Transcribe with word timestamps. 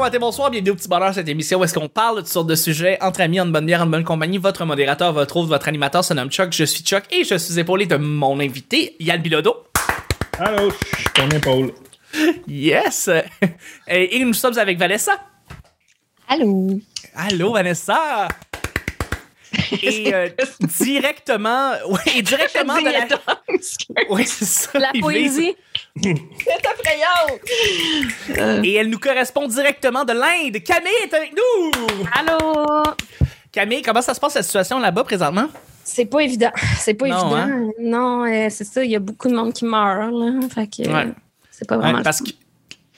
bon 0.00 0.06
matin, 0.06 0.18
bonsoir, 0.18 0.50
bienvenue 0.50 0.70
au 0.70 0.76
petit 0.76 0.88
bonheur 0.88 1.12
cette 1.12 1.28
émission 1.28 1.60
où 1.60 1.64
est-ce 1.64 1.74
qu'on 1.78 1.90
parle 1.90 2.16
de 2.16 2.20
toutes 2.22 2.30
sortes 2.30 2.46
de 2.46 2.54
sujets 2.54 2.96
entre 3.02 3.20
amis, 3.20 3.38
en 3.38 3.44
bonne 3.44 3.66
bière, 3.66 3.82
en 3.82 3.86
bonne 3.86 4.02
compagnie. 4.02 4.38
Votre 4.38 4.64
modérateur, 4.64 5.12
votre 5.12 5.36
hôte, 5.36 5.48
votre 5.48 5.68
animateur 5.68 6.02
se 6.02 6.14
nomme 6.14 6.30
Chuck, 6.30 6.54
je 6.54 6.64
suis 6.64 6.82
Chuck 6.82 7.04
et 7.10 7.22
je 7.22 7.34
suis 7.34 7.58
épaulé 7.58 7.84
de 7.84 7.96
mon 7.96 8.40
invité, 8.40 8.96
Yann 8.98 9.20
Bilodo. 9.20 9.64
Allô, 10.38 10.70
je 10.70 10.96
suis 10.96 11.04
ton 11.12 11.28
épaule. 11.28 11.74
Yes! 12.48 13.10
Et 13.88 14.24
nous 14.24 14.32
sommes 14.32 14.56
avec 14.56 14.78
Vanessa. 14.78 15.12
Allô? 16.26 16.80
Allô, 17.14 17.52
Vanessa! 17.52 18.26
Et 19.82 20.14
euh, 20.14 20.28
directement, 20.80 21.72
directement 22.22 22.76
de 22.78 22.84
la. 22.84 23.06
Oui, 24.10 24.24
c'est 24.26 24.44
ça. 24.44 24.78
La 24.78 24.90
poésie. 25.00 25.54
C'est 26.02 26.08
effrayant! 26.08 27.38
Et 28.64 28.74
elle 28.74 28.88
nous 28.90 28.98
correspond 28.98 29.46
directement 29.48 30.04
de 30.04 30.12
l'Inde. 30.12 30.62
Camille 30.64 30.92
est 31.04 31.14
avec 31.14 31.32
nous! 31.34 31.70
Allô? 32.14 32.82
Camille, 33.52 33.82
comment 33.82 34.02
ça 34.02 34.14
se 34.14 34.20
passe 34.20 34.34
la 34.34 34.42
situation 34.42 34.78
là-bas 34.78 35.04
présentement? 35.04 35.48
C'est 35.84 36.04
pas 36.06 36.20
évident. 36.20 36.52
C'est 36.78 36.94
pas 36.94 37.06
Non, 37.08 37.16
évident. 37.16 37.36
hein? 37.36 37.70
Non, 37.80 38.24
euh, 38.24 38.46
c'est 38.50 38.64
ça. 38.64 38.84
Il 38.84 38.90
y 38.90 38.96
a 38.96 39.00
beaucoup 39.00 39.28
de 39.28 39.34
monde 39.34 39.52
qui 39.52 39.64
meurt. 39.64 40.12
Là. 40.12 40.32
Fait 40.54 40.66
que 40.66 40.88
euh, 40.88 40.92
Ouais. 40.92 41.08
c'est 41.50 41.66
pas 41.68 41.76
vraiment. 41.78 41.98
Ouais, 41.98 42.04
parce 42.04 42.20
que 42.20 42.30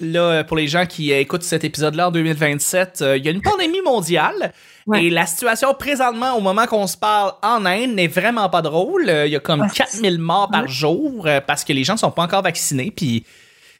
là, 0.00 0.44
pour 0.44 0.56
les 0.58 0.68
gens 0.68 0.84
qui 0.84 1.10
euh, 1.12 1.20
écoutent 1.20 1.44
cet 1.44 1.64
épisode-là 1.64 2.08
en 2.08 2.10
2027, 2.10 3.00
euh, 3.00 3.16
il 3.16 3.24
y 3.24 3.28
a 3.28 3.30
une 3.30 3.40
pandémie 3.40 3.80
mondiale. 3.80 4.52
Ouais. 4.86 5.04
Et 5.04 5.10
la 5.10 5.26
situation 5.26 5.72
présentement, 5.74 6.34
au 6.36 6.40
moment 6.40 6.66
qu'on 6.66 6.86
se 6.86 6.96
parle 6.96 7.32
en 7.42 7.64
Inde, 7.66 7.92
n'est 7.94 8.08
vraiment 8.08 8.48
pas 8.48 8.62
drôle. 8.62 9.08
Euh, 9.08 9.26
Il 9.26 9.32
y 9.32 9.36
a 9.36 9.40
comme 9.40 9.60
Ouais. 9.62 9.68
4000 9.74 10.18
morts 10.18 10.48
par 10.50 10.66
jour 10.68 11.26
euh, 11.26 11.40
parce 11.40 11.64
que 11.64 11.72
les 11.72 11.84
gens 11.84 11.94
ne 11.94 11.98
sont 11.98 12.10
pas 12.10 12.22
encore 12.22 12.42
vaccinés. 12.42 12.90
Puis 12.94 13.24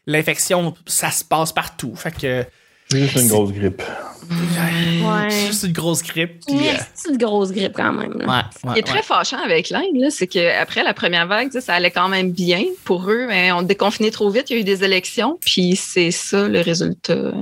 l'infection, 0.07 0.75
ça 0.87 1.11
se 1.11 1.25
passe 1.25 1.53
partout. 1.53 1.95
Fait 1.97 2.11
que 2.15 2.45
C'est 2.91 3.01
juste 3.07 3.17
une 3.23 3.29
grosse 3.29 3.53
grippe. 3.53 3.83
Ouais. 4.31 5.31
c'est 5.31 5.47
juste 5.49 5.65
une 5.65 5.73
grosse 5.73 6.03
grippe. 6.03 6.41
Puis, 6.47 6.57
euh, 6.57 6.61
Mais 6.61 6.79
c'est 6.95 7.11
une 7.11 7.19
grosse 7.19 7.51
grippe 7.51 7.73
quand 7.75 7.93
même. 7.93 8.13
là. 8.19 8.27
ouais, 8.27 8.43
Ce 8.61 8.67
ouais, 8.67 8.73
qui 8.75 8.79
est 8.79 8.83
très 8.83 8.97
ouais. 8.99 9.03
fâchant 9.03 9.39
avec 9.43 9.71
l'Inde, 9.71 10.11
c'est 10.11 10.27
qu'après 10.29 10.83
la 10.85 10.95
première 10.95 11.27
vague, 11.27 11.51
ça 11.59 11.75
allait 11.75 11.91
quand 11.91 12.09
même 12.09 12.31
bien 12.31 12.63
pour 12.85 13.11
eux, 13.11 13.27
mais 13.29 13.51
on 13.53 13.63
déconfinait 13.63 14.11
trop 14.13 14.31
vite, 14.31 14.51
il 14.51 14.55
y 14.55 14.57
a 14.59 14.61
eu 14.61 14.65
des 14.65 14.85
élections, 14.85 15.39
puis 15.45 15.75
c'est 15.77 16.11
ça 16.13 16.47
le 16.49 16.61
résultat. 16.61 17.33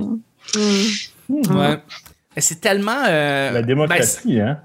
Mm. 0.55 1.57
Ouais. 1.57 1.77
C'est 2.37 2.61
tellement. 2.61 3.03
euh, 3.07 3.51
La 3.51 3.59
ben, 3.61 3.65
démocratie, 3.65 4.39
hein? 4.39 4.59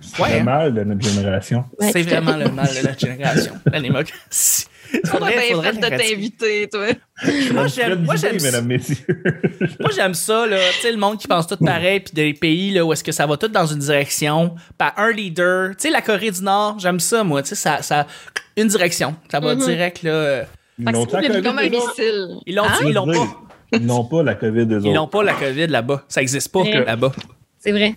C'est 0.00 0.20
Ouais, 0.22 0.34
le 0.34 0.40
hein. 0.40 0.44
mal 0.44 0.74
de 0.74 0.84
notre 0.84 1.08
génération. 1.08 1.64
Ouais, 1.80 1.90
c'est 1.90 2.02
vraiment 2.02 2.36
le 2.36 2.50
mal 2.50 2.68
de 2.68 2.86
notre 2.86 2.98
génération. 2.98 3.52
La 3.72 3.80
démocratie. 3.80 4.66
On 4.92 4.98
a 4.98 5.10
Faudrait, 5.10 5.32
bien 5.32 5.54
faudrait 5.56 5.72
de 5.72 5.80
t'inviter, 5.80 6.68
toi. 6.70 6.86
Moi, 7.52 7.66
j'aime, 7.66 8.02
moi, 8.04 8.14
j'aime 8.16 8.38
ça. 8.38 8.46
mesdames, 8.46 8.66
messieurs. 8.66 9.22
Moi, 9.80 9.90
j'aime 9.96 10.14
ça, 10.14 10.46
là. 10.46 10.58
Tu 10.74 10.80
sais, 10.82 10.92
le 10.92 10.98
monde 10.98 11.18
qui 11.18 11.26
pense 11.26 11.46
tout 11.46 11.56
pareil, 11.56 12.00
puis 12.00 12.12
des 12.12 12.34
pays, 12.34 12.70
là, 12.72 12.84
où 12.84 12.92
est-ce 12.92 13.02
que 13.02 13.10
ça 13.10 13.26
va 13.26 13.36
tout 13.36 13.48
dans 13.48 13.66
une 13.66 13.78
direction, 13.80 14.54
par 14.78 14.92
un 14.98 15.10
leader. 15.12 15.70
Tu 15.70 15.74
sais, 15.84 15.90
la 15.90 16.02
Corée 16.02 16.30
du 16.30 16.42
Nord, 16.42 16.78
j'aime 16.78 17.00
ça, 17.00 17.24
moi. 17.24 17.42
Tu 17.42 17.48
sais, 17.50 17.54
ça, 17.56 17.82
ça, 17.82 18.06
une 18.56 18.68
direction. 18.68 19.16
Ça 19.30 19.40
va 19.40 19.54
Mhm. 19.54 19.64
direct, 19.64 20.02
là. 20.02 20.42
C'est 20.78 21.42
comme 21.42 21.58
un 21.58 21.68
missile. 21.68 22.36
Ils 22.46 22.54
l'ont, 22.54 22.64
Hein? 22.64 22.78
ils 22.84 22.92
l'ont 22.92 23.06
pas. 23.06 23.40
Ils 23.72 23.84
n'ont 23.86 24.04
pas 24.04 24.22
la 24.22 24.34
COVID, 24.34 24.60
eux 24.72 24.80
Ils 24.84 24.96
autres. 24.98 25.10
pas, 25.10 25.22
la 25.22 25.34
COVID, 25.34 25.66
là-bas. 25.66 26.04
Ça 26.08 26.22
existe 26.22 26.50
pas, 26.52 26.60
Ouais. 26.60 26.84
là-bas. 26.84 27.12
C'est 27.58 27.72
vrai. 27.72 27.94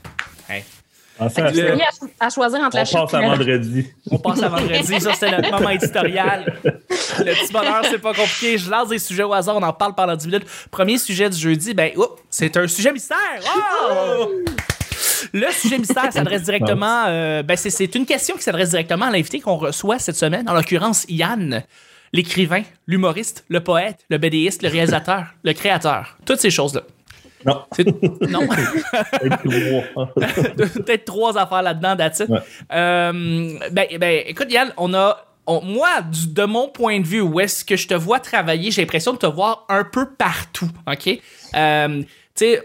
À, 1.21 1.25
à 1.25 2.29
choisir 2.29 2.59
entre 2.61 2.75
On 2.75 2.79
la 2.79 2.85
chute 2.85 2.93
passe 2.97 3.13
à 3.13 3.19
vendredi. 3.19 3.85
On 4.09 4.17
passe 4.19 4.41
à 4.41 4.47
vendredi. 4.47 5.01
Ça, 5.01 5.13
c'était 5.13 5.31
notre 5.31 5.51
moment 5.51 5.69
éditorial. 5.69 6.53
Le 6.63 7.33
petit 7.33 7.51
bonheur, 7.51 7.81
c'est 7.83 7.97
pas 7.99 8.13
compliqué. 8.13 8.57
Je 8.57 8.69
lance 8.71 8.87
des 8.87 8.99
sujets 8.99 9.23
au 9.23 9.33
hasard. 9.33 9.57
On 9.57 9.63
en 9.63 9.73
parle 9.73 9.95
pendant 9.95 10.15
10 10.15 10.27
minutes. 10.27 10.45
Premier 10.71 10.97
sujet 10.97 11.29
du 11.29 11.37
jeudi, 11.37 11.73
ben, 11.73 11.91
oups, 11.97 12.07
c'est 12.29 12.55
un 12.55 12.67
sujet 12.69 12.93
mystère. 12.93 13.17
Oh! 14.17 14.31
Le 15.33 15.47
sujet 15.51 15.77
mystère 15.77 16.11
s'adresse 16.13 16.43
directement. 16.43 17.05
euh, 17.07 17.43
ben, 17.43 17.57
c'est- 17.57 17.69
c'est 17.69 17.93
une 17.95 18.05
question 18.05 18.37
qui 18.37 18.43
s'adresse 18.43 18.69
directement 18.69 19.05
à 19.07 19.11
l'invité 19.11 19.41
qu'on 19.41 19.57
reçoit 19.57 19.99
cette 19.99 20.15
semaine. 20.15 20.47
En 20.49 20.53
l'occurrence, 20.53 21.05
Yann, 21.09 21.63
l'écrivain, 22.13 22.63
l'humoriste, 22.87 23.45
le 23.49 23.61
poète, 23.61 24.05
le 24.09 24.17
bédéiste, 24.17 24.61
le 24.63 24.69
réalisateur, 24.69 25.25
le 25.43 25.53
créateur. 25.53 26.17
Toutes 26.25 26.39
ces 26.39 26.49
choses-là. 26.49 26.81
Non, 27.45 27.61
Non. 28.29 28.41
peut-être 30.15 31.05
trois. 31.05 31.37
Affaires 31.37 31.61
là-dedans, 31.61 31.95
that's 31.95 32.19
it. 32.19 32.29
Ouais. 32.29 32.39
Euh, 32.73 33.59
ben, 33.71 33.85
ben, 33.99 34.23
écoute, 34.27 34.51
Yann, 34.51 34.73
on 34.77 34.93
a. 34.93 35.25
on- 35.47 35.61
moi, 35.61 36.01
du- 36.01 36.27
de 36.27 36.43
mon 36.43 36.67
point 36.67 36.99
de 36.99 37.05
vue, 37.05 37.21
où 37.21 37.39
est-ce 37.39 37.63
que 37.63 37.75
je 37.77 37.87
te 37.87 37.93
vois 37.93 38.19
travailler, 38.19 38.71
j'ai 38.71 38.81
l'impression 38.81 39.13
de 39.13 39.17
te 39.19 39.25
voir 39.25 39.65
un 39.69 39.83
peu 39.83 40.09
partout, 40.09 40.69
OK? 40.87 41.19
Euh, 41.55 42.01
tu 42.35 42.45
sais, 42.45 42.59
euh, 42.59 42.61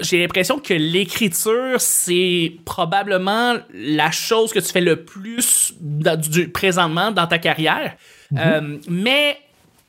j'ai 0.00 0.20
l'impression 0.20 0.58
que 0.58 0.74
l'écriture, 0.74 1.76
c'est 1.80 2.52
probablement 2.64 3.54
la 3.74 4.10
chose 4.10 4.52
que 4.52 4.58
tu 4.58 4.70
fais 4.72 4.80
le 4.80 5.04
plus 5.04 5.74
dans- 5.80 6.18
du- 6.20 6.48
présentement 6.50 7.10
dans 7.12 7.26
ta 7.26 7.38
carrière. 7.38 7.94
Euh, 8.38 8.78
mais 8.88 9.38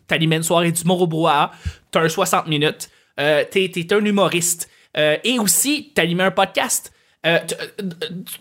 t'as 0.07 0.15
animé 0.15 0.37
une 0.37 0.43
soirée 0.43 0.71
d'humour 0.71 1.01
au 1.01 1.07
brouhaha, 1.07 1.51
t'as 1.91 2.01
un 2.01 2.09
60 2.09 2.47
minutes, 2.47 2.89
euh, 3.19 3.43
t'es, 3.49 3.69
t'es 3.73 3.93
un 3.93 4.03
humoriste, 4.03 4.69
euh, 4.97 5.17
et 5.23 5.39
aussi 5.39 5.91
t'animais 5.93 6.23
un 6.23 6.31
podcast. 6.31 6.91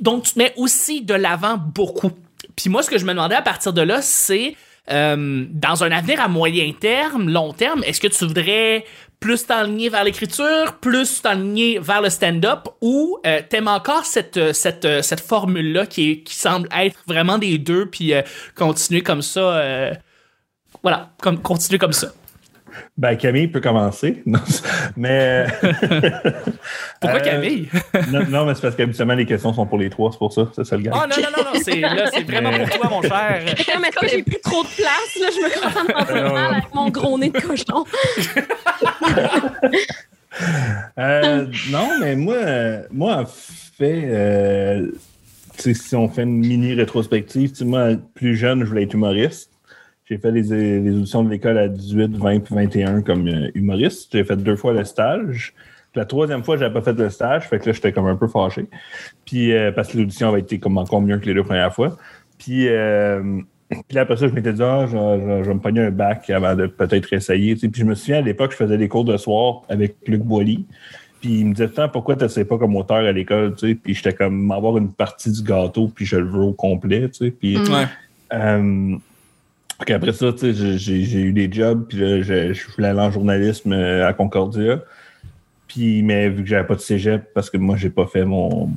Donc, 0.01 0.25
tu 0.25 0.33
te 0.33 0.39
mets 0.41 0.53
aussi 0.57 1.03
de 1.03 1.15
l'avant 1.15 1.57
beaucoup. 1.57 2.11
Puis 2.57 2.69
moi, 2.69 2.83
ce 2.83 2.91
que 2.91 2.99
je 2.99 3.05
me 3.05 3.11
demandais 3.11 3.37
à 3.37 3.43
partir 3.43 3.73
de 3.73 3.81
là, 3.81 4.03
c'est 4.03 4.57
dans 4.89 5.85
un 5.85 5.93
avenir 5.93 6.21
à 6.21 6.27
moyen 6.27 6.73
terme, 6.73 7.31
long 7.31 7.53
terme, 7.53 7.85
est-ce 7.85 8.01
que 8.01 8.09
tu 8.09 8.27
voudrais 8.27 8.85
plus 9.23 9.47
t'enligner 9.47 9.89
vers 9.89 10.05
l'écriture, 10.05 10.77
plus 10.81 11.23
t'enligner 11.23 11.79
vers 11.79 12.03
le 12.03 12.11
stand-up, 12.11 12.69
ou 12.81 13.19
euh, 13.25 13.41
t'aimes 13.49 13.69
encore 13.69 14.05
cette, 14.05 14.37
euh, 14.37 14.53
cette, 14.53 14.85
euh, 14.85 15.01
cette 15.01 15.21
formule-là 15.21 15.87
qui, 15.87 16.25
qui 16.25 16.35
semble 16.35 16.69
être 16.77 16.99
vraiment 17.07 17.39
des 17.39 17.57
deux, 17.57 17.87
puis 17.87 18.13
continuer 18.57 19.01
comme 19.01 19.23
ça 19.23 19.93
voilà, 20.83 21.11
comme, 21.21 21.41
continuer 21.41 21.79
comme 21.79 21.93
ça. 21.93 22.09
Ben, 22.97 23.17
Camille 23.17 23.49
peut 23.49 23.61
commencer. 23.61 24.23
Non, 24.27 24.39
mais. 24.97 25.47
Pourquoi 27.01 27.19
Euh, 27.19 27.23
Camille? 27.23 27.69
non, 28.13 28.25
non, 28.29 28.45
mais 28.47 28.55
c'est 28.55 28.63
parce 28.63 28.77
qu'habituellement, 28.77 29.15
les 29.15 29.27
questions 29.27 29.53
sont 29.53 29.67
pour 29.67 29.79
les 29.79 29.91
trois, 29.91 30.11
c'est 30.13 30.19
pour 30.19 30.33
ça. 30.33 30.49
C'est 30.55 30.65
ça 30.65 30.77
le 30.77 30.83
gars. 30.83 30.93
Oh 30.95 31.07
non, 31.09 31.17
non, 31.23 31.29
non, 31.37 31.53
non, 31.53 31.61
c'est, 31.63 31.81
là, 31.81 32.11
c'est 32.13 32.23
vraiment 32.23 32.51
pour 32.51 32.69
toi, 32.71 32.89
mon 32.91 33.03
cher. 33.03 33.43
Comme, 33.73 33.85
est-ce 33.85 33.99
que 33.99 34.09
j'ai 34.09 34.23
plus 34.23 34.41
trop 34.41 34.63
de 34.63 34.69
place? 34.69 35.19
Là, 35.21 35.27
je 35.31 35.41
me 35.41 35.63
concentre 35.63 36.13
en 36.13 36.17
Euh, 36.17 36.33
mal 36.33 36.55
avec 36.55 36.75
mon 36.75 36.89
gros 36.91 37.19
nez 37.19 37.31
de 37.31 37.41
cochon. 37.41 37.85
Euh, 40.99 41.47
non, 41.71 41.89
mais 42.01 42.17
moi, 42.17 42.37
moi 42.91 43.17
en 43.19 43.27
fait, 43.27 44.05
euh, 44.07 44.91
si 45.59 45.95
on 45.95 46.09
fait 46.09 46.23
une 46.23 46.39
mini 46.39 46.75
rétrospective, 46.75 47.53
moi, 47.65 47.91
plus 48.15 48.37
jeune, 48.37 48.61
je 48.61 48.65
voulais 48.69 48.85
être 48.85 48.95
humoriste. 48.95 49.51
J'ai 50.09 50.19
fait 50.19 50.31
les, 50.33 50.81
les 50.81 50.91
auditions 50.95 51.23
de 51.23 51.31
l'école 51.31 51.59
à 51.59 51.69
18, 51.69 52.17
20 52.17 52.41
puis 52.41 52.55
21 52.55 53.03
comme 53.03 53.29
euh, 53.29 53.51
humoriste. 53.55 54.11
J'ai 54.13 54.25
fait 54.25 54.37
deux 54.37 54.57
fois 54.57 54.73
le 54.73 54.85
stage. 54.85 55.55
Puis 55.93 55.99
la 56.01 56.05
troisième 56.07 56.43
fois, 56.43 56.57
j'avais 56.57 56.73
pas 56.73 56.81
fait 56.83 56.99
le 56.99 57.09
stage, 57.11 57.45
fait 57.49 57.59
que 57.59 57.67
là, 57.67 57.73
j'étais 57.73 57.93
comme 57.93 58.07
un 58.07 58.17
peu 58.17 58.27
fâché. 58.27 58.67
Puis 59.27 59.53
euh, 59.53 59.71
parce 59.73 59.93
que 59.93 59.99
l'audition 59.99 60.29
avait 60.29 60.41
été 60.41 60.59
comme 60.59 60.79
encore 60.79 61.03
mieux 61.03 61.19
que 61.19 61.27
les 61.27 61.35
deux 61.35 61.45
premières 61.45 61.73
fois. 61.75 61.97
Puis, 62.39 62.67
euh, 62.69 63.23
puis 63.71 63.81
là, 63.95 64.01
après 64.03 64.17
ça, 64.17 64.27
je 64.27 64.33
m'étais 64.35 64.53
dit, 64.53 64.63
ah, 64.63 64.87
je, 64.87 64.93
je- 64.97 65.43
je 65.45 65.49
vais 65.49 65.55
me 65.55 65.61
pogner 65.61 65.81
un 65.83 65.91
bac 65.91 66.29
avant 66.31 66.55
de 66.57 66.67
peut-être 66.67 67.13
essayer. 67.13 67.55
tu 67.55 67.61
sais. 67.61 67.69
Puis 67.69 67.83
je 67.83 67.87
me 67.87 67.95
souviens, 67.95 68.19
à 68.19 68.23
l'époque, 68.23 68.53
je 68.53 68.57
faisais 68.57 68.77
des 68.79 68.89
cours 68.89 69.05
de 69.05 69.17
soir 69.17 69.63
avec 69.69 69.97
Luc 70.07 70.23
Boilly. 70.23 70.65
Puis 71.21 71.41
il 71.41 71.47
me 71.49 71.55
disait, 71.55 71.69
Tant, 71.69 71.89
pourquoi 71.89 72.17
tu 72.17 72.25
n'essayes 72.25 72.45
pas 72.45 72.59
comme 72.59 72.75
auteur 72.75 72.97
à 72.97 73.13
l'école? 73.13 73.55
tu 73.55 73.69
sais? 73.69 73.75
Puis 73.77 73.95
j'étais 73.95 74.13
comme, 74.15 74.51
avoir 74.51 74.77
une 74.79 74.91
partie 74.93 75.31
du 75.31 75.43
gâteau, 75.43 75.89
puis 75.95 76.05
je 76.07 76.17
le 76.17 76.27
veux 76.27 76.41
au 76.43 76.53
complet. 76.53 77.09
tu 77.11 77.27
sais. 77.27 77.31
Puis, 77.31 77.57
Ouais. 77.59 77.85
euh, 78.33 78.97
après 79.91 80.13
ça, 80.13 80.27
j'ai- 80.41 81.21
eu 81.21 81.33
des 81.33 81.51
jobs, 81.51 81.87
puis 81.89 81.99
là, 81.99 82.23
je, 82.23 82.53
je 82.53 82.71
voulais 82.71 82.89
aller 82.89 83.01
en 83.01 83.11
journalisme 83.11 83.73
euh, 83.73 84.07
à 84.07 84.13
Concordia. 84.13 84.83
Puis, 85.69 86.03
mais 86.03 86.29
vu 86.29 86.43
que 86.43 86.49
j'avais 86.49 86.67
pas 86.67 86.75
de 86.75 86.81
cégep, 86.81 87.33
parce 87.35 87.49
que 87.49 87.57
moi, 87.57 87.77
j'ai 87.77 87.91
pas 87.91 88.07
fait 88.07 88.25
mon, 88.25 88.69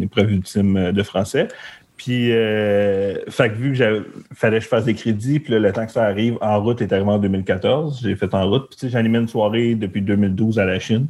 épreuve 0.00 0.32
ultime 0.32 0.76
euh, 0.76 0.92
de 0.92 1.02
français. 1.02 1.48
Puis, 1.96 2.32
euh, 2.32 3.16
que 3.26 3.54
vu 3.54 3.72
que 3.72 4.06
fallait 4.32 4.58
que 4.58 4.64
je 4.64 4.68
fasse 4.68 4.84
des 4.84 4.94
crédits, 4.94 5.40
puis 5.40 5.52
le 5.58 5.72
temps 5.72 5.84
que 5.84 5.92
ça 5.92 6.04
arrive, 6.04 6.38
En 6.40 6.62
route 6.62 6.80
est 6.80 6.92
arrivé 6.92 7.10
en 7.10 7.18
2014. 7.18 8.00
J'ai 8.02 8.16
fait 8.16 8.32
En 8.34 8.48
route. 8.48 8.68
Puis, 8.70 8.78
tu 8.78 8.86
sais, 8.86 8.90
j'animais 8.90 9.18
une 9.18 9.28
soirée 9.28 9.74
depuis 9.74 10.00
2012 10.00 10.58
à 10.58 10.64
la 10.64 10.78
Chine. 10.78 11.08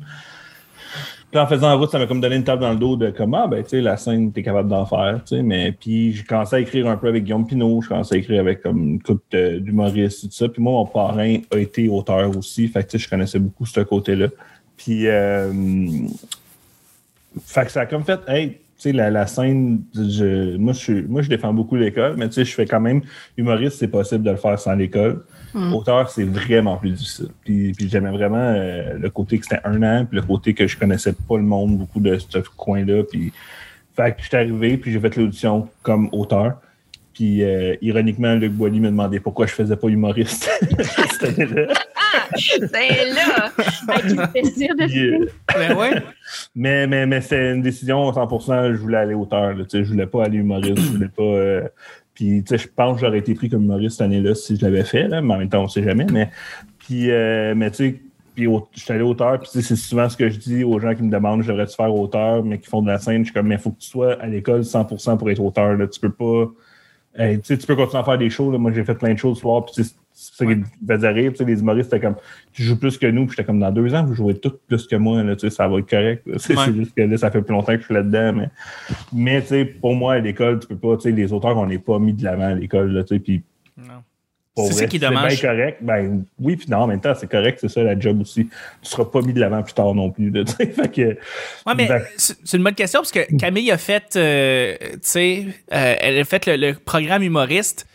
Puis 1.31 1.39
en 1.39 1.47
faisant 1.47 1.71
En 1.75 1.79
route, 1.79 1.91
ça 1.91 1.99
m'a 1.99 2.07
comme 2.07 2.23
donné 2.23 2.37
une 2.37 2.45
table 2.45 2.63
dans 2.63 2.71
le 2.73 2.79
dos 2.79 2.97
de 2.97 3.11
comment, 3.11 3.47
ben, 3.49 3.63
tu 3.63 3.71
sais, 3.71 3.81
la 3.83 3.99
scène, 3.99 4.33
t'es 4.33 4.43
capable 4.43 4.69
d'en 4.71 4.87
faire, 4.87 5.21
tu 5.27 5.37
sais. 5.37 5.43
Mais 5.43 5.73
puis, 5.73 6.13
j'ai 6.15 6.23
commencé 6.23 6.57
à 6.57 6.61
écrire 6.61 6.89
un 6.89 6.97
peu 6.97 7.09
avec 7.09 7.25
Guillaume 7.25 7.47
Pinot, 7.47 7.83
je 7.83 7.89
commençais 7.89 8.15
à 8.15 8.19
écrire 8.19 8.41
avec 8.41 8.63
comme 8.63 8.79
une 8.79 9.03
couple 9.03 9.23
de- 9.33 9.59
d'humoristes 9.59 10.25
et 10.25 10.29
tout 10.29 10.35
ça. 10.35 10.49
Puis 10.49 10.63
moi, 10.63 10.73
mon 10.73 10.87
parrain 10.87 11.37
a 11.51 11.59
été 11.59 11.87
auteur 11.89 12.35
aussi, 12.37 12.67
fait 12.69 12.83
que 12.83 12.91
tu 12.93 12.99
sais, 12.99 13.05
je 13.05 13.11
connaissais 13.11 13.39
beaucoup 13.39 13.67
ce 13.67 13.81
côté-là. 13.81 14.29
Puis, 14.79 15.07
euh, 15.07 15.53
fait 17.45 17.65
que 17.67 17.73
ça 17.73 17.83
a 17.83 17.87
comme 17.87 18.05
fait, 18.05 18.21
hey, 18.27 18.57
sais, 18.79 18.93
la, 18.93 19.11
la 19.11 19.27
scène, 19.27 19.83
je, 19.95 20.57
moi, 20.57 20.73
je, 20.73 20.79
suis- 20.79 21.03
moi, 21.03 21.23
je 21.23 21.29
défends 21.29 21.53
beaucoup 21.53 21.77
l'école, 21.77 22.15
mais 22.17 22.29
tu 22.29 22.35
sais, 22.35 22.45
je 22.45 22.55
fais 22.55 22.67
quand 22.67 22.81
même 22.81 23.03
humoriste, 23.37 23.79
c'est 23.79 23.89
possible 23.89 24.25
de 24.25 24.31
le 24.31 24.37
faire 24.37 24.59
sans 24.59 24.75
l'école. 24.75 25.25
Mm. 25.55 25.73
Auteur, 25.75 26.11
c'est 26.11 26.25
vraiment 26.25 26.77
plus 26.77 26.91
difficile. 26.91 27.29
Puis, 27.45 27.73
puis 27.73 27.89
j'aimais 27.89 28.11
vraiment 28.11 28.37
euh, 28.39 28.99
le 28.99 29.11
côté 29.11 29.39
que 29.39 29.45
c'était 29.45 29.61
un 29.65 29.83
an, 29.83 30.05
puis 30.05 30.21
le 30.21 30.27
côté 30.27 30.55
que 30.55 30.67
je 30.67 30.77
connaissais 30.79 31.13
pas 31.13 31.37
le 31.37 31.43
monde 31.43 31.79
beaucoup 31.79 32.01
de 32.01 32.19
ce 32.19 32.39
coin-là. 32.57 33.03
Puis, 33.11 33.33
fait 33.97 34.13
que 34.17 34.23
j'étais 34.23 34.37
arrivé, 34.37 34.77
puis 34.77 34.93
j'ai 34.93 35.01
fait 35.01 35.17
l'audition 35.17 35.69
comme 35.83 36.09
auteur. 36.13 36.61
Puis, 37.15 37.43
euh, 37.43 37.75
ironiquement, 37.83 38.35
Luc 38.37 38.53
Boilly 38.53 38.79
me 38.79 38.91
demandait 38.91 39.19
pourquoi 39.19 39.47
je 39.47 39.53
faisais 39.53 39.75
pas 39.75 39.89
humoriste 39.89 40.49
cette 41.21 41.41
année-là. 41.41 41.73
Ben 42.73 43.15
là! 43.15 43.51
Avec 43.89 44.05
le 44.13 44.33
plaisir 44.33 44.75
de 44.77 44.85
euh, 44.85 45.27
Ben 45.55 45.77
ouais. 45.77 46.03
mais, 46.55 46.87
mais, 46.87 47.07
mais 47.07 47.21
c'est 47.21 47.53
une 47.53 47.63
décision 47.63 48.11
100%, 48.11 48.73
je 48.73 48.79
voulais 48.79 48.99
aller 48.99 49.15
auteur. 49.15 49.55
Là, 49.55 49.65
tu 49.65 49.79
sais, 49.79 49.85
je 49.85 49.91
voulais 49.91 50.07
pas 50.07 50.25
aller 50.25 50.39
humoriste. 50.39 50.79
Je 50.79 50.93
voulais 50.93 51.09
pas. 51.09 51.23
euh, 51.23 51.69
puis, 52.15 52.43
tu 52.43 52.49
sais, 52.49 52.59
je 52.59 52.69
pense 52.69 53.01
que 53.01 53.07
j'aurais 53.07 53.19
été 53.19 53.35
pris 53.35 53.49
comme 53.49 53.65
humoriste 53.65 53.99
cette 53.99 54.07
année-là 54.07 54.35
si 54.35 54.57
je 54.57 54.65
l'avais 54.65 54.85
fait, 54.85 55.07
là, 55.07 55.21
mais 55.23 55.35
en 55.35 55.39
même 55.39 55.49
temps, 55.49 55.63
on 55.63 55.69
sait 55.69 55.85
jamais. 55.85 56.07
Mais, 56.13 56.31
puis, 56.79 57.11
euh, 57.11 57.55
mais 57.55 57.71
tu 57.71 57.77
sais, 57.77 58.01
puis 58.35 58.47
je 58.77 58.81
suis 58.81 58.93
allé 58.93 59.03
auteur, 59.03 59.41
puis 59.41 59.51
tu 59.51 59.61
sais, 59.61 59.67
c'est 59.67 59.77
souvent 59.77 60.09
ce 60.09 60.17
que 60.17 60.29
je 60.29 60.39
dis 60.39 60.63
aux 60.63 60.79
gens 60.79 60.95
qui 60.95 61.03
me 61.03 61.11
demandent 61.11 61.43
je 61.43 61.49
devrais-tu 61.49 61.75
faire 61.75 61.93
auteur, 61.93 62.45
mais 62.45 62.59
qui 62.59 62.69
font 62.69 62.83
de 62.83 62.87
la 62.87 62.99
scène. 62.99 63.23
Je 63.23 63.25
suis 63.25 63.35
comme, 63.35 63.49
mais 63.49 63.57
il 63.57 63.61
faut 63.61 63.71
que 63.71 63.81
tu 63.81 63.89
sois 63.89 64.13
à 64.21 64.27
l'école 64.29 64.61
100% 64.61 65.19
pour 65.19 65.29
être 65.29 65.41
auteur. 65.41 65.75
Là. 65.75 65.89
Tu 65.89 65.99
peux 65.99 66.13
pas. 66.13 66.47
Hey, 67.17 67.41
tu 67.41 67.47
sais, 67.47 67.59
tu 67.59 67.67
peux 67.67 67.75
continuer 67.75 68.01
à 68.01 68.05
faire 68.05 68.19
des 68.19 68.31
shows. 68.31 68.53
Là. 68.53 68.59
Moi, 68.59 68.71
j'ai 68.73 68.85
fait 68.85 68.95
plein 68.95 69.13
de 69.13 69.19
choses 69.19 69.39
ce 69.39 69.41
soir, 69.41 69.65
puis 69.65 69.75
tu 69.75 69.83
sais, 69.83 69.95
c'est 70.21 70.35
ça 70.35 70.45
qui 70.47 70.57
me 70.57 70.65
faisait 70.97 71.09
rire. 71.11 71.31
Tu 71.33 71.39
sais, 71.39 71.45
les 71.45 71.61
humoristes, 71.61 71.91
c'était 71.93 72.05
comme, 72.05 72.17
tu 72.53 72.63
joues 72.65 72.77
plus 72.79 72.99
que 72.99 73.07
nous, 73.07 73.27
puis 73.27 73.37
j'étais 73.37 73.47
comme, 73.47 73.61
dans 73.61 73.71
deux 73.71 73.95
ans, 73.95 74.05
vous 74.05 74.15
jouez 74.15 74.35
tout 74.37 74.53
plus 74.67 74.87
que 74.89 74.97
moi, 74.97 75.23
là, 75.23 75.37
tu 75.37 75.49
sais, 75.49 75.55
ça 75.55 75.69
va 75.69 75.79
être 75.79 75.89
correct. 75.89 76.25
C'est 76.39 76.57
Ouais. 76.57 76.65
c'est 76.67 76.75
juste 76.75 76.95
que 76.95 77.03
là, 77.03 77.17
ça 77.17 77.31
fait 77.31 77.41
plus 77.43 77.53
longtemps 77.53 77.73
que 77.75 77.81
je 77.81 77.85
suis 77.85 77.95
là-dedans, 77.95 78.33
mais, 78.33 78.49
mais 79.13 79.41
tu 79.43 79.47
sais, 79.49 79.65
pour 79.65 79.95
moi, 79.95 80.15
à 80.15 80.19
l'école, 80.19 80.59
tu 80.59 80.67
peux 80.67 80.77
pas, 80.77 80.97
tu 80.97 81.03
sais, 81.03 81.13
les 81.13 81.33
auteurs, 81.33 81.57
on 81.57 81.67
n'est 81.67 81.79
pas 81.79 81.99
mis 82.01 82.13
de 82.13 82.25
l'avant 82.25 82.49
à 82.49 82.55
l'école, 82.55 82.91
là, 82.93 83.05
tu 83.05 83.15
sais, 83.15 83.21
puis 83.21 83.43
C'est 84.57 84.73
ça 84.73 84.87
qui 84.87 84.99
dommage. 84.99 85.41
bien 85.41 85.51
correct. 85.51 85.79
Ben 85.83 86.25
oui, 86.41 86.57
puis 86.57 86.67
non, 86.69 86.79
en 86.79 86.87
même 86.89 87.01
temps, 87.01 87.15
c'est 87.15 87.31
correct, 87.31 87.59
c'est 87.61 87.69
ça 87.69 87.81
la 87.85 87.97
job 87.97 88.21
aussi. 88.21 88.47
Tu 88.47 88.91
seras 88.91 89.05
pas 89.05 89.21
mis 89.23 89.33
de 89.33 89.39
l'avant 89.39 89.63
plus 89.63 89.73
tard 89.73 89.95
non 89.95 90.11
plus. 90.11 90.31
Là, 90.31 90.43
tu 90.47 90.53
sais. 90.53 90.67
fait 90.67 90.89
que, 90.93 91.01
Ouais, 91.65 91.75
mais 91.77 91.87
Ben- 91.87 92.03
c'est 92.17 92.37
c'est 92.43 92.57
une 92.57 92.65
bonne 92.65 92.75
question 92.75 92.99
parce 93.01 93.13
que 93.13 93.37
Camille 93.37 93.71
a 93.71 93.79
fait, 93.79 94.17
euh, 94.17 94.75
tu 94.95 94.99
sais, 95.03 95.47
euh, 95.73 95.95
elle 96.01 96.19
a 96.19 96.25
fait 96.25 96.45
le, 96.47 96.57
le 96.57 96.75
programme 96.75 97.23
humoriste. 97.23 97.87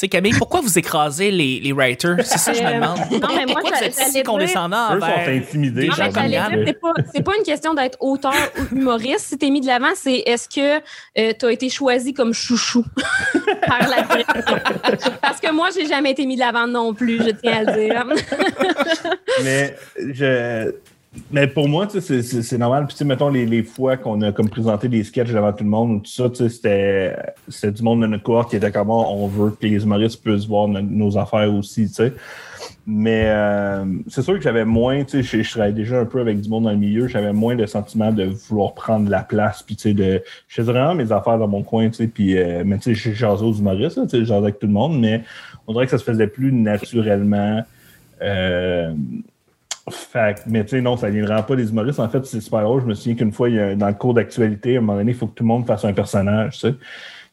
Tu 0.00 0.06
sais, 0.06 0.08
Camille, 0.08 0.32
pourquoi 0.38 0.62
vous 0.62 0.78
écrasez 0.78 1.30
les, 1.30 1.60
les 1.60 1.72
writers? 1.72 2.16
C'est 2.24 2.38
ça 2.38 2.52
que 2.52 2.56
je 2.58 2.62
me 2.62 2.68
Euh, 2.68 2.74
demande. 2.76 2.96
non, 3.20 3.28
mais 3.36 3.44
moi, 3.44 3.60
pourquoi 3.60 3.78
vous 3.80 3.84
êtes 3.84 3.92
si 3.94 4.22
condescendant 4.22 4.96
eux 4.96 5.00
sont 5.00 5.30
intimidés. 5.30 5.88
Non, 5.88 5.94
mais 5.98 6.64
c'est 6.64 6.80
pas, 6.80 6.92
c'est 7.14 7.22
pas 7.22 7.32
une 7.36 7.42
question 7.44 7.74
d'être 7.74 7.98
auteur 8.00 8.32
ou 8.72 8.76
humoriste. 8.76 9.26
Si 9.26 9.36
t'es 9.36 9.50
mis 9.50 9.60
de 9.60 9.66
l'avant, 9.66 9.90
c'est 9.94 10.22
est-ce 10.24 10.48
que 10.48 10.80
tu 11.34 11.44
as 11.44 11.52
été 11.52 11.68
choisi 11.68 12.14
comme 12.14 12.32
chouchou 12.32 12.82
par 13.66 13.80
la 13.90 14.00
direction? 14.04 14.56
Parce 15.20 15.38
que 15.38 15.52
moi, 15.52 15.68
j'ai 15.76 15.86
jamais 15.86 16.12
été 16.12 16.24
mis 16.24 16.36
de 16.36 16.40
l'avant 16.40 16.66
non 16.66 16.94
plus, 16.94 17.18
je 17.22 17.30
tiens 17.32 17.58
à 17.58 17.62
le 17.64 17.86
dire. 17.86 18.06
mais 19.44 19.76
je. 20.14 20.72
Mais 21.32 21.48
pour 21.48 21.68
moi, 21.68 21.88
c'est- 21.88 22.58
normal. 22.58 22.86
Puis, 22.86 23.04
mettons, 23.04 23.30
les, 23.30 23.44
les 23.44 23.64
fois 23.64 23.96
qu'on 23.96 24.20
a 24.22 24.30
comme 24.30 24.48
présenté 24.48 24.88
des 24.88 25.02
sketchs 25.02 25.32
devant 25.32 25.52
tout 25.52 25.64
le 25.64 25.70
monde, 25.70 26.04
tout 26.04 26.10
ça, 26.10 26.30
c'était 26.48 27.16
du 27.72 27.82
monde 27.82 28.02
de 28.02 28.06
notre 28.06 28.22
cohorte 28.22 28.50
qui 28.50 28.56
était 28.56 28.70
comme, 28.70 28.90
Ah, 28.90 29.06
on 29.08 29.26
veut 29.26 29.50
que 29.50 29.66
les 29.66 29.82
humoristes 29.82 30.22
puissent 30.22 30.46
voir 30.46 30.68
no- 30.68 30.80
nos 30.80 31.18
affaires 31.18 31.52
aussi, 31.52 31.88
tu 31.88 31.94
sais. 31.94 32.12
Mais 32.86 33.24
euh, 33.26 33.84
c'est 34.06 34.22
sûr 34.22 34.34
que 34.34 34.40
j'avais 34.40 34.64
moins, 34.64 35.02
tu 35.02 35.24
sais, 35.24 35.42
je, 35.42 35.50
travaillais 35.50 35.74
déjà 35.74 36.00
un 36.00 36.04
peu 36.04 36.20
avec 36.20 36.40
du 36.40 36.48
monde 36.48 36.64
dans 36.64 36.70
le 36.70 36.76
milieu, 36.76 37.08
j'avais 37.08 37.32
moins 37.32 37.54
le 37.54 37.66
sentiment 37.66 38.12
de 38.12 38.24
vouloir 38.24 38.74
prendre 38.74 39.10
la 39.10 39.22
place, 39.22 39.62
puis 39.64 39.76
tu 39.76 39.82
sais, 39.82 39.94
de, 39.94 40.22
je 40.48 40.54
faisais 40.54 40.72
vraiment 40.72 40.94
mes 40.94 41.10
affaires 41.10 41.38
dans 41.38 41.48
mon 41.48 41.62
coin, 41.62 41.88
tu 41.88 41.94
sais, 41.96 42.06
puis, 42.06 42.38
euh, 42.38 42.62
mais 42.64 42.78
tu 42.78 42.94
sais, 42.94 42.94
je 42.94 43.12
jasais 43.12 43.44
aux 43.44 43.52
humoristes, 43.52 43.96
là, 43.96 44.04
tu 44.04 44.10
sais, 44.10 44.24
je 44.24 44.32
avec 44.32 44.58
tout 44.60 44.66
le 44.66 44.72
monde, 44.72 44.98
mais 45.00 45.22
on 45.66 45.72
dirait 45.72 45.86
que 45.86 45.90
ça 45.90 45.98
se 45.98 46.04
faisait 46.04 46.28
plus 46.28 46.52
naturellement. 46.52 47.62
Euh, 48.22 48.92
fait, 49.90 50.42
mais 50.46 50.62
tu 50.64 50.70
sais, 50.70 50.80
non, 50.80 50.96
ça 50.96 51.10
ne 51.10 51.22
vraiment 51.22 51.42
pas 51.42 51.56
des 51.56 51.70
humoristes. 51.70 52.00
En 52.00 52.08
fait, 52.08 52.24
c'est 52.26 52.40
super 52.40 52.62
drôle. 52.62 52.82
Je 52.82 52.86
me 52.86 52.94
souviens 52.94 53.14
qu'une 53.14 53.32
fois, 53.32 53.48
il 53.48 53.54
y 53.56 53.58
a, 53.60 53.74
dans 53.74 53.88
le 53.88 53.94
cours 53.94 54.14
d'actualité, 54.14 54.76
à 54.76 54.78
un 54.78 54.82
moment 54.82 54.98
donné, 54.98 55.12
il 55.12 55.16
faut 55.16 55.26
que 55.26 55.34
tout 55.34 55.42
le 55.44 55.48
monde 55.48 55.66
fasse 55.66 55.84
un 55.84 55.92
personnage, 55.92 56.54
tu 56.54 56.60
sais. 56.68 56.74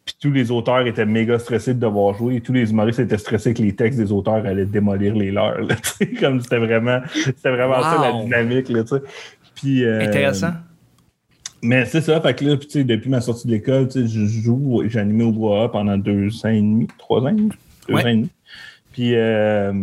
Puis 0.05 0.15
tous 0.21 0.31
les 0.31 0.51
auteurs 0.51 0.87
étaient 0.87 1.05
méga 1.05 1.37
stressés 1.37 1.73
de 1.73 1.79
devoir 1.81 2.13
jouer 2.15 2.35
et 2.37 2.41
tous 2.41 2.53
les 2.53 2.71
humoristes 2.71 2.99
étaient 2.99 3.17
stressés 3.17 3.53
que 3.53 3.61
les 3.61 3.75
textes 3.75 3.99
des 3.99 4.11
auteurs 4.13 4.45
allaient 4.45 4.65
démolir 4.65 5.13
les 5.13 5.31
leurs. 5.31 5.59
là, 5.59 5.75
tu 5.83 5.89
sais, 5.89 6.07
Comme 6.13 6.39
c'était 6.39 6.59
vraiment, 6.59 7.01
c'était 7.13 7.51
vraiment 7.51 7.81
ça 7.81 7.97
la 8.01 8.23
dynamique. 8.23 8.69
Là, 8.69 8.83
tu 8.83 8.95
sais. 8.95 9.01
Puis, 9.53 9.83
euh, 9.83 10.07
Intéressant. 10.07 10.53
mais 11.61 11.83
c'est 11.85 11.99
ça, 12.01 12.21
fait 12.21 12.33
que 12.35 12.45
là, 12.45 12.55
puis, 12.55 12.85
depuis 12.85 13.09
ma 13.09 13.19
sortie 13.19 13.47
de 13.47 13.51
l'école, 13.51 13.89
tu 13.89 14.01
sais, 14.01 14.07
je 14.07 14.25
joue, 14.25 14.83
j'ai 14.87 14.99
animé 14.99 15.25
au 15.25 15.31
bois 15.33 15.69
pendant 15.71 15.97
deux 15.97 16.29
ans 16.45 16.49
et 16.49 16.61
demi, 16.61 16.87
trois 16.97 17.21
ans 17.21 17.33
deux 17.33 17.49
Ouais. 17.93 18.03
ans 18.03 18.07
et 18.07 18.15
demi. 18.15 18.29
Puis, 18.93 19.11
euh, 19.15 19.73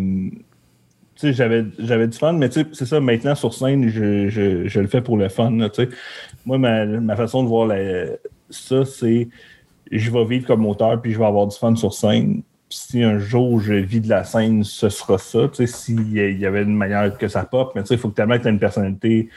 sais, 1.29 1.33
j'avais, 1.33 1.65
j'avais 1.79 2.09
du 2.09 2.17
fun, 2.19 2.33
mais 2.33 2.49
tu 2.49 2.61
sais, 2.61 2.67
c'est 2.73 2.87
ça, 2.87 3.01
maintenant 3.01 3.35
sur 3.35 3.53
scène, 3.55 3.89
je, 3.89 4.29
je, 4.29 4.67
je 4.69 4.81
le 4.81 4.87
fais 4.87 5.01
pour 5.01 5.17
le 5.17 5.29
fun, 5.29 5.51
là, 5.53 5.69
tu 5.71 5.85
sais. 5.85 5.89
Moi, 6.47 6.59
ma, 6.59 6.85
ma 6.87 7.17
façon 7.17 7.43
de 7.43 7.49
voir 7.49 7.67
la- 7.67 8.07
ça, 8.51 8.85
c'est, 8.85 9.29
je 9.91 10.11
vais 10.11 10.25
vivre 10.25 10.47
comme 10.47 10.67
auteur, 10.67 11.01
puis 11.01 11.13
je 11.13 11.19
vais 11.19 11.27
avoir 11.27 11.47
du 11.47 11.57
fun 11.57 11.75
sur 11.77 11.93
scène. 11.95 12.43
Puis 12.69 12.79
si 12.91 13.03
un 13.03 13.19
jour 13.19 13.61
je 13.61 13.75
vis 13.75 14.01
de 14.01 14.09
la 14.09 14.25
scène, 14.25 14.65
ce 14.65 14.89
sera 14.89 15.19
ça, 15.19 15.49
tu 15.49 15.57
sais, 15.57 15.67
s'il 15.67 16.13
y 16.13 16.47
avait 16.47 16.63
une 16.63 16.75
manière 16.75 17.17
que 17.19 17.29
ça 17.29 17.45
pop, 17.45 17.73
mais 17.75 17.83
tu 17.83 17.89
sais, 17.89 17.95
il 17.95 18.01
faut 18.01 18.09
que 18.09 18.15
tellement 18.15 18.37
que 18.37 18.43
tu 18.43 18.49
aies 18.49 18.53
une 18.53 18.59
personnalité, 18.59 19.29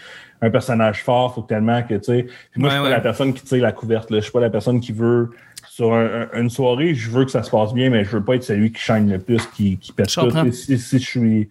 un 0.42 0.50
personnage 0.50 1.04
fort, 1.04 1.34
faut 1.36 1.42
que 1.42 1.48
tellement 1.50 1.82
que, 1.84 1.96
tu 1.96 2.04
sais, 2.04 2.28
puis 2.52 2.62
moi, 2.62 2.70
Ouais, 2.70 2.76
je 2.76 2.80
suis 2.80 2.84
ouais. 2.84 2.90
pas 2.90 2.96
la 2.98 3.02
personne 3.02 3.34
qui 3.34 3.44
tire 3.44 3.62
la 3.64 3.72
couverte, 3.74 4.10
là. 4.12 4.18
Je 4.20 4.24
suis 4.24 4.32
pas 4.32 4.40
la 4.40 4.50
personne 4.50 4.80
qui 4.80 4.92
veut, 4.94 5.30
sur 5.70 5.94
un- 5.94 6.28
un- 6.34 6.42
une 6.42 6.50
soirée, 6.50 6.96
je 6.96 7.10
veux 7.12 7.26
que 7.26 7.32
ça 7.32 7.44
se 7.44 7.52
passe 7.52 7.74
bien, 7.74 7.90
mais 7.90 8.04
je 8.04 8.18
veux 8.18 8.24
pas 8.24 8.36
être 8.36 8.44
celui 8.44 8.72
qui 8.72 8.80
chaîne 8.82 9.12
le 9.12 9.20
plus, 9.20 9.46
qui, 9.56 9.78
qui 9.78 9.92
pète 9.92 10.10
tout. 10.10 10.52
si 10.52 10.78
je 10.78 10.98
suis 10.98 11.50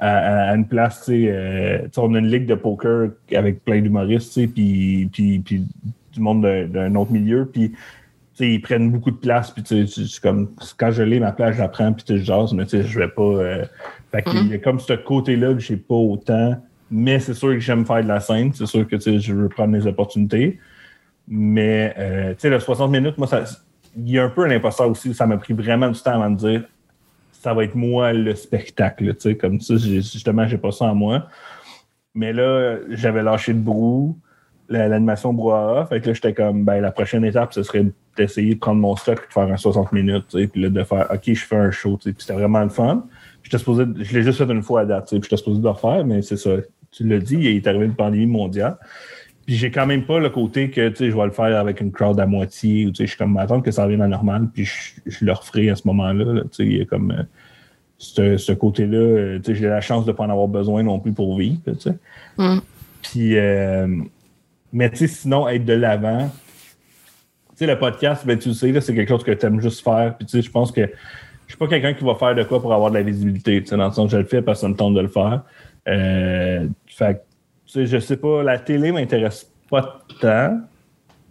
à, 0.00 0.54
une 0.54 0.66
place, 0.66 1.04
tu 1.04 1.12
sais, 1.12 1.28
euh, 1.28 1.78
tu 1.82 1.90
sais, 1.92 2.00
on 2.00 2.14
a 2.14 2.18
une 2.18 2.28
ligue 2.28 2.46
de 2.46 2.54
poker 2.54 3.10
avec 3.34 3.64
plein 3.64 3.80
d'humoristes, 3.80 4.32
tu 4.32 4.42
sais, 4.42 4.46
puis, 4.48 5.10
du 6.12 6.20
monde 6.20 6.42
d'un- 6.42 6.94
autre 6.96 7.12
milieu, 7.12 7.46
puis 7.46 7.70
tu 7.70 7.76
sais, 8.34 8.52
ils 8.54 8.60
prennent 8.60 8.90
beaucoup 8.90 9.10
de 9.10 9.16
place, 9.16 9.50
puis 9.50 9.62
comme, 10.22 10.50
quand 10.78 10.90
je 10.90 11.02
l'ai, 11.02 11.20
ma 11.20 11.32
place, 11.32 11.56
je 11.56 11.60
la 11.60 11.68
prends, 11.68 11.92
puis 11.92 12.04
je 12.08 12.16
jase, 12.16 12.52
mais 12.54 12.64
tu 12.64 12.70
sais, 12.70 12.82
je 12.82 12.98
vais 12.98 13.08
pas... 13.08 13.22
euh, 13.22 13.64
fait 14.10 14.22
qu'il 14.22 14.48
y 14.48 14.54
a 14.54 14.58
comme 14.58 14.80
ce 14.80 14.94
côté-là 14.94 15.52
que 15.54 15.60
j'ai 15.60 15.76
pas 15.76 15.94
autant, 15.94 16.56
mais 16.90 17.20
c'est 17.20 17.34
sûr 17.34 17.50
que 17.50 17.60
j'aime 17.60 17.84
faire 17.84 18.02
de 18.02 18.08
la 18.08 18.20
scène, 18.20 18.52
c'est 18.54 18.66
sûr 18.66 18.88
que 18.88 18.96
tu 18.96 19.02
sais, 19.02 19.18
je 19.20 19.34
veux 19.34 19.48
prendre 19.48 19.74
les 19.74 19.86
opportunités, 19.86 20.58
mais 21.28 21.94
euh, 21.98 22.30
tu 22.30 22.40
sais, 22.40 22.50
le 22.50 22.58
60 22.58 22.90
minutes, 22.90 23.18
moi, 23.18 23.26
ça, 23.26 23.44
il 23.96 24.10
y 24.10 24.18
a 24.18 24.24
un 24.24 24.30
peu 24.30 24.44
un 24.44 24.50
imposteur 24.50 24.88
aussi, 24.88 25.12
ça 25.14 25.26
m'a 25.26 25.36
pris 25.36 25.52
vraiment 25.52 25.90
du 25.90 26.00
temps 26.00 26.12
avant 26.12 26.30
de 26.30 26.36
dire 26.36 26.64
ça 27.40 27.54
va 27.54 27.64
être 27.64 27.74
moi 27.74 28.12
le 28.12 28.34
spectacle, 28.34 29.14
tu 29.14 29.20
sais, 29.20 29.34
comme 29.36 29.60
ça, 29.60 29.74
justement, 29.76 30.46
j'ai 30.46 30.58
pas 30.58 30.72
ça 30.72 30.84
en 30.84 30.94
moi. 30.94 31.26
Mais 32.14 32.34
là, 32.34 32.76
j'avais 32.90 33.22
lâché 33.22 33.54
le 33.54 33.60
brou, 33.60 34.18
la- 34.68 34.88
l'animation 34.88 35.32
brouhaha, 35.32 35.86
fait 35.86 36.00
que 36.02 36.08
là, 36.08 36.12
j'étais 36.12 36.34
comme, 36.34 36.64
ben, 36.64 36.80
la 36.82 36.92
prochaine 36.92 37.24
étape, 37.24 37.54
ce 37.54 37.62
serait 37.62 37.86
d'essayer 38.16 38.54
de 38.54 38.60
prendre 38.60 38.80
mon 38.80 38.94
stock 38.94 39.18
et 39.24 39.26
de 39.26 39.32
faire 39.32 39.50
un 39.50 39.56
60 39.56 39.90
minutes, 39.92 40.26
tu 40.28 40.38
sais, 40.38 40.46
puis 40.48 40.60
là, 40.60 40.68
de 40.68 40.84
faire, 40.84 41.06
OK, 41.10 41.22
je 41.32 41.44
fais 41.46 41.56
un 41.56 41.70
show, 41.70 41.96
tu 41.96 42.10
sais, 42.10 42.12
puis 42.12 42.22
c'était 42.22 42.38
vraiment 42.38 42.60
le 42.62 42.68
fun. 42.68 43.06
Je 43.42 44.14
l'ai 44.14 44.22
juste 44.22 44.36
fait 44.38 44.52
une 44.52 44.62
fois 44.62 44.82
à 44.82 44.84
date, 44.84 45.06
tu 45.06 45.16
sais, 45.16 45.20
puis 45.20 45.28
j'étais 45.30 45.38
supposé 45.38 45.60
de 45.60 45.64
le 45.64 45.70
refaire, 45.70 46.04
mais 46.04 46.20
c'est 46.20 46.36
ça, 46.36 46.50
tu 46.90 47.08
l'as 47.08 47.18
dit, 47.20 47.36
il 47.36 47.46
est 47.56 47.66
arrivé 47.66 47.86
une 47.86 47.94
pandémie 47.94 48.26
mondiale. 48.26 48.76
Puis 49.50 49.56
j'ai 49.56 49.72
quand 49.72 49.84
même 49.84 50.04
pas 50.04 50.20
le 50.20 50.30
côté 50.30 50.70
que, 50.70 50.94
je 50.96 51.06
vais 51.06 51.24
le 51.24 51.32
faire 51.32 51.58
avec 51.58 51.80
une 51.80 51.90
crowd 51.90 52.20
à 52.20 52.24
moitié, 52.24 52.86
ou 52.86 52.90
tu 52.92 52.98
sais, 52.98 53.06
je 53.06 53.08
suis 53.08 53.18
comme, 53.18 53.36
attendre 53.36 53.64
que 53.64 53.72
ça 53.72 53.82
revienne 53.82 54.00
à 54.00 54.06
normal, 54.06 54.48
puis 54.54 54.64
je, 54.64 55.24
le 55.24 55.32
referai 55.32 55.70
à 55.70 55.74
ce 55.74 55.88
moment-là, 55.88 56.24
là, 56.24 56.42
tu 56.42 56.48
sais, 56.52 56.64
il 56.66 56.76
y 56.76 56.80
a 56.80 56.84
comme... 56.84 57.10
euh, 57.10 57.24
ce, 57.98 58.36
ce 58.36 58.52
côté-là, 58.52 58.96
euh, 58.96 59.38
tu 59.40 59.46
sais, 59.46 59.54
j'ai 59.56 59.66
la 59.66 59.80
chance 59.80 60.06
de 60.06 60.12
pas 60.12 60.22
en 60.22 60.30
avoir 60.30 60.46
besoin 60.46 60.84
non 60.84 61.00
plus 61.00 61.10
pour 61.10 61.36
vivre, 61.36 61.58
tu 61.66 61.74
sais. 61.80 61.96
Mm. 62.38 62.58
Puis, 63.02 63.36
euh, 63.38 63.88
mais 64.72 64.88
tu 64.88 64.98
sais, 64.98 65.08
sinon, 65.08 65.48
être 65.48 65.64
de 65.64 65.72
l'avant, 65.72 66.28
tu 66.28 67.56
sais, 67.56 67.66
le 67.66 67.76
podcast, 67.76 68.24
ben, 68.24 68.38
tu 68.38 68.54
sais, 68.54 68.70
là, 68.70 68.80
c'est 68.80 68.94
quelque 68.94 69.08
chose 69.08 69.24
que 69.24 69.32
tu 69.32 69.46
aimes 69.46 69.60
juste 69.60 69.82
faire. 69.82 70.14
Puis, 70.16 70.26
tu 70.26 70.30
sais, 70.36 70.42
je 70.42 70.50
pense 70.52 70.70
que 70.70 70.82
je 70.82 71.54
suis 71.54 71.58
pas 71.58 71.66
quelqu'un 71.66 71.94
qui 71.94 72.04
va 72.04 72.14
faire 72.14 72.36
de 72.36 72.44
quoi 72.44 72.62
pour 72.62 72.72
avoir 72.72 72.90
de 72.90 72.98
la 72.98 73.02
visibilité, 73.02 73.60
tu 73.60 73.70
sais, 73.70 73.76
dans 73.76 73.88
le 73.88 73.92
sens 73.92 74.12
que 74.12 74.12
je 74.12 74.18
le 74.18 74.28
fais 74.28 74.42
parce 74.42 74.60
que 74.60 74.60
ça 74.60 74.68
me 74.68 74.76
tente 74.76 74.94
de 74.94 75.00
le 75.00 75.08
faire. 75.08 75.42
Fait 76.86 77.24
sais, 77.72 77.86
je 77.86 77.98
sais 77.98 78.16
pas, 78.16 78.42
la 78.42 78.58
télé 78.58 78.92
m'intéresse 78.92 79.50
pas 79.68 80.00
tant. 80.20 80.60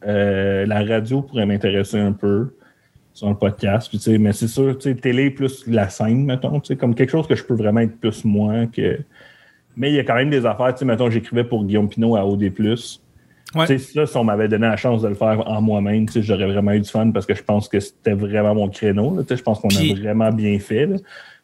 Euh, 0.06 0.66
la 0.66 0.84
radio 0.84 1.22
pourrait 1.22 1.46
m'intéresser 1.46 2.00
un 2.00 2.14
peu 2.14 2.56
sur 3.14 3.30
le 3.30 3.36
podcast. 3.36 3.90
Puis, 3.90 3.98
tu 3.98 4.06
sais, 4.06 4.18
mais 4.18 4.32
c'est 4.32 4.48
sûr, 4.48 4.78
tu 4.78 4.90
sais, 4.90 4.96
télé 4.96 5.30
plus 5.30 5.68
la 5.68 5.90
scène, 5.90 6.26
mettons, 6.26 6.60
tu 6.60 6.68
sais, 6.68 6.76
comme 6.78 6.96
quelque 6.96 7.10
chose 7.10 7.28
que 7.28 7.36
je 7.36 7.44
peux 7.44 7.56
vraiment 7.56 7.82
être 7.82 8.00
plus 8.00 8.24
moi 8.24 8.66
que. 8.68 9.00
Mais 9.76 9.92
il 9.92 9.96
y 9.96 10.00
a 10.00 10.04
quand 10.04 10.16
même 10.16 10.30
des 10.30 10.46
affaires, 10.46 10.74
tu 10.74 10.80
sais, 10.80 10.86
mettons, 10.86 11.10
j'écrivais 11.10 11.44
pour 11.44 11.66
Guillaume 11.66 11.90
Pinot 11.90 12.16
à 12.16 12.26
OD. 12.26 12.44
Ouais. 12.44 13.66
Tu 13.66 13.66
sais, 13.66 13.78
ça, 13.78 14.06
si 14.06 14.18
on 14.18 14.24
m'avait 14.24 14.48
donné 14.48 14.68
la 14.68 14.78
chance 14.78 15.02
de 15.02 15.08
le 15.08 15.16
faire 15.16 15.46
en 15.48 15.62
moi-même, 15.62 16.06
tu 16.06 16.14
sais, 16.14 16.22
j'aurais 16.22 16.48
vraiment 16.48 16.72
eu 16.72 16.80
du 16.80 16.90
fun 16.90 17.12
parce 17.12 17.26
que 17.26 17.34
je 17.34 17.44
pense 17.44 17.68
que 17.68 17.80
c'était 17.80 18.14
vraiment 18.14 18.56
mon 18.56 18.70
créneau. 18.70 19.16
là. 19.16 19.24
Tu 19.24 19.30
sais, 19.30 19.38
je 19.38 19.44
pense 19.44 19.60
qu'on 19.60 19.70
a 19.70 19.94
vraiment 20.00 20.32
bien 20.32 20.58
fait. 20.60 20.86
là. 20.86 20.98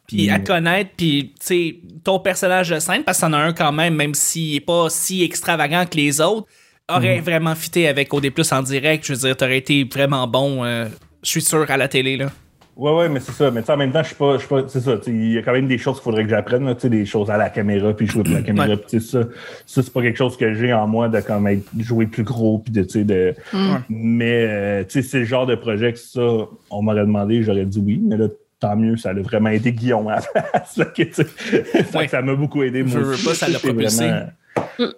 Puis 0.06 0.30
à 0.30 0.38
te 0.38 0.46
connaître, 0.46 0.90
puis 0.96 1.32
tu 1.40 1.46
sais, 1.46 1.76
ton 2.04 2.20
personnage 2.20 2.70
de 2.70 2.78
scène, 2.78 3.02
parce 3.04 3.18
que 3.18 3.26
t'en 3.26 3.32
as 3.32 3.38
un 3.38 3.52
quand 3.52 3.72
même, 3.72 3.94
même 3.94 4.14
s'il 4.14 4.54
est 4.54 4.60
pas 4.60 4.88
si 4.88 5.24
extravagant 5.24 5.84
que 5.84 5.96
les 5.96 6.20
autres, 6.20 6.46
aurait 6.88 7.20
vraiment 7.20 7.54
fité 7.54 7.88
avec 7.88 8.12
OD 8.14 8.30
Plus 8.30 8.52
en 8.52 8.62
direct. 8.62 9.04
Je 9.04 9.12
veux 9.12 9.18
dire, 9.18 9.36
t'aurais 9.36 9.58
été 9.58 9.84
vraiment 9.84 10.26
bon, 10.26 10.64
euh, 10.64 10.86
je 11.22 11.30
suis 11.30 11.42
sûr, 11.42 11.68
à 11.68 11.76
la 11.76 11.88
télé. 11.88 12.16
Là. 12.16 12.30
Ouais, 12.76 12.92
ouais, 12.92 13.08
mais 13.08 13.20
c'est 13.20 13.32
ça. 13.32 13.50
Mais 13.50 13.60
tu 13.60 13.66
sais, 13.66 13.72
en 13.72 13.78
même 13.78 13.90
temps, 13.90 14.02
je 14.02 14.08
suis 14.08 14.16
pas, 14.16 14.34
je 14.34 14.40
suis 14.40 14.48
pas, 14.48 14.62
c'est 14.68 14.80
ça. 14.80 14.98
tu 14.98 15.04
sais, 15.04 15.10
Il 15.10 15.32
y 15.32 15.38
a 15.38 15.42
quand 15.42 15.52
même 15.52 15.66
des 15.66 15.78
choses 15.78 15.96
qu'il 15.96 16.04
faudrait 16.04 16.24
que 16.24 16.30
j'apprenne, 16.30 16.72
tu 16.74 16.82
sais, 16.82 16.90
des 16.90 17.06
choses 17.06 17.30
à 17.30 17.38
la 17.38 17.48
caméra, 17.48 17.94
puis 17.94 18.06
jouer 18.06 18.22
pour 18.22 18.34
la 18.34 18.42
caméra. 18.42 18.68
Ouais. 18.68 18.76
Puis 18.76 18.86
tu 18.90 19.00
sais, 19.00 19.22
ça, 19.22 19.28
ça 19.64 19.82
c'est 19.82 19.92
pas 19.92 20.02
quelque 20.02 20.18
chose 20.18 20.36
que 20.36 20.52
j'ai 20.52 20.72
en 20.74 20.86
moi 20.86 21.08
de 21.08 21.20
comme 21.20 21.48
être 21.48 21.66
jouer 21.78 22.06
plus 22.06 22.22
gros, 22.22 22.58
puis 22.58 22.72
de, 22.72 22.82
tu 22.82 22.90
sais, 22.90 23.04
de. 23.04 23.34
Mais 23.88 24.46
euh, 24.46 24.84
tu 24.84 25.02
sais, 25.02 25.08
c'est 25.08 25.18
le 25.20 25.24
genre 25.24 25.46
de 25.46 25.54
projet 25.54 25.94
que 25.94 25.98
ça, 25.98 26.20
on 26.70 26.82
m'aurait 26.82 27.00
demandé, 27.00 27.42
j'aurais 27.42 27.64
dit 27.64 27.82
oui. 27.84 27.98
Mais 28.02 28.18
là, 28.18 28.28
tant 28.60 28.76
mieux, 28.76 28.96
ça 28.96 29.10
a 29.10 29.14
vraiment 29.14 29.50
aidé 29.50 29.72
Guillaume 29.72 30.08
à 30.08 30.16
la 30.16 30.42
place. 30.42 30.76
là, 30.76 30.84
que, 30.86 31.02
tu 31.02 31.12
sais. 31.12 31.24
Fait 31.24 31.82
que 31.92 31.98
Ouais. 31.98 32.08
ça 32.08 32.22
m'a 32.22 32.34
beaucoup 32.34 32.62
aidé. 32.62 32.82
Moi 32.82 33.00
Veux, 33.00 33.24
pas, 33.24 33.34
ça 33.34 33.48
l'a 33.48 33.58
propulsé. 33.58 34.06
vraiment- 34.08 34.26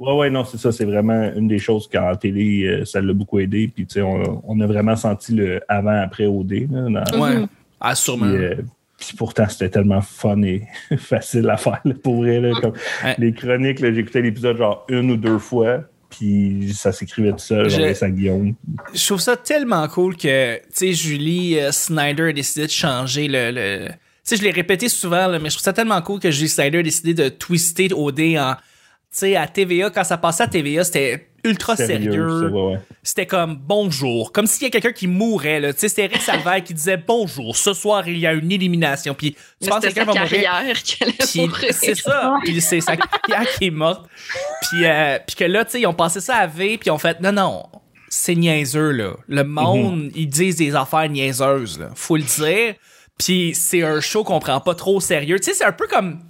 Ouais, 0.01 0.13
ouais, 0.15 0.31
non, 0.31 0.45
c'est 0.45 0.57
ça. 0.59 0.71
C'est 0.73 0.85
vraiment 0.85 1.31
une 1.37 1.49
des 1.49 1.59
choses 1.59 1.89
qu'en 1.89 2.15
télé, 2.17 2.65
euh, 2.65 2.85
ça 2.85 3.01
l'a 3.01 3.13
beaucoup 3.13 3.39
aidé. 3.41 3.71
Puis, 3.73 3.87
tu 3.87 3.95
sais, 3.95 4.03
on, 4.03 4.43
on 4.47 4.61
a 4.61 4.67
vraiment 4.67 4.95
senti 4.97 5.35
le 5.35 5.61
avant-après 5.69 6.27
OD. 6.27 6.69
Là, 6.71 7.05
dans- 7.11 7.21
Ouais. 7.21 7.45
Ah, 7.81 7.95
sûrement. 7.95 8.27
puis, 8.27 8.37
euh, 8.37 8.55
puis 8.99 9.17
pourtant, 9.17 9.49
c'était 9.49 9.69
tellement 9.69 10.01
fun 10.01 10.43
et 10.43 10.63
facile 10.99 11.49
à 11.51 11.57
faire, 11.57 11.81
là, 11.85 11.95
pour 12.03 12.17
vrai. 12.23 12.41
là, 12.41 12.53
comme 12.61 12.73
Ouais. 13.05 13.15
Les 13.19 13.33
chroniques, 13.33 13.81
là, 13.81 13.93
j'écoutais 13.93 14.23
l'épisode 14.23 14.57
genre 14.57 14.85
une 14.89 15.11
ou 15.13 15.17
deux 15.17 15.39
fois, 15.39 15.83
puis 16.11 16.73
ça 16.75 16.93
s'écrivait 16.93 17.33
tout 17.33 17.39
seul, 17.39 17.69
à 18.05 18.11
Guillaume. 18.11 18.55
Je 18.95 19.07
trouve 19.07 19.21
ça 19.21 19.37
tellement 19.37 19.87
cool 19.89 20.17
que, 20.17 20.57
tu 20.57 20.63
sais, 20.73 20.93
Julie 20.93 21.59
euh, 21.59 21.71
Snyder 21.73 22.29
a 22.29 22.33
décidé 22.33 22.67
de 22.67 22.71
changer 22.73 23.29
le. 23.29 23.51
le- 23.51 23.89
Tu 23.89 23.95
sais, 24.25 24.37
je 24.37 24.43
l'ai 24.43 24.51
répété 24.51 24.89
souvent, 24.89 25.27
là, 25.27 25.39
mais 25.39 25.51
je 25.51 25.55
trouve 25.57 25.65
ça 25.65 25.73
tellement 25.73 26.01
cool 26.03 26.21
que 26.21 26.31
Julie 26.31 26.49
Snyder 26.49 26.79
a 26.79 26.83
décidé 26.83 27.15
de 27.15 27.29
twister 27.29 27.89
OD 27.93 28.21
en. 28.39 28.55
Tu 28.55 29.21
sais, 29.21 29.37
à 29.37 29.47
TVA, 29.47 29.91
quand 29.91 30.05
ça 30.05 30.19
passait 30.19 30.43
à 30.43 30.49
TVA, 30.49 30.85
c'était 30.85 31.28
ultra 31.45 31.77
sérieux. 31.77 32.51
C'était 33.03 33.27
comme 33.27 33.57
bonjour. 33.57 34.33
Comme 34.33 34.47
s'il 34.47 34.65
y 34.65 34.67
a 34.67 34.71
quelqu'un 34.71 34.93
qui 34.93 35.07
mourait, 35.07 35.61
là. 35.61 35.73
Tu 35.73 35.81
sais, 35.81 35.89
c'était 35.89 36.05
Eric 36.05 36.21
Salvaire 36.23 36.63
qui 36.63 36.75
disait 36.75 36.97
bonjour, 36.97 37.57
ce 37.57 37.73
soir, 37.73 38.07
il 38.09 38.19
y 38.19 38.27
a 38.27 38.33
une 38.33 38.51
élimination. 38.53 39.15
Puis, 39.15 39.37
tu 39.63 39.69
penses 39.69 39.81
que 39.81 39.87
quelqu'un 39.87 40.05
va 40.05 40.15
mourir? 40.15 40.43
carrière 40.43 40.83
qu'elle 40.83 41.13
Puis 41.13 41.41
a 41.41 41.47
mourir. 41.47 41.73
c'est 41.73 41.95
ça. 41.95 42.35
Puis 42.45 42.61
c'est 42.61 42.81
sa 42.81 42.97
carrière 42.97 43.49
qui 43.57 43.67
est 43.67 43.71
morte. 43.71 44.09
Puis, 44.63 44.85
euh, 44.85 45.19
puis 45.27 45.37
que 45.37 45.45
là, 45.45 45.65
tu 45.65 45.73
sais, 45.73 45.81
ils 45.81 45.87
ont 45.87 45.95
passé 45.95 46.21
ça 46.21 46.37
à 46.37 46.47
V, 46.47 46.79
puis 46.79 46.89
ils 46.89 46.91
ont 46.91 46.99
fait 46.99 47.21
non, 47.21 47.33
non, 47.33 47.67
c'est 48.09 48.35
niaiseux, 48.35 48.91
là. 48.91 49.13
Le 49.29 49.45
monde, 49.45 50.11
ils 50.15 50.29
disent 50.29 50.57
des 50.57 50.75
affaires 50.75 51.09
niaiseuses, 51.09 51.79
là. 51.79 51.91
Faut 51.95 52.17
le 52.17 52.23
dire. 52.23 52.75
Puis 53.19 53.53
c'est 53.55 53.83
un 53.83 54.01
show 54.01 54.23
qu'on 54.23 54.39
prend 54.39 54.61
pas 54.61 54.75
trop 54.75 54.97
au 54.97 55.01
sérieux. 55.01 55.39
Tu 55.41 55.47
sais, 55.51 55.55
c'est 55.55 55.65
un 55.65 55.73
peu 55.73 55.87
comme. 55.89 56.21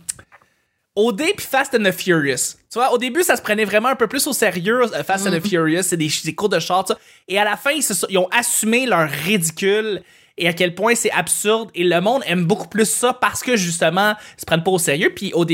OD 0.98 1.22
puis 1.36 1.46
Fast 1.46 1.74
and 1.74 1.84
the 1.84 1.92
Furious. 1.92 2.56
Tu 2.70 2.74
vois, 2.78 2.92
au 2.92 2.98
début, 2.98 3.22
ça 3.22 3.36
se 3.36 3.42
prenait 3.42 3.64
vraiment 3.64 3.88
un 3.88 3.94
peu 3.96 4.08
plus 4.08 4.26
au 4.26 4.32
sérieux, 4.32 4.82
euh, 4.82 5.02
Fast 5.04 5.26
and 5.26 5.30
the 5.30 5.46
Furious, 5.46 5.82
c'est 5.84 5.96
des, 5.96 6.10
des 6.24 6.34
cours 6.34 6.48
de 6.48 6.58
char, 6.58 6.86
ça. 6.86 6.98
Et 7.28 7.38
à 7.38 7.44
la 7.44 7.56
fin, 7.56 7.70
ils, 7.70 7.82
se 7.82 7.94
sont- 7.94 8.06
ils 8.10 8.18
ont 8.18 8.28
assumé 8.30 8.84
leur 8.86 9.08
ridicule 9.08 10.02
et 10.36 10.48
à 10.48 10.52
quel 10.52 10.74
point 10.74 10.94
c'est 10.94 11.10
absurde. 11.12 11.70
Et 11.74 11.84
le 11.84 12.00
monde 12.00 12.22
aime 12.26 12.44
beaucoup 12.44 12.68
plus 12.68 12.88
ça 12.88 13.12
parce 13.12 13.42
que, 13.42 13.56
justement, 13.56 14.14
ils 14.36 14.40
se 14.40 14.46
prennent 14.46 14.62
pas 14.64 14.70
au 14.72 14.78
sérieux. 14.78 15.12
Puis 15.14 15.30
OD+, 15.34 15.52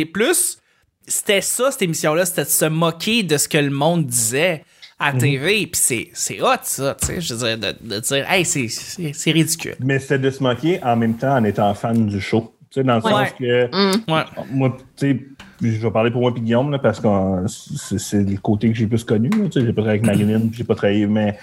c'était 1.06 1.40
ça, 1.42 1.70
cette 1.70 1.82
émission-là, 1.82 2.24
c'était 2.24 2.44
de 2.44 2.48
se 2.48 2.64
moquer 2.64 3.22
de 3.22 3.36
ce 3.36 3.46
que 3.48 3.58
le 3.58 3.70
monde 3.70 4.06
disait 4.06 4.64
à 4.98 5.12
TV. 5.12 5.66
Puis 5.66 6.10
c'est, 6.14 6.40
hot, 6.40 6.56
ça, 6.62 6.96
tu 6.98 7.06
sais, 7.06 7.20
je 7.20 7.34
veux 7.34 7.46
dire, 7.46 7.58
de, 7.58 7.76
de 7.94 8.00
dire, 8.00 8.30
hey, 8.30 8.44
c'est 8.46 9.30
ridicule. 9.32 9.76
Mais 9.80 9.98
c'était 9.98 10.18
de 10.18 10.30
se 10.30 10.42
moquer 10.42 10.82
en 10.82 10.96
même 10.96 11.16
temps 11.18 11.36
en 11.36 11.44
étant 11.44 11.74
fan 11.74 12.06
du 12.06 12.20
show. 12.20 12.53
Tu 12.74 12.80
sais, 12.80 12.84
dans 12.84 12.96
le 12.96 13.04
Ouais. 13.04 13.10
sens 13.12 13.30
que 13.38 14.12
Ouais. 14.12 14.22
moi, 14.52 14.76
tu 14.96 15.06
sais, 15.12 15.24
je 15.62 15.80
vais 15.80 15.90
parler 15.92 16.10
pour 16.10 16.22
moi 16.22 16.32
et 16.36 16.40
Guillaume, 16.40 16.72
là, 16.72 16.80
parce 16.80 16.98
que 16.98 17.06
euh, 17.06 17.46
c'est 17.46 18.00
c'est 18.00 18.24
le 18.24 18.36
côté 18.38 18.68
que 18.68 18.74
j'ai 18.74 18.88
plus 18.88 19.04
connu. 19.04 19.30
tu 19.30 19.52
sais, 19.52 19.60
J'ai 19.60 19.72
pas 19.72 19.82
travaillé 19.82 20.00
avec 20.00 20.06
Marilyn, 20.06 20.40
j'ai 20.52 20.64
pas 20.64 20.74
travaillé, 20.74 21.06
mais 21.06 21.34
tu 21.34 21.38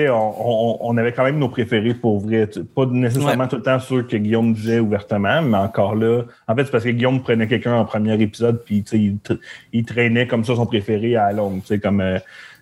sais, 0.00 0.10
on, 0.10 0.16
on- 0.74 0.78
on 0.82 0.96
avait 0.98 1.12
quand 1.12 1.24
même 1.24 1.38
nos 1.38 1.48
préférés 1.48 1.94
pour 1.94 2.18
vrai. 2.20 2.50
Pas 2.74 2.84
nécessairement 2.84 3.44
Ouais. 3.44 3.48
tout 3.48 3.56
le 3.56 3.62
temps 3.62 3.78
ceux 3.80 4.02
que 4.02 4.16
Guillaume 4.18 4.52
disait 4.52 4.78
ouvertement, 4.78 5.40
mais 5.40 5.56
encore 5.56 5.94
là. 5.94 6.24
En 6.46 6.54
fait, 6.54 6.64
c'est 6.66 6.70
parce 6.70 6.84
que 6.84 6.90
Guillaume 6.90 7.22
prenait 7.22 7.48
quelqu'un 7.48 7.76
en 7.76 7.86
premier 7.86 8.20
épisode, 8.20 8.62
puis 8.62 8.82
tu 8.82 8.90
sais, 8.90 8.98
il, 9.00 9.16
il 9.72 9.84
traînait 9.86 10.26
comme 10.26 10.44
ça 10.44 10.54
son 10.54 10.66
préféré 10.66 11.16
à 11.16 11.28
la 11.28 11.32
longue. 11.32 11.62
tu 11.62 11.68
sais, 11.68 11.78
Comme 11.80 12.02
euh, 12.02 12.18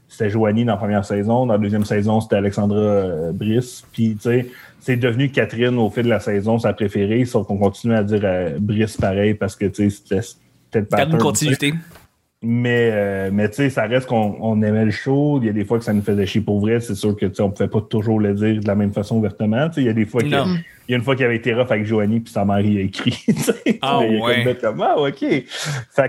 c'était 0.06 0.30
Joanie 0.30 0.64
dans 0.64 0.74
la 0.74 0.78
première 0.78 1.04
saison, 1.04 1.44
dans 1.46 1.54
la 1.54 1.58
deuxième 1.58 1.84
saison, 1.84 2.20
c'était 2.20 2.36
Alexandra 2.36 2.78
euh, 2.78 3.32
Brice. 3.32 3.84
Puis 3.92 4.14
tu 4.14 4.20
sais, 4.28 4.46
c'est 4.82 4.96
devenu 4.96 5.30
Catherine 5.30 5.78
au 5.78 5.90
fil 5.90 6.02
de 6.02 6.08
la 6.08 6.18
saison, 6.18 6.58
sa 6.58 6.72
préférée, 6.72 7.24
sauf 7.24 7.46
qu'on 7.46 7.56
continue 7.56 7.94
à 7.94 8.02
dire 8.02 8.20
euh, 8.24 8.58
Brice 8.58 8.96
pareil 8.96 9.34
parce 9.34 9.54
que 9.54 9.66
tu 9.66 9.88
sais, 9.90 10.20
c'était 10.20 10.80
le 10.80 10.86
Garde 10.96 11.12
une 11.12 11.18
continuité. 11.18 11.72
Mais, 12.44 12.90
euh, 12.92 13.30
mais 13.32 13.48
tu 13.48 13.56
sais, 13.56 13.70
ça 13.70 13.84
reste 13.84 14.08
qu'on 14.08 14.36
on 14.40 14.60
aimait 14.62 14.84
le 14.84 14.90
show. 14.90 15.38
Il 15.40 15.46
y 15.46 15.48
a 15.48 15.52
des 15.52 15.64
fois 15.64 15.78
que 15.78 15.84
ça 15.84 15.92
nous 15.92 16.02
faisait 16.02 16.26
chier 16.26 16.40
pour 16.40 16.60
vrai. 16.60 16.80
C'est 16.80 16.96
sûr 16.96 17.16
que 17.16 17.26
tu 17.26 17.36
sais, 17.36 17.42
on 17.42 17.50
pouvait 17.50 17.68
pas 17.68 17.80
toujours 17.80 18.18
le 18.18 18.34
dire 18.34 18.60
de 18.60 18.66
la 18.66 18.74
même 18.74 18.92
façon 18.92 19.16
ouvertement. 19.16 19.68
Tu 19.68 19.74
sais, 19.74 19.80
il 19.82 19.86
y 19.86 19.90
a 19.90 19.92
des 19.92 20.06
fois 20.06 20.22
que, 20.22 20.26
Non. 20.26 20.46
il 20.88 20.90
y 20.92 20.94
a 20.94 20.96
une 20.96 21.04
fois 21.04 21.14
qu'il 21.14 21.22
y 21.22 21.26
avait 21.26 21.36
été 21.36 21.54
rough 21.54 21.70
avec 21.70 21.84
Joanie 21.84 22.18
puis 22.18 22.32
sa 22.32 22.44
mère 22.44 22.58
il 22.60 22.78
a 22.78 22.80
écrit. 22.80 23.12
tu 23.26 23.32
sais. 23.34 23.78
Ah 23.80 24.00
y 24.02 24.20
ouais. 24.20 24.34
comme 24.34 24.44
d'être 24.44 24.74
ah 24.80 24.98
ok. 24.98 25.18
Fait 25.20 25.44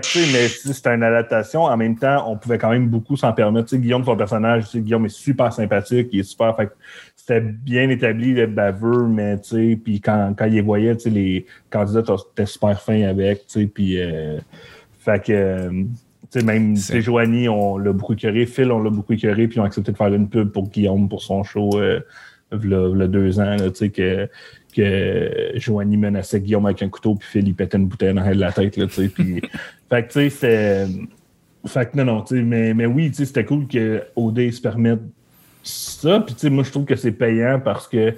tu 0.00 0.18
sais, 0.18 0.32
mais 0.32 0.48
si 0.48 0.74
c'était 0.74 0.94
une 0.94 1.04
adaptation. 1.04 1.62
En 1.62 1.76
même 1.76 1.96
temps, 1.96 2.28
on 2.28 2.36
pouvait 2.36 2.58
quand 2.58 2.70
même 2.70 2.88
beaucoup 2.88 3.16
s'en 3.16 3.32
permettre. 3.32 3.68
Tu 3.68 3.76
sais, 3.76 3.82
Guillaume, 3.82 4.04
son 4.04 4.16
personnage, 4.16 4.64
tu 4.64 4.70
sais, 4.70 4.80
Guillaume 4.80 5.06
est 5.06 5.16
super 5.16 5.52
sympathique, 5.52 6.08
il 6.12 6.20
est 6.20 6.24
super. 6.24 6.56
Fait 6.56 6.66
que 6.66 6.72
c'était 7.14 7.40
bien 7.42 7.88
établi, 7.90 8.34
le 8.34 8.48
baveux, 8.48 9.06
mais 9.06 9.38
tu 9.40 9.50
sais, 9.50 9.78
puis 9.82 10.00
quand, 10.00 10.34
quand 10.36 10.46
il 10.46 10.54
les 10.54 10.60
voyait, 10.62 10.96
tu 10.96 11.04
sais, 11.04 11.10
les 11.10 11.46
candidats 11.70 12.02
étaient 12.32 12.46
super 12.46 12.80
fins 12.82 13.02
avec, 13.04 13.46
tu 13.46 13.60
sais, 13.60 13.66
puis 13.66 14.02
euh, 14.02 14.38
fait 14.98 15.22
que, 15.24 15.70
euh, 16.24 16.26
tu 16.30 16.40
sais, 16.40 16.44
même, 16.44 16.76
Joanie, 16.76 17.48
on 17.48 17.78
l'a 17.78 17.92
beaucoup 17.92 18.14
écœuré, 18.14 18.46
Phil, 18.46 18.70
on 18.72 18.82
l'a 18.82 18.90
beaucoup 18.90 19.12
écœuré, 19.12 19.48
puis 19.48 19.56
ils 19.56 19.60
ont 19.60 19.64
accepté 19.64 19.92
de 19.92 19.96
faire 19.96 20.12
une 20.12 20.28
pub 20.28 20.50
pour 20.50 20.68
Guillaume 20.68 21.08
pour 21.08 21.22
son 21.22 21.42
show, 21.42 21.70
euh, 21.74 22.00
v'là 22.52 23.06
deux 23.06 23.40
ans, 23.40 23.56
là, 23.56 23.70
que, 23.70 24.28
que 24.74 25.52
Joanie 25.56 25.96
menaçait 25.96 26.40
Guillaume 26.40 26.66
avec 26.66 26.82
un 26.82 26.88
couteau, 26.88 27.14
puis 27.14 27.28
Phil, 27.28 27.48
il 27.48 27.54
pétait 27.54 27.76
une 27.78 27.86
bouteille 27.86 28.14
dans 28.14 28.24
la 28.24 28.52
tête, 28.52 28.76
là, 28.76 28.86
puis, 28.86 29.08
fait 29.90 30.02
que, 30.02 30.12
tu 30.12 30.12
sais, 30.12 30.30
c'est, 30.30 30.86
fait 31.66 31.90
que 31.90 31.96
non, 31.96 32.04
non, 32.04 32.22
tu 32.22 32.36
sais, 32.36 32.42
mais, 32.42 32.74
mais 32.74 32.86
oui, 32.86 33.10
tu 33.10 33.16
sais, 33.16 33.24
c'était 33.24 33.44
cool 33.44 33.66
que 33.66 34.02
OD 34.16 34.50
se 34.50 34.60
permette 34.60 35.00
ça. 35.62 36.20
Puis, 36.20 36.34
tu 36.34 36.42
sais, 36.42 36.50
moi, 36.50 36.62
je 36.62 36.70
trouve 36.70 36.84
que 36.84 36.96
c'est 36.96 37.12
payant 37.12 37.60
parce 37.62 37.88
que 37.88 38.14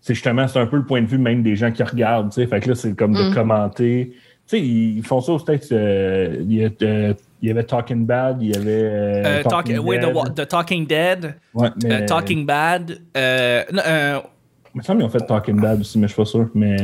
c'est 0.00 0.14
justement, 0.14 0.46
c'est 0.48 0.58
un 0.58 0.66
peu 0.66 0.76
le 0.76 0.84
point 0.84 1.02
de 1.02 1.06
vue 1.06 1.18
même 1.18 1.42
des 1.42 1.56
gens 1.56 1.72
qui 1.72 1.82
regardent, 1.82 2.30
tu 2.30 2.36
sais. 2.36 2.46
Fait 2.46 2.60
que 2.60 2.70
là, 2.70 2.74
c'est 2.74 2.94
comme 2.96 3.12
de 3.12 3.34
commenter. 3.34 4.14
Tu 4.50 4.56
sais, 4.56 4.62
ils 4.62 5.02
font 5.04 5.20
ça 5.20 5.32
aux 5.32 5.38
States. 5.38 5.70
euh, 5.70 6.36
il, 6.40 6.52
y 6.54 6.64
a, 6.64 6.70
euh, 6.82 7.14
il 7.40 7.48
y 7.48 7.52
avait 7.52 7.62
Talking 7.62 8.04
Bad, 8.04 8.38
il 8.42 8.48
y 8.48 8.56
avait. 8.56 8.66
euh, 8.84 9.42
talk- 9.44 9.50
Talking 9.50 9.78
oui, 9.78 9.96
the, 10.34 10.48
Talking 10.48 10.86
Dead, 10.88 11.34
Ouais, 11.54 11.68
mais, 11.84 12.04
Talking 12.06 12.44
Bad. 12.46 12.90
non, 13.72 13.82
Il 14.74 14.78
me 14.78 14.82
semble 14.82 14.98
qu'ils 14.98 15.06
ont 15.06 15.10
fait 15.10 15.26
Talking 15.26 15.60
Bad 15.60 15.80
aussi, 15.80 15.98
mais 15.98 16.08
je 16.08 16.12
suis 16.14 16.22
pas 16.22 16.26
sûr. 16.26 16.48
Mais. 16.54 16.76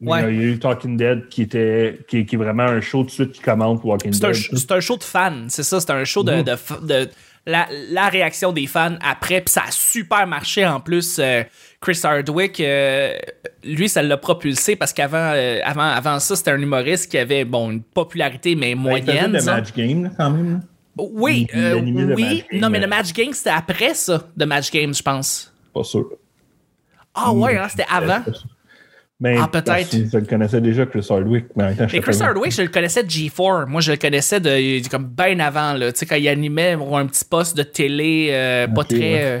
Ouais. 0.00 0.34
Il 0.34 0.40
y 0.40 0.44
a 0.44 0.48
eu 0.48 0.58
Talking 0.58 0.96
Dead 0.96 1.28
qui 1.28 1.42
était 1.42 2.00
qui, 2.08 2.26
qui 2.26 2.34
est 2.34 2.38
vraiment 2.38 2.64
un 2.64 2.80
show 2.80 3.04
de 3.04 3.10
suite 3.10 3.30
qui 3.30 3.40
commente 3.40 3.84
Walking 3.84 4.10
Dead. 4.10 4.34
c'est 4.34 4.72
un 4.72 4.80
show 4.80 4.96
de 4.96 5.04
fans, 5.04 5.44
c'est 5.48 5.62
ça, 5.62 5.78
c'est 5.80 5.92
un 5.92 6.02
show 6.02 6.24
de, 6.24 6.32
Mhm. 6.32 6.42
de, 6.42 6.50
f- 6.52 6.84
de- 6.84 7.08
la, 7.46 7.66
la 7.90 8.08
réaction 8.08 8.52
des 8.52 8.66
fans 8.66 8.96
après, 9.04 9.40
puis 9.40 9.52
ça 9.52 9.62
a 9.66 9.70
super 9.70 10.26
marché 10.26 10.64
en 10.66 10.80
plus. 10.80 11.18
euh, 11.18 11.42
Chris 11.80 11.98
Hardwick, 12.04 12.60
euh, 12.60 13.14
lui, 13.64 13.88
ça 13.88 14.02
l'a 14.02 14.16
propulsé 14.16 14.76
parce 14.76 14.92
qu'avant 14.92 15.32
euh, 15.34 15.58
avant, 15.64 15.82
avant 15.82 16.20
ça, 16.20 16.36
c'était 16.36 16.52
un 16.52 16.60
humoriste 16.60 17.10
qui 17.10 17.18
avait 17.18 17.44
bon, 17.44 17.70
une 17.72 17.82
popularité, 17.82 18.54
mais 18.54 18.74
Ben, 18.74 18.80
moyenne. 18.80 19.32
disons. 19.32 19.52
Match 19.52 19.72
Game, 19.74 20.04
là, 20.04 20.10
quand 20.16 20.30
même. 20.30 20.60
Oui, 20.96 21.46
euh, 21.56 21.80
oui. 21.80 22.44
Non, 22.52 22.68
mais 22.68 22.78
mais- 22.78 22.80
le 22.80 22.86
Match 22.86 23.12
Game, 23.12 23.32
c'était 23.32 23.50
après 23.50 23.94
ça, 23.94 24.28
de 24.36 24.44
Match 24.44 24.70
Game, 24.70 24.94
je 24.94 25.02
pense. 25.02 25.52
Pas 25.74 25.82
sûr. 25.84 26.06
Ah 27.14 27.32
ouais, 27.32 27.56
hein, 27.58 27.66
c'était 27.68 27.86
avant. 27.90 28.22
Mais, 29.22 29.36
Ah, 29.40 29.46
peut-être. 29.46 29.66
parce 29.66 29.88
que 29.88 29.96
Je 30.12 30.18
le 30.18 30.26
connaissais 30.26 30.60
déjà, 30.60 30.84
Chris 30.84 31.06
Hardwick. 31.08 31.44
Mais 31.54 31.62
en 31.62 31.66
même 31.68 31.76
temps, 31.76 31.86
je 31.88 31.96
Et 31.96 32.00
Chris 32.00 32.18
Hardwick, 32.20 32.50
je 32.52 32.62
le 32.62 32.68
connaissais 32.68 33.04
de 33.04 33.08
G4. 33.08 33.66
Moi, 33.68 33.80
je 33.80 33.92
le 33.92 33.96
connaissais 33.96 34.40
de, 34.40 34.88
comme 34.88 35.04
bien 35.06 35.38
avant, 35.38 35.74
là. 35.74 35.92
Tu 35.92 36.00
sais, 36.00 36.06
quand 36.06 36.16
il 36.16 36.28
animait 36.28 36.72
un 36.72 37.06
petit 37.06 37.24
poste 37.24 37.56
de 37.56 37.62
télé, 37.62 38.28
euh, 38.32 38.66
pas 38.66 38.82
très. 38.84 38.98
ouais. 38.98 39.20
euh, 39.22 39.40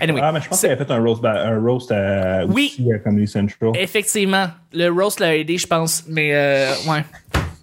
Anyway. 0.00 0.20
Ah, 0.22 0.32
mais 0.32 0.40
je 0.40 0.48
pense 0.48 0.60
qu'il 0.60 0.70
avait 0.70 0.84
fait 0.84 0.90
un 0.90 1.02
roast, 1.02 1.22
ba- 1.22 1.46
un 1.46 1.60
roast 1.60 1.92
à, 1.92 2.44
Oui. 2.46 2.74
aussi 2.78 2.92
à 2.92 2.98
Comedy 2.98 3.26
Central. 3.26 3.70
Effectivement. 3.78 4.46
Le 4.72 4.88
roast 4.88 5.20
l'a 5.20 5.36
aidé, 5.36 5.56
je 5.58 5.66
pense. 5.66 6.04
Mais, 6.08 6.30
euh, 6.34 6.70
ouais. 6.88 7.04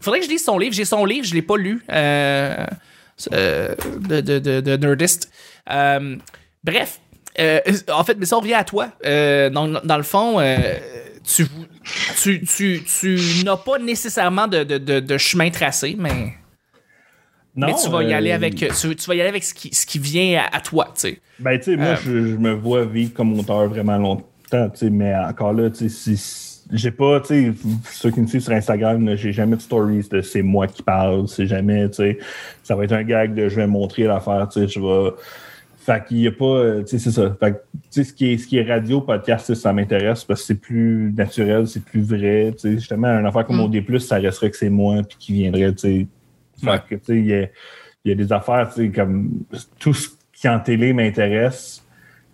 Faudrait 0.02 0.20
que 0.20 0.26
je 0.26 0.30
lise 0.32 0.44
son 0.44 0.58
livre. 0.58 0.74
J'ai 0.74 0.86
son 0.86 1.06
livre, 1.06 1.26
je 1.26 1.34
l'ai 1.34 1.42
pas 1.42 1.58
lu. 1.58 1.82
Euh, 1.92 2.66
euh, 3.34 3.76
de, 4.08 4.22
de, 4.22 4.40
de, 4.40 4.62
de 4.62 4.78
Nerdist. 4.78 5.30
Euh, 5.72 6.16
bref. 6.64 7.00
Euh, 7.40 7.60
en 7.92 8.04
fait, 8.04 8.16
mais 8.20 8.26
ça, 8.26 8.38
on 8.38 8.42
revient 8.42 8.54
à 8.54 8.64
toi. 8.64 8.90
Euh, 9.06 9.50
dans, 9.50 9.68
dans 9.68 9.98
le 9.98 10.04
fond, 10.04 10.40
euh, 10.40 10.58
tu, 11.36 11.46
tu, 12.22 12.42
tu, 12.44 12.84
tu 12.84 13.20
n'as 13.46 13.58
pas 13.58 13.78
nécessairement 13.80 14.48
de, 14.48 14.64
de, 14.64 14.78
de, 14.78 15.00
de 15.00 15.18
chemin 15.18 15.50
tracé, 15.50 15.96
mais, 15.98 16.34
Non, 17.56 17.68
mais 17.68 17.74
tu 17.76 17.90
vas 17.90 18.04
y 18.04 18.14
euh, 18.14 18.18
aller 18.18 18.32
avec, 18.32 18.56
tu, 18.56 18.96
tu 18.96 19.06
vas 19.08 19.16
y 19.16 19.22
aller 19.22 19.30
avec 19.30 19.44
ce 19.44 19.54
qui, 19.54 19.74
ce 19.74 19.86
qui 19.86 20.00
vient 20.00 20.42
à, 20.42 20.58
à 20.58 20.62
toi, 20.62 20.86
tu 20.96 21.02
sais. 21.02 21.22
Ben, 21.40 21.58
tu 21.58 21.66
sais, 21.66 21.78
moi, 21.78 21.94
Euh, 21.94 21.96
je, 21.96 22.12
je 22.32 22.36
me 22.36 22.52
vois 22.54 22.86
vivre 22.86 23.14
comme 23.14 23.38
auteur 23.40 23.68
vraiment 23.70 23.98
longtemps, 23.98 24.72
mais 24.92 25.16
encore 25.16 25.54
là, 25.54 25.70
tu 25.70 25.90
sais, 25.90 26.16
si- 26.16 26.48
j'ai 26.72 26.92
pas, 26.92 27.20
tu 27.22 27.28
sais, 27.28 27.54
ceux 27.92 28.12
qui 28.12 28.20
me 28.22 28.28
suivent 28.28 28.42
sur 28.42 28.54
Instagram, 28.54 29.16
j'ai 29.16 29.32
jamais 29.32 29.56
de 29.56 29.62
stories 29.62 30.08
de 30.12 30.22
c'est 30.22 30.44
moi 30.44 30.68
qui 30.68 30.84
parle, 30.84 31.28
c'est 31.28 31.48
jamais, 31.48 31.90
tu 31.90 31.96
sais, 31.96 32.20
ça 32.64 32.76
va 32.76 32.84
être 32.84 32.92
un 32.94 33.04
gag 33.04 33.34
de 33.34 33.50
je 33.50 33.56
vais 33.56 33.68
montrer 33.68 34.04
l'affaire, 34.04 34.48
tu 34.52 34.60
sais, 34.60 34.68
je 34.68 34.80
vais. 34.80 35.12
Fait 35.92 36.06
qu'il 36.06 36.18
y 36.20 36.28
a 36.28 36.32
pas, 36.32 36.46
euh, 36.46 36.82
tu 36.84 36.88
sais, 36.90 37.00
c'est 37.00 37.12
ça. 37.12 37.36
Fait 37.40 37.54
que, 37.54 37.58
tu 37.58 37.80
sais, 37.90 38.04
ce 38.04 38.14
qui 38.14 38.32
est, 38.34 38.38
ce 38.38 38.46
qui 38.48 38.58
est 38.58 38.64
radio, 38.64 39.02
podcast, 39.02 39.54
ça 39.56 39.74
m'intéresse 39.74 40.24
parce 40.24 40.42
que 40.42 40.46
c'est 40.48 40.60
plus 40.62 41.12
naturel, 41.18 41.68
c'est 41.68 41.84
plus 41.84 42.02
vrai, 42.02 42.52
tu 42.52 42.60
sais. 42.60 42.72
Justement, 42.74 43.08
une 43.08 43.26
affaire 43.26 43.46
comme 43.46 43.58
Mm. 43.58 43.62
OD+, 43.88 44.00
ça 44.00 44.18
resterait 44.18 44.52
que 44.52 44.58
c'est 44.58 44.70
moi 44.70 44.98
puis 45.08 45.18
qui 45.18 45.34
viendrait, 45.34 45.72
tu 45.74 45.78
sais. 45.80 46.08
Fait 46.64 46.70
Ouais. 46.70 46.80
que, 46.88 46.96
tu 46.96 47.02
sais, 47.06 47.18
il 47.18 47.26
y 47.26 47.34
a, 47.34 47.48
y 48.06 48.12
a 48.12 48.16
des 48.16 48.32
affaires, 48.32 48.70
tu 48.72 48.82
sais, 48.86 48.90
comme 48.92 49.32
tout 49.80 49.94
ce 49.96 50.10
qui 50.34 50.48
en 50.48 50.60
télé 50.60 50.94
m'intéresse, 50.94 51.84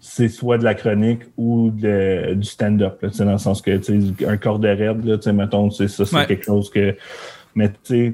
c'est 0.02 0.28
soit 0.28 0.58
de 0.58 0.64
la 0.66 0.74
chronique 0.76 1.22
ou 1.38 1.72
de, 1.72 2.34
du 2.34 2.48
stand-up. 2.48 2.98
tu 3.02 3.10
sais, 3.12 3.24
Dans 3.24 3.32
le 3.32 3.38
sens 3.38 3.62
que 3.62 3.78
tu 3.78 4.02
sais, 4.18 4.26
un 4.28 4.36
corps 4.38 4.60
de 4.60 4.68
raid, 4.68 5.06
là, 5.06 5.16
tu 5.18 5.24
sais, 5.24 5.34
mettons, 5.34 5.70
tu 5.70 5.78
sais, 5.78 5.88
ça, 5.88 6.06
c'est 6.06 6.16
Ouais. 6.16 6.26
quelque 6.26 6.44
chose 6.46 6.70
que. 6.70 6.96
Mais 7.56 7.70
tu 7.70 7.76
sais, 7.84 8.14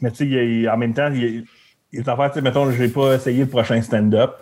mais 0.00 0.10
tu 0.12 0.30
sais, 0.30 0.68
en 0.68 0.76
même 0.78 0.94
temps, 0.94 1.10
il 1.12 1.20
y 1.20 1.24
a, 1.24 1.28
il 1.28 1.44
y 1.92 1.98
a 1.98 2.02
des 2.02 2.08
affaires, 2.08 2.30
tu 2.30 2.36
sais, 2.36 2.42
mettons, 2.42 2.70
je 2.70 2.76
vais 2.78 2.88
pas 2.88 3.14
essayer 3.16 3.40
le 3.40 3.48
prochain 3.50 3.80
stand-up 3.82 4.36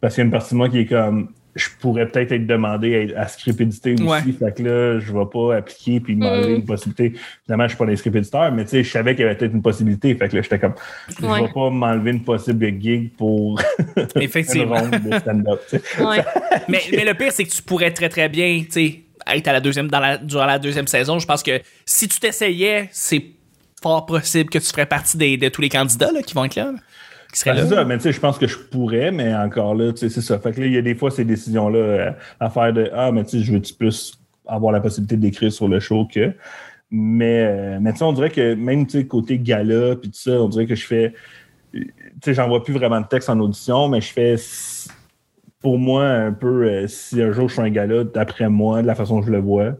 parce 0.00 0.14
qu'il 0.14 0.22
y 0.22 0.24
a 0.24 0.26
une 0.26 0.30
partie 0.30 0.50
de 0.52 0.56
moi 0.56 0.68
qui 0.68 0.78
est 0.80 0.86
comme. 0.86 1.28
Je 1.56 1.66
pourrais 1.80 2.08
peut-être 2.08 2.30
être 2.30 2.46
demandé 2.46 3.12
à, 3.16 3.22
à 3.22 3.26
script 3.28 3.60
éditer 3.60 3.94
aussi. 3.94 4.04
Ouais. 4.04 4.20
Fait 4.20 4.54
que 4.56 4.62
là, 4.62 5.00
je 5.00 5.12
vais 5.12 5.24
pas 5.32 5.56
appliquer 5.56 5.98
puis 5.98 6.14
m'enlever 6.14 6.52
Mm. 6.52 6.56
une 6.58 6.64
possibilité. 6.64 7.12
Finalement, 7.44 7.64
je 7.66 7.74
suis 7.74 7.84
pas 7.84 7.96
script 7.96 8.16
éditeurs, 8.16 8.52
mais 8.52 8.62
tu 8.64 8.70
sais, 8.70 8.84
je 8.84 8.90
savais 8.90 9.16
qu'il 9.16 9.24
y 9.24 9.26
avait 9.26 9.34
peut-être 9.36 9.52
une 9.54 9.60
possibilité. 9.62 10.14
Fait 10.14 10.28
que 10.28 10.36
là, 10.36 10.42
j'étais 10.42 10.60
comme, 10.60 10.74
je 11.08 11.26
Ouais. 11.26 11.40
vais 11.42 11.48
pas 11.52 11.68
m'enlever 11.70 12.12
une 12.12 12.22
possible 12.22 12.80
gig 12.80 13.10
pour 13.16 13.60
une 13.96 14.22
Effectivement. 14.22 14.76
ronde 14.78 14.90
de 15.10 15.18
stand-up. 15.18 15.60
Ouais. 15.98 16.24
mais, 16.68 16.82
mais 16.92 17.04
le 17.04 17.14
pire, 17.14 17.32
c'est 17.32 17.42
que 17.42 17.50
tu 17.50 17.62
pourrais 17.64 17.90
très 17.92 18.08
très 18.08 18.28
bien, 18.28 18.62
tu 18.64 18.70
sais, 18.70 19.00
être 19.34 19.48
à 19.48 19.52
la 19.52 19.60
deuxième, 19.60 19.88
dans 19.88 19.98
la, 20.00 20.18
durant 20.18 20.46
la 20.46 20.60
deuxième 20.60 20.86
saison. 20.86 21.18
Je 21.18 21.26
pense 21.26 21.42
que 21.42 21.60
si 21.84 22.06
tu 22.06 22.20
t'essayais, 22.20 22.88
c'est 22.92 23.24
fort 23.82 24.06
possible 24.06 24.50
que 24.50 24.58
tu 24.58 24.66
ferais 24.66 24.86
partie 24.86 25.16
des, 25.16 25.36
de 25.36 25.48
tous 25.48 25.62
les 25.62 25.68
candidats 25.68 26.12
là, 26.12 26.22
qui 26.22 26.34
vont 26.34 26.44
être 26.44 26.54
là, 26.54 26.72
qui 27.32 27.48
là. 27.48 27.66
ça, 27.66 27.84
mais 27.84 27.96
tu 27.96 28.04
sais, 28.04 28.12
je 28.12 28.20
pense 28.20 28.38
que 28.38 28.46
je 28.46 28.58
pourrais, 28.58 29.10
mais 29.10 29.34
encore 29.34 29.74
là, 29.74 29.92
tu 29.92 29.98
sais, 29.98 30.08
c'est 30.08 30.20
ça. 30.20 30.38
Fait 30.38 30.52
que 30.52 30.60
là, 30.60 30.66
il 30.66 30.72
y 30.72 30.78
a 30.78 30.82
des 30.82 30.94
fois 30.94 31.10
ces 31.10 31.24
décisions-là 31.24 31.78
euh, 31.78 32.10
à 32.40 32.50
faire 32.50 32.72
de 32.72 32.90
Ah, 32.94 33.12
mais 33.12 33.24
tu 33.24 33.38
sais, 33.38 33.44
je 33.44 33.52
veux-tu 33.52 33.74
plus 33.74 34.18
avoir 34.46 34.72
la 34.72 34.80
possibilité 34.80 35.16
d'écrire 35.16 35.52
sur 35.52 35.68
le 35.68 35.80
show 35.80 36.06
que. 36.06 36.32
Mais, 36.90 37.44
euh, 37.46 37.78
mais 37.80 37.92
tu 37.92 37.98
sais, 37.98 38.04
on 38.04 38.12
dirait 38.12 38.30
que 38.30 38.54
même 38.54 38.86
tu 38.86 38.98
sais, 38.98 39.06
côté 39.06 39.38
gala, 39.38 39.96
puis 39.96 40.10
tout 40.10 40.18
ça, 40.18 40.32
on 40.32 40.48
dirait 40.48 40.66
que 40.66 40.74
je 40.74 40.86
fais. 40.86 41.14
Tu 41.72 41.92
sais, 42.24 42.34
j'envoie 42.34 42.64
plus 42.64 42.74
vraiment 42.74 43.00
de 43.00 43.06
texte 43.06 43.30
en 43.30 43.38
audition, 43.38 43.88
mais 43.88 44.00
je 44.00 44.12
fais. 44.12 44.34
Pour 45.60 45.78
moi, 45.78 46.06
un 46.06 46.32
peu, 46.32 46.64
euh, 46.64 46.86
si 46.86 47.20
un 47.20 47.32
jour 47.32 47.48
je 47.48 47.54
fais 47.54 47.62
un 47.62 47.70
gala, 47.70 48.04
d'après 48.04 48.48
moi, 48.48 48.80
de 48.80 48.86
la 48.86 48.94
façon 48.94 49.20
que 49.20 49.26
je 49.26 49.30
le 49.30 49.40
vois, 49.40 49.74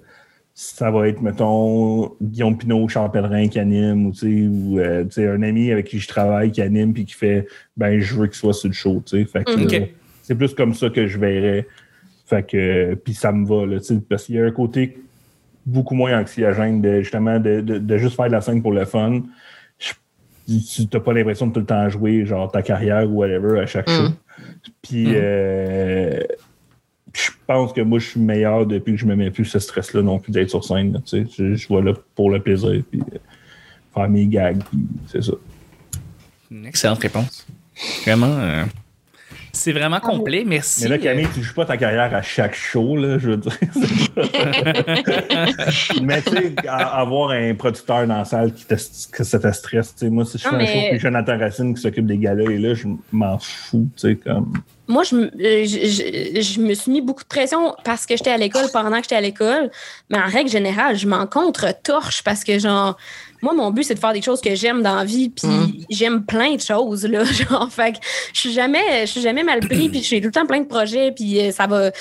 ça 0.63 0.91
va 0.91 1.09
être, 1.09 1.23
mettons, 1.23 2.13
Guillaume 2.21 2.59
Pinot, 2.59 2.87
Charles 2.89 3.11
Pellerin 3.11 3.49
qui 3.49 3.59
anime, 3.59 4.09
ou, 4.09 4.79
euh, 4.79 5.07
un 5.17 5.43
ami 5.43 5.73
avec 5.73 5.87
qui 5.87 5.99
je 5.99 6.07
travaille 6.07 6.53
qui 6.53 6.61
anime, 6.61 6.93
puis 6.93 7.07
qui 7.07 7.15
fait, 7.15 7.47
ben, 7.79 7.99
je 7.99 8.15
veux 8.15 8.27
qu'il 8.27 8.37
soit 8.37 8.53
sur 8.53 8.69
le 8.69 8.75
show, 8.75 9.03
tu 9.07 9.17
sais. 9.19 9.25
Fait 9.25 9.43
que, 9.45 9.53
là, 9.81 9.87
c'est 10.23 10.35
plus 10.35 10.53
comme 10.53 10.75
ça 10.75 10.91
que 10.91 11.07
je 11.07 11.19
verrais. 11.19 11.67
Fait 12.27 12.47
que, 12.47 12.95
puis 12.95 13.15
ça 13.15 13.33
me 13.33 13.47
va, 13.47 13.65
là, 13.65 13.79
tu 13.81 13.87
sais, 13.87 14.01
parce 14.07 14.25
qu'il 14.27 14.35
y 14.35 14.39
a 14.39 14.45
un 14.45 14.51
côté 14.51 14.99
beaucoup 15.65 15.95
moins 15.95 16.21
anxiogène 16.21 16.83
de, 16.83 17.01
justement, 17.01 17.41
de, 17.41 17.63
de, 17.63 17.79
de 17.79 17.97
juste 17.97 18.17
faire 18.17 18.27
de 18.27 18.33
la 18.33 18.43
scène 18.43 18.61
pour 18.61 18.73
le 18.73 18.85
fun. 18.85 19.23
Je- 19.79 19.95
tu 20.47 20.83
n'as 20.93 21.01
pas 21.01 21.15
l'impression 21.15 21.47
de 21.47 21.53
tout 21.55 21.61
le 21.61 21.67
temps 21.67 21.89
jouer, 21.89 22.27
genre, 22.27 22.53
ta 22.53 22.61
carrière 22.61 23.09
ou 23.11 23.15
whatever 23.21 23.61
à 23.61 23.65
chaque 23.67 23.89
Mm. 23.89 23.93
show. 23.97 24.13
Puis, 24.83 25.13
euh, 25.15 26.21
je 27.13 27.31
pense 27.47 27.73
que 27.73 27.81
moi, 27.81 27.99
je 27.99 28.07
suis 28.07 28.21
meilleur 28.21 28.67
depuis 28.67 28.95
que 28.95 29.01
je 29.01 29.07
me 29.07 29.17
mets 29.17 29.31
plus 29.31 29.45
ce 29.45 29.59
stress-là 29.59 30.03
non 30.03 30.19
plus 30.19 30.33
d'être 30.33 30.51
sur 30.51 30.65
scène. 30.65 30.93
là, 30.93 31.01
tu 31.05 31.25
sais. 31.25 31.27
je, 31.37 31.55
je 31.55 31.69
vais 31.75 31.83
là 31.83 31.93
pour 32.15 32.31
le 32.31 32.41
plaisir, 32.41 32.83
puis 32.91 33.01
euh, 33.01 33.19
faire 33.95 34.09
mes 34.09 34.27
gags, 34.27 34.63
puis 34.71 34.79
c'est 35.09 35.23
ça. 35.23 35.33
Une 36.51 36.67
excellente 36.67 37.01
réponse. 37.01 37.47
Vraiment. 38.05 38.27
euh, 38.39 38.65
c'est 39.53 39.73
vraiment 39.73 39.99
complet, 39.99 40.45
merci. 40.47 40.85
Mais 40.85 40.91
là, 40.91 40.99
Camille, 40.99 41.27
tu 41.35 41.43
joues 41.43 41.55
pas 41.55 41.65
ta 41.65 41.77
carrière 41.77 42.15
à 42.15 42.23
chaque 42.23 42.55
show, 42.55 42.97
là, 42.97 43.19
je 43.19 43.31
veux 43.31 43.37
dire. 43.37 43.59
mais 46.03 46.23
tu 46.23 46.31
sais, 46.31 46.55
avoir 46.69 47.31
un 47.31 47.55
producteur 47.55 48.07
dans 48.07 48.19
la 48.19 48.25
salle 48.25 48.53
qui 48.55 48.65
te, 48.65 48.75
que 49.13 49.25
ça 49.25 49.39
te 49.39 49.51
stresse, 49.53 49.95
tu 49.95 50.07
sais, 50.07 50.11
moi, 50.11 50.25
si 50.25 50.39
je 50.39 50.43
fais 50.45 50.51
Non, 50.51 50.57
un 50.57 50.59
mais- 50.59 50.67
show, 50.73 50.79
puis 50.91 50.99
Jonathan 51.01 51.39
Racine 51.39 51.75
qui 51.75 51.81
s'occupe 51.83 52.07
des 52.07 52.19
galas, 52.19 52.51
et 52.51 52.59
là, 52.59 52.75
je 52.75 52.87
m'en 53.13 53.39
fous, 53.39 53.89
tu 53.97 54.09
sais, 54.09 54.17
comme... 54.17 54.53
Moi, 54.91 55.05
je, 55.05 55.15
me- 55.15 55.27
euh, 55.27 55.65
je, 55.65 55.79
je- 55.87 56.41
je 56.41 56.61
me 56.61 56.75
suis 56.75 56.91
mis 56.91 57.01
beaucoup 57.01 57.23
de 57.23 57.29
pression 57.29 57.75
parce 57.85 58.05
que 58.07 58.17
j'étais 58.17 58.31
à 58.33 58.37
l'école 58.37 58.67
pendant 58.73 58.97
que 58.99 59.05
j'étais 59.05 59.17
à 59.17 59.21
l'école. 59.21 59.71
Mais 60.11 60.19
en 60.19 60.27
règle 60.27 60.51
générale, 60.51 60.97
je 60.97 61.07
m'en 61.07 61.27
contre-torche 61.27 62.23
parce 62.23 62.43
que, 62.45 62.59
genre, 62.59 62.97
moi, 63.43 63.55
mon 63.55 63.71
but, 63.71 63.85
c'est 63.85 63.95
de 63.95 63.99
faire 63.99 64.13
des 64.13 64.23
choses 64.23 64.41
que 64.41 64.55
j'aime 64.55 64.83
dans 64.83 64.97
la 64.97 65.05
vie. 65.05 65.29
Puis 65.31 65.47
Mm. 65.49 65.73
j'aime 65.91 66.25
plein 66.25 66.55
de 66.57 66.61
choses, 66.61 67.05
là. 67.07 67.25
Genre, 67.25 67.69
fait 67.71 67.93
que 67.93 67.99
je 68.33 68.41
suis 68.41 68.53
jamais, 68.53 69.07
je 69.07 69.11
suis 69.13 69.21
jamais 69.21 69.43
mal 69.43 69.61
pris. 69.61 69.89
Puis 69.89 70.03
j'ai 70.03 70.21
tout 70.21 70.27
le 70.27 70.33
temps 70.33 70.47
plein 70.47 70.61
de 70.61 70.67
projets. 70.67 71.13
Puis 71.13 71.41
euh, 71.41 71.51
ça 71.53 71.67
va. 71.67 71.91
Tu 71.93 71.97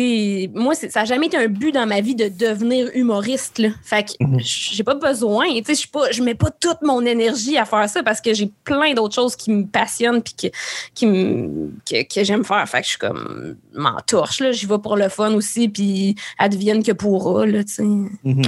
sais, 0.00 0.50
moi, 0.52 0.74
ça 0.74 0.88
n'a 1.00 1.04
jamais 1.04 1.26
été 1.26 1.36
un 1.36 1.46
but 1.46 1.70
dans 1.70 1.86
ma 1.86 2.00
vie 2.00 2.16
de 2.16 2.28
devenir 2.28 2.88
humoriste, 2.94 3.58
là. 3.60 3.68
Fait 3.84 4.02
que 4.04 4.12
Mhm. 4.24 4.38
j'ai 4.40 4.82
pas 4.82 4.94
besoin. 4.96 5.46
Tu 5.58 5.64
sais, 5.66 5.74
je 5.74 5.78
suis 5.80 5.88
pas, 5.88 6.10
je 6.10 6.22
mets 6.22 6.34
pas 6.34 6.50
toute 6.50 6.82
mon 6.82 7.04
énergie 7.06 7.56
à 7.56 7.64
faire 7.64 7.88
ça 7.88 8.02
parce 8.02 8.20
que 8.20 8.34
j'ai 8.34 8.50
plein 8.64 8.94
d'autres 8.94 9.14
choses 9.14 9.36
qui 9.36 9.52
me 9.52 9.64
passionnent 9.64 10.22
puis 10.22 10.34
que, 10.34 10.46
qui 10.94 11.06
me, 11.06 11.70
que, 11.88 12.02
que 12.02 12.24
j'aime 12.24 12.44
faire. 12.44 12.68
Fait 12.68 12.78
que 12.78 12.84
je 12.84 12.90
suis 12.90 12.98
comme 12.98 13.56
m'entorche, 13.74 14.40
là. 14.40 14.50
J'y 14.52 14.66
vais 14.66 14.78
pour 14.78 14.96
le 14.96 15.08
fun 15.08 15.32
aussi, 15.34 15.68
puis 15.68 16.16
advienne 16.38 16.82
que 16.82 16.92
pourra, 16.92 17.46
là, 17.46 17.62
tu 17.62 17.72
sais. 17.74 17.82
Mhm. 17.84 18.42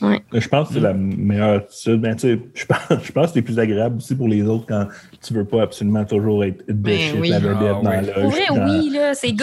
Ouais. 0.00 0.20
Je 0.32 0.46
pense 0.48 0.68
que 0.68 0.74
c'est 0.74 0.80
la 0.80 0.92
meilleure 0.94 1.56
attitude. 1.56 2.18
Sais, 2.20 2.38
je 2.54 2.64
pense, 2.66 2.78
je 3.04 3.12
pense 3.12 3.26
que 3.28 3.32
c'est 3.34 3.42
plus 3.42 3.58
agréable 3.58 3.96
aussi 3.96 4.14
pour 4.14 4.28
les 4.28 4.42
autres 4.42 4.66
quand 4.68 4.86
tu 5.26 5.34
veux 5.34 5.44
pas 5.44 5.62
absolument 5.62 6.04
toujours 6.04 6.44
être 6.44 6.66
de 6.68 6.72
Ben 6.72 6.98
oui. 7.20 7.28
la 7.30 7.38
vedette 7.40 7.58
Ah, 7.60 7.80
dans 7.82 7.90
ouais. 7.90 8.02
la 8.02 8.26
vrai, 8.26 8.42
dans- 8.48 8.78
oui, 8.80 8.90
là. 8.90 9.14
C'est. 9.14 9.34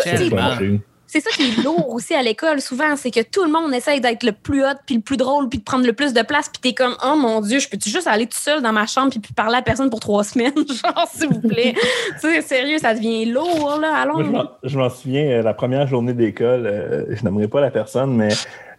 C'est 1.07 1.19
ça 1.21 1.29
qui 1.29 1.43
est 1.43 1.63
lourd 1.63 1.93
aussi 1.93 2.15
à 2.15 2.23
l'école, 2.23 2.59
souvent, 2.59 2.95
c'est 2.95 3.11
que 3.11 3.19
tout 3.21 3.43
le 3.45 3.51
monde 3.51 3.71
essaye 3.75 4.01
d'être 4.01 4.23
le 4.23 4.31
plus 4.31 4.63
hot, 4.65 4.73
puis 4.87 4.95
le 4.95 5.01
plus 5.01 5.17
drôle, 5.17 5.47
puis 5.49 5.59
de 5.59 5.63
prendre 5.63 5.85
le 5.85 5.93
plus 5.93 6.13
de 6.13 6.21
place, 6.23 6.49
puis 6.49 6.59
t'es 6.59 6.73
comme, 6.73 6.95
oh 7.05 7.15
mon 7.15 7.41
Dieu, 7.41 7.59
je 7.59 7.69
peux-tu 7.69 7.89
juste 7.91 8.07
aller 8.07 8.25
tout 8.25 8.37
seul 8.39 8.61
dans 8.63 8.73
ma 8.73 8.87
chambre, 8.87 9.11
puis 9.11 9.21
parler 9.33 9.55
à 9.57 9.61
personne 9.61 9.89
pour 9.91 9.99
trois 9.99 10.23
semaines, 10.25 10.51
genre, 10.55 11.07
s'il 11.13 11.29
vous 11.29 11.47
plaît? 11.47 11.73
tu 12.19 12.27
sais, 12.27 12.41
sérieux, 12.41 12.79
ça 12.79 12.95
devient 12.95 13.25
lourd, 13.27 13.77
là, 13.79 13.93
allons. 13.97 14.15
Moi, 14.15 14.23
je 14.25 14.31
m'en- 14.31 14.49
je 14.63 14.77
m'en 14.79 14.89
souviens, 14.89 15.25
euh, 15.25 15.41
la 15.43 15.53
première 15.53 15.87
journée 15.87 16.13
d'école, 16.13 16.65
euh, 16.65 17.05
je 17.11 17.23
n'aimerais 17.23 17.47
pas 17.47 17.61
la 17.61 17.69
personne, 17.71 18.15
mais 18.15 18.29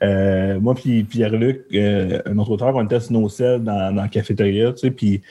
euh, 0.03 0.61
moi 0.61 0.75
puis 0.75 1.05
Pierre-Luc, 1.05 1.65
euh, 1.75 2.21
un 2.27 2.39
autre 2.39 2.51
auteur, 2.51 2.75
on 2.75 2.85
était 2.85 3.01
sur 3.01 3.13
nos 3.13 3.29
selles 3.29 3.63
dans, 3.63 3.95
dans 3.95 4.03
la 4.03 4.09
cafétéria, 4.09 4.73
tu 4.73 4.79
sais, 4.79 4.91
puis, 4.91 5.23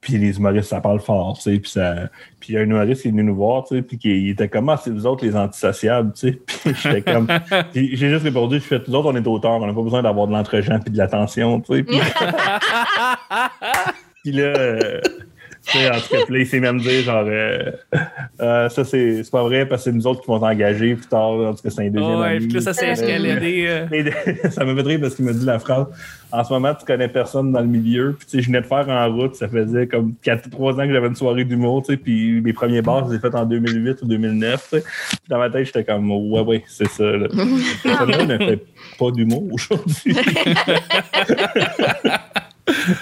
puis 0.00 0.18
les 0.18 0.36
humoristes, 0.36 0.68
ça 0.68 0.80
parle 0.80 1.00
fort, 1.00 1.36
tu 1.36 1.42
sais, 1.42 1.58
puis 1.58 1.70
ça... 1.70 2.08
Puis 2.38 2.52
il 2.52 2.54
y 2.54 2.58
a 2.58 2.60
un 2.60 2.64
humoriste 2.64 3.02
qui 3.02 3.08
est 3.08 3.10
venu 3.10 3.24
nous 3.24 3.34
voir, 3.34 3.64
tu 3.64 3.76
sais, 3.76 3.82
puis 3.82 3.98
qui 3.98 4.08
il 4.08 4.30
était 4.30 4.48
comme, 4.48 4.68
ah, 4.68 4.80
c'est 4.82 4.90
vous 4.90 5.06
autres 5.06 5.24
les 5.24 5.34
antisociables, 5.36 6.12
tu 6.12 6.28
sais, 6.28 6.32
puis 6.46 6.74
j'étais 6.82 7.02
comme... 7.02 7.26
j'ai 7.74 7.96
juste 7.96 8.22
répondu, 8.24 8.56
je 8.56 8.64
fais, 8.64 8.80
nous 8.86 8.94
autres, 8.94 9.10
on 9.12 9.16
est 9.16 9.26
auteurs, 9.26 9.52
on 9.52 9.66
n'a 9.66 9.72
pas 9.72 9.82
besoin 9.82 10.02
d'avoir 10.02 10.26
de 10.26 10.32
l'entre-gens 10.32 10.78
puis 10.80 10.92
de 10.92 10.98
l'attention, 10.98 11.60
tu 11.60 11.76
sais, 11.76 11.82
puis... 11.82 11.98
Puis 14.24 14.32
là, 14.32 14.42
euh, 14.42 15.00
sais, 15.72 15.90
en 15.90 15.94
tout 16.00 16.08
cas, 16.10 16.16
là, 16.28 16.38
il 16.38 16.46
s'est 16.46 16.60
même 16.60 16.78
dit, 16.78 17.02
genre, 17.02 17.24
euh, 17.26 17.70
euh, 18.40 18.68
ça, 18.68 18.84
c'est 18.84 19.22
c'est 19.24 19.30
pas 19.30 19.42
vrai 19.42 19.66
parce 19.66 19.84
que 19.84 19.90
c'est 19.90 19.96
nous 19.96 20.06
autres 20.06 20.20
qui 20.22 20.26
vont 20.28 20.38
t'engager 20.40 20.94
plus 20.94 21.06
tard. 21.06 21.30
En 21.32 21.54
tout 21.54 21.62
cas, 21.62 21.70
c'est 21.70 21.86
un 21.86 21.90
deuxième 21.90 22.16
Oh, 22.16 22.20
ouais, 22.20 22.38
puis 22.38 22.48
là, 22.48 22.60
ça 22.60 22.72
s'est 22.72 22.88
Euh, 22.88 22.92
escaladé. 22.92 23.64
euh. 23.68 23.86
Ça 24.50 24.64
m'a 24.64 24.74
fait 24.74 24.82
rire 24.88 25.00
parce 25.00 25.14
qu'il 25.14 25.24
m'a 25.24 25.32
dit 25.32 25.44
la 25.44 25.58
phrase 25.58 25.86
En 26.32 26.44
ce 26.44 26.52
moment, 26.52 26.74
tu 26.74 26.84
connais 26.84 27.08
personne 27.08 27.52
dans 27.52 27.60
le 27.60 27.66
milieu. 27.66 28.14
Puis, 28.18 28.26
tu 28.26 28.36
sais, 28.36 28.42
je 28.42 28.46
venais 28.48 28.60
de 28.60 28.66
faire 28.66 28.88
en 28.88 29.12
route. 29.14 29.34
Ça 29.34 29.48
faisait 29.48 29.86
comme 29.86 30.14
4-3 30.24 30.74
ans 30.74 30.86
que 30.86 30.92
j'avais 30.92 31.08
une 31.08 31.16
soirée 31.16 31.44
d'humour. 31.44 31.82
Tu 31.82 31.92
sais, 31.92 31.96
puis 31.98 32.40
mes 32.40 32.52
premiers 32.52 32.82
bars, 32.82 33.04
je 33.06 33.10
les 33.12 33.16
ai 33.16 33.20
faits 33.20 33.34
en 33.34 33.44
2008 33.44 34.02
ou 34.02 34.06
2009. 34.06 34.68
tu 34.70 34.76
sais. 34.78 34.82
Puis 35.10 35.18
dans 35.28 35.38
ma 35.38 35.50
tête, 35.50 35.66
j'étais 35.66 35.84
comme 35.84 36.10
Ouais, 36.10 36.40
ouais, 36.40 36.64
c'est 36.66 36.88
ça. 36.88 37.04
Là. 37.04 37.28
Cette 37.82 37.82
personne-là 37.82 38.24
ne 38.26 38.38
fait 38.38 38.64
pas 38.98 39.10
d'humour 39.10 39.44
aujourd'hui. 39.52 40.14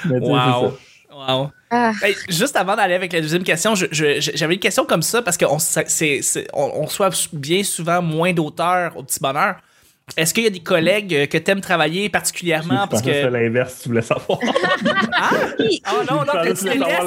Mais, 0.09 0.21
tu 0.21 0.27
sais, 0.27 0.33
c'est 0.33 0.63
Wow. 0.63 0.73
Wow. 1.27 1.51
Ah. 1.71 1.93
Hey, 2.03 2.15
juste 2.29 2.55
avant 2.57 2.77
d'aller 2.77 2.95
avec 2.95 3.13
la 3.13 3.21
deuxième 3.21 3.43
question, 3.43 3.75
j'avais 3.75 4.55
une 4.55 4.61
question 4.61 4.85
comme 4.87 5.03
ça 5.03 5.23
parce 5.23 5.37
qu'on 5.37 5.59
c'est- 5.59 5.89
c'est- 5.89 6.47
on, 6.53 6.71
on 6.77 6.85
reçoit 6.85 7.11
bien 7.33 7.65
souvent 7.65 8.01
moins 8.01 8.33
d'auteurs 8.33 8.97
au 8.97 9.03
petit 9.03 9.19
bonheur. 9.21 9.57
Est-ce 10.17 10.33
qu'il 10.33 10.45
y 10.45 10.47
a 10.47 10.51
des 10.51 10.61
collègues 10.61 11.29
que 11.29 11.37
tu 11.37 11.51
aimes 11.51 11.61
travailler 11.61 12.09
particulièrement? 12.09 12.85
Je 12.85 12.89
Parce 12.91 13.03
que 13.03 13.11
que. 13.11 13.27
l'inverse, 13.27 13.81
tu 13.83 13.89
voulais 13.89 14.03
savoir. 14.03 14.39
Oh 15.89 16.03
non, 16.09 16.19
non, 16.25 16.33
tu 16.45 16.53
voulais 16.55 16.55
savoir 16.79 17.05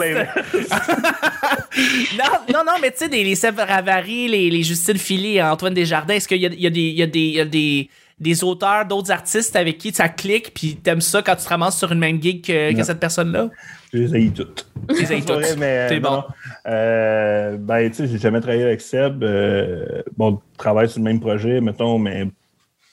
non, 2.18 2.26
non, 2.54 2.64
non, 2.66 2.72
mais 2.82 2.92
tu 2.92 2.98
sais, 2.98 3.08
les 3.08 3.36
Sèvres 3.36 3.64
Ravary, 3.68 4.28
les, 4.28 4.50
les 4.50 4.64
Justine 4.64 4.98
Philly, 4.98 5.42
Antoine 5.42 5.74
Desjardins, 5.74 6.16
est-ce 6.16 6.28
qu'il 6.28 6.38
y 6.42 6.46
a, 6.46 6.50
il 6.50 6.60
y 6.62 6.68
a 6.68 6.70
des. 6.70 6.82
il 6.82 6.96
y 6.98 7.02
a 7.04 7.08
des, 7.08 7.20
il 7.20 7.36
y 7.36 7.40
a 7.42 7.46
des 7.46 7.90
des 8.20 8.44
auteurs, 8.44 8.86
d'autres 8.86 9.12
artistes 9.12 9.56
avec 9.56 9.78
qui 9.78 9.94
ça 9.94 10.10
clique, 10.10 10.54
puis 10.54 10.76
t'aimes 10.76 11.02
ça 11.02 11.22
quand 11.22 11.36
tu 11.36 11.44
te 11.44 11.50
ramasses 11.50 11.78
sur 11.78 11.92
une 11.92 12.00
même 12.00 12.22
gig 12.22 12.46
que, 12.46 12.84
cette 12.84 13.00
personne-là? 13.00 13.50
Je 13.94 14.00
les 14.00 14.16
haïs 14.16 14.32
toutes. 14.32 14.68
Tu 14.90 15.02
les 15.02 15.12
haïs 15.12 15.26
toutes. 15.26 15.58
mais, 15.58 15.88
C'est 15.90 16.00
non. 16.00 16.10
bon. 16.10 16.24
Euh, 16.68 17.58
ben, 17.58 17.90
tu 17.90 17.96
sais, 17.96 18.08
j'ai 18.08 18.18
jamais 18.18 18.42
travaillé 18.42 18.64
avec 18.64 18.82
Seb. 18.82 19.24
Euh, 19.24 20.04
bon, 20.18 20.34
on 20.34 20.58
travaille 20.58 20.90
sur 20.90 21.00
le 21.00 21.06
même 21.06 21.20
projet, 21.20 21.62
mettons, 21.62 21.98
mais 21.98 22.28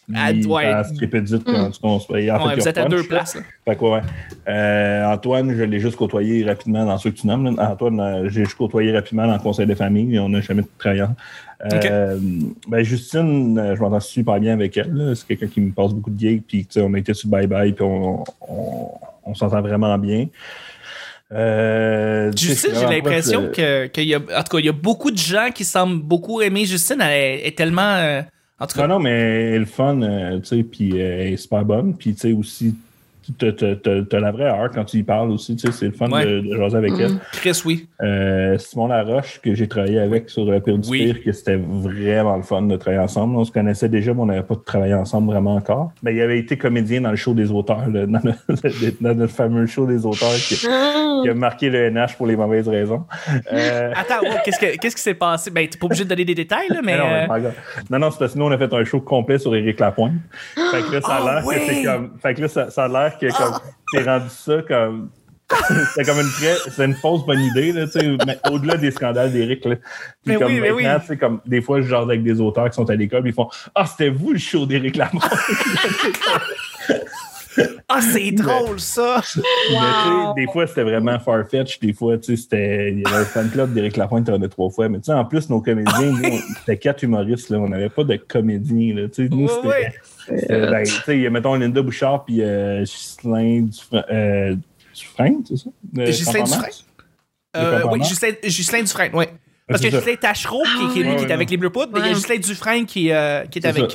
Il 0.09 0.47
ouais. 0.47 0.71
passe 0.71 0.95
Trépédite 0.95 1.43
quand 1.45 1.71
tu 1.71 1.81
construis. 1.81 2.31
En 2.31 2.39
fait, 2.39 2.45
Ouais, 2.45 2.53
il 2.55 2.59
y 2.59 2.61
a 2.61 2.63
vous 2.63 2.69
êtes 2.69 2.79
à 2.79 2.85
deux 2.85 3.03
places. 3.03 3.37
Fait 3.65 3.75
que 3.77 3.85
ouais. 3.85 4.01
Euh, 4.49 5.05
Antoine, 5.07 5.55
je 5.57 5.63
l'ai 5.65 5.81
juste 5.81 5.97
côtoyé 5.97 6.45
rapidement 6.45 6.85
dans 6.85 6.97
ceux 6.99 7.11
que 7.11 7.17
tu 7.19 7.27
nommes. 7.27 7.57
là. 7.57 7.71
Antoine, 7.73 7.99
euh, 8.01 8.29
j'ai 8.29 8.45
juste 8.45 8.57
côtoyé 8.57 8.93
rapidement 8.93 9.27
dans 9.27 9.33
le 9.33 9.39
conseil 9.41 9.67
de 9.67 9.75
famille 9.75 10.15
et 10.15 10.19
on 10.21 10.29
n'a 10.29 10.41
jamais 10.41 10.63
travaillé. 10.79 11.05
Euh, 11.73 12.19
ben 12.69 12.83
Justine, 12.85 13.59
euh, 13.59 13.75
je 13.75 13.81
m'entends 13.81 13.99
super 14.01 14.39
bien 14.39 14.53
avec 14.53 14.77
elle. 14.77 14.93
là. 14.93 15.15
C'est 15.15 15.27
quelqu'un 15.27 15.47
qui 15.49 15.61
me 15.61 15.73
passe 15.73 15.93
beaucoup 15.93 16.11
de 16.11 16.19
gigs. 16.21 16.43
Puis 16.47 16.69
on 16.77 16.95
a 16.95 16.99
été 16.99 17.13
sur 17.15 17.29
Bye 17.29 17.47
Bye 17.49 17.73
puis 17.73 17.83
on, 17.85 18.23
on, 18.49 18.91
on 19.25 19.35
s'entend 19.35 19.61
vraiment 19.63 19.97
bien. 19.99 20.27
Euh, 21.33 22.31
Justine, 22.37 22.71
j'ai 22.75 22.87
l'impression 22.87 23.51
que, 23.53 23.87
qu'il 23.87 24.05
y 24.05 24.15
a, 24.15 24.19
en 24.19 24.43
tout 24.43 24.57
cas, 24.57 24.59
il 24.59 24.67
y 24.67 24.69
a 24.69 24.73
beaucoup 24.73 25.11
de 25.11 25.19
gens 25.19 25.49
qui 25.53 25.65
semblent 25.65 26.01
beaucoup 26.03 26.41
aimer 26.41 26.65
Justine. 26.67 27.01
Elle 27.01 27.11
est, 27.41 27.49
est 27.49 27.57
tellement, 27.59 27.97
euh, 27.97 28.23
en 28.59 28.67
tout 28.67 28.77
cas, 28.77 28.87
Non, 28.87 28.95
non, 28.95 29.01
mais 29.01 29.11
elle 29.11 29.55
est 29.55 29.59
le 29.59 29.65
fun, 29.67 30.01
euh, 30.03 30.41
tu 30.41 30.47
sais, 30.47 30.63
puis 30.63 30.93
euh, 31.01 31.21
elle 31.21 31.33
est 31.35 31.37
super 31.37 31.65
bonne. 31.65 31.97
Puis, 31.97 32.15
tu 32.15 32.21
sais, 32.21 32.33
aussi, 32.33 32.75
t'as 33.39 34.21
la 34.21 34.31
vraie 34.31 34.45
heure 34.45 34.71
quand 34.73 34.85
tu 34.85 34.99
y 34.99 35.03
parles 35.03 35.31
aussi, 35.31 35.57
tu 35.57 35.67
sais, 35.67 35.73
c'est 35.73 35.87
le 35.87 35.93
fun 35.93 36.11
Ouais. 36.11 36.25
de, 36.25 36.41
de 36.41 36.57
jaser 36.57 36.77
avec 36.77 36.93
elle. 36.99 37.19
Chris, 37.33 37.61
oui. 37.65 37.89
Euh, 38.03 38.57
Simon 38.59 38.87
Laroche, 38.89 39.41
que 39.43 39.55
j'ai 39.55 39.67
travaillé 39.69 39.99
avec 39.99 40.31
sur 40.31 40.45
le 40.45 40.61
Pire 40.61 40.79
du 40.79 40.89
Oui. 40.89 41.05
Pire, 41.13 41.23
que 41.25 41.33
c'était 41.33 41.57
vraiment 41.57 42.37
le 42.37 42.43
fun 42.43 42.63
de 42.63 42.77
travailler 42.77 43.03
ensemble. 43.03 43.37
On 43.37 43.45
se 43.45 43.51
connaissait 43.53 43.89
déjà, 43.89 44.15
mais 44.15 44.21
on 44.21 44.27
n'avait 44.27 44.43
pas 44.43 44.55
travaillé 44.65 44.95
ensemble 44.95 45.33
vraiment 45.33 45.55
encore. 45.57 45.93
Mais 46.03 46.15
il 46.15 46.21
avait 46.21 46.39
été 46.39 46.57
comédien 46.57 47.01
dans 47.01 47.11
le 47.11 47.17
show 47.17 47.35
des 47.35 47.51
auteurs, 47.51 47.89
là, 47.89 48.07
dans, 48.07 48.21
le- 48.23 48.91
dans 49.01 49.15
notre 49.15 49.33
fameux 49.33 49.67
show 49.67 49.87
des 49.87 50.07
auteurs 50.07 50.35
qui, 50.35 50.55
qui 50.57 50.69
a 50.69 51.35
marqué 51.35 51.69
le 51.71 51.91
NH 51.91 52.17
pour 52.17 52.27
les 52.27 52.37
mauvaises 52.37 52.69
raisons. 52.69 53.05
Euh, 53.53 53.93
Attends, 53.95 54.23
wow, 54.27 54.37
qu'est-ce, 54.45 54.59
que, 54.61 54.77
qu'est-ce 54.79 54.97
qui 54.97 55.03
s'est 55.03 55.15
passé? 55.15 55.51
Ben, 55.51 55.67
t'es 55.69 55.79
pas 55.79 55.87
obligé 55.87 56.05
de 56.05 56.09
donner 56.09 56.25
des 56.25 56.35
détails, 56.35 56.69
là, 56.71 56.81
mais. 56.85 56.97
Mais 56.97 56.99
non, 56.99 57.35
euh, 57.35 57.51
non, 57.91 57.99
non, 57.99 58.11
c'est 58.11 58.19
parce 58.19 58.33
que 58.35 58.39
nous, 58.39 58.45
on 58.47 58.51
a 58.53 58.59
fait 58.59 58.73
un 58.73 58.85
show 58.85 59.01
complet 59.01 59.39
sur 59.39 59.55
Éric 59.55 59.81
Lapointe. 59.81 60.13
Fait 60.55 60.83
que 60.83 60.93
là, 60.95 61.01
ça 61.01 61.15
a 61.15 61.19
Ah 61.21 61.35
l'air 61.35 61.43
que 61.43 61.49
ouais! 61.49 61.63
c'est 61.67 61.83
comme. 61.83 62.11
Fait 62.23 62.35
que 62.35 62.41
là, 62.43 62.49
ça, 62.49 62.71
ça 62.71 62.85
a 62.85 62.89
l'air 62.89 63.16
que 63.19 63.37
comme. 63.37 63.59
T'es 63.93 64.03
rendu 64.03 64.29
ça 64.31 64.63
comme. 64.63 65.11
c'est 65.95 66.05
comme 66.05 66.19
une 66.19 66.31
très. 66.31 66.55
C'est 66.71 66.85
une 66.85 66.95
fausse 66.95 67.25
bonne 67.25 67.41
idée, 67.41 67.73
là, 67.73 67.87
mais 68.27 68.39
Au-delà 68.51 68.77
des 68.77 68.91
scandales 68.91 69.33
d'Éric, 69.33 69.65
là. 69.65 69.77
Puis 69.77 69.85
Mais 70.27 70.37
comme 70.37 70.53
oui, 70.53 70.61
maintenant, 70.61 71.05
oui. 71.09 71.19
comme 71.19 71.41
des 71.47 71.61
fois, 71.61 71.81
je 71.81 71.87
jase 71.87 72.05
avec 72.05 72.23
des 72.23 72.41
auteurs 72.41 72.69
qui 72.69 72.75
sont 72.75 72.91
à 72.91 72.95
l'école, 72.95 73.23
ils 73.27 73.33
font 73.33 73.49
Ah, 73.75 73.87
c'était 73.87 74.09
vous 74.09 74.33
le 74.33 74.39
show 74.39 74.67
d'Éric 74.67 74.97
Lapointe. 74.97 75.25
Ah, 77.89 78.01
c'est 78.01 78.33
drôle, 78.33 78.81
ça! 78.81 79.23
Des 80.37 80.47
fois, 80.53 80.67
c'était 80.67 80.83
vraiment 80.83 81.19
far-fetch. 81.21 81.79
Des 81.79 81.93
fois, 81.93 82.19
tu 82.19 82.37
sais, 82.37 82.43
c'était. 82.43 82.93
Il 82.93 83.01
y 83.01 83.07
avait 83.07 83.19
un 83.19 83.25
fan 83.25 83.49
club 83.49 83.73
d'Éric 83.75 83.97
Lapointe, 83.97 84.29
on 84.29 84.43
a 84.43 84.49
trois 84.49 84.71
fois. 84.71 84.89
Mais 84.89 84.99
tu 84.99 85.05
sais, 85.05 85.13
en 85.13 85.25
plus, 85.25 85.49
nos 85.51 85.61
comédiens, 85.61 86.11
nous, 86.11 86.25
on- 86.25 86.41
c'était 86.59 86.79
quatre 86.79 87.05
humoristes, 87.05 87.49
là. 87.51 87.59
On 87.59 87.69
n'avait 87.69 87.89
pas 87.89 88.03
de 88.03 88.17
comédiens, 88.17 88.95
là. 88.97 89.09
Tu 89.09 89.25
sais, 89.25 89.29
nous, 89.29 89.49
c'était. 89.49 90.53
Euh, 90.53 90.71
ben, 90.71 90.83
tu 90.83 90.91
sais, 90.91 91.17
il 91.17 91.23
y 91.23 91.27
a, 91.29 91.31
mettons, 91.31 91.55
Linda 91.55 91.81
Bouchard 91.81 92.25
puis 92.25 92.43
euh, 92.43 92.81
Ghislain 92.83 93.61
Dufresne, 93.63 94.05
euh, 94.11 94.57
Dufresne, 94.93 95.43
c'est 95.49 95.57
ça? 95.57 95.71
Euh, 95.99 96.07
Ghislain? 96.07 96.43
Dufresne? 96.43 96.71
Euh, 97.57 97.83
oui? 97.89 98.01
Ghislain, 98.01 98.31
Ghislain 98.43 98.83
Dufresne, 98.83 99.11
oui. 99.15 99.27
Parce 99.69 99.81
que. 99.81 99.89
Ghislain 99.89 100.17
Tachereau, 100.17 100.63
qui, 100.65 100.93
qui 100.93 101.01
est 101.01 101.03
lui 101.05 101.11
Ouais, 101.11 101.17
qui 101.19 101.25
est 101.25 101.33
avec 101.33 101.51
les 101.51 101.57
Bleu 101.57 101.71
Poudres, 101.71 101.93
mais 101.95 102.01
il 102.01 102.07
y 102.07 102.09
a. 102.11 102.13
Ghislain 102.15 102.39
Dufresne 102.39 102.85
qui, 102.87 103.13
euh, 103.13 103.45
qui 103.47 103.61
est 103.61 103.63
C'est 103.63 103.69
avec 103.69 103.95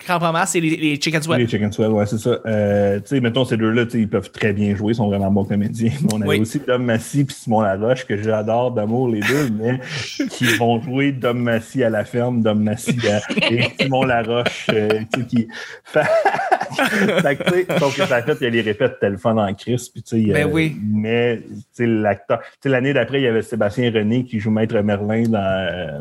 euh, 0.00 0.04
Crampamas 0.04 0.52
et 0.54 0.60
les, 0.60 0.76
les 0.76 1.00
Chicken 1.00 1.22
Sweat. 1.22 1.38
Les 1.38 1.46
Chicken 1.48 1.72
Swell, 1.72 1.90
ouais, 1.90 2.06
c'est 2.06 2.18
ça. 2.18 2.38
Euh, 2.46 3.00
tu 3.00 3.06
sais, 3.06 3.20
mettons, 3.20 3.44
ces 3.44 3.56
deux-là, 3.56 3.84
ils 3.94 4.08
peuvent 4.08 4.30
très 4.30 4.52
bien 4.52 4.74
jouer, 4.76 4.92
ils 4.92 4.96
sont 4.96 5.08
vraiment 5.08 5.30
bons 5.30 5.44
comédiens. 5.44 5.90
On 6.12 6.20
avait 6.20 6.28
Oui. 6.30 6.40
aussi 6.40 6.60
Dom 6.66 6.84
Massy 6.84 7.24
puis 7.24 7.34
Simon 7.34 7.62
Laroche, 7.62 8.04
que 8.06 8.16
j'adore 8.22 8.72
d'amour, 8.72 9.08
les 9.08 9.20
deux, 9.20 9.48
mais 9.58 9.80
qui 10.30 10.44
vont 10.56 10.80
jouer 10.80 11.12
Dom 11.12 11.38
Massy 11.42 11.82
à 11.82 11.90
la 11.90 12.04
ferme, 12.04 12.42
Dom 12.42 12.62
Massy 12.62 12.96
à, 13.08 13.20
et 13.50 13.68
Simon 13.80 14.04
Laroche, 14.04 14.66
euh, 14.72 14.88
tu 15.12 15.20
sais, 15.20 15.26
qui. 15.26 15.48
fait 15.84 17.36
que, 17.36 17.42
tu 17.44 17.50
sais, 17.72 17.78
sauf 17.78 17.96
que 17.96 18.06
ça 18.06 18.22
fait, 18.22 18.36
il 18.40 18.44
y 18.44 18.46
a 18.46 18.50
les 18.50 18.60
répètes, 18.60 18.96
fun 19.18 19.36
en 19.36 19.54
crise, 19.54 19.88
puis 19.88 20.02
tu 20.02 20.24
sais, 20.26 20.32
Ben 20.32 20.46
euh, 20.48 20.50
oui. 20.52 20.76
mais, 20.82 21.38
tu 21.38 21.54
sais, 21.72 21.86
l'acteur. 21.86 22.40
Tu 22.42 22.48
sais, 22.64 22.68
l'année 22.68 22.92
d'après, 22.92 23.20
il 23.20 23.24
y 23.24 23.28
avait 23.28 23.42
Sébastien 23.42 23.90
René 23.90 24.24
qui 24.24 24.38
joue 24.40 24.50
Maître 24.50 24.78
Merlin 24.80 25.22
dans. 25.28 25.38
euh, 25.72 26.00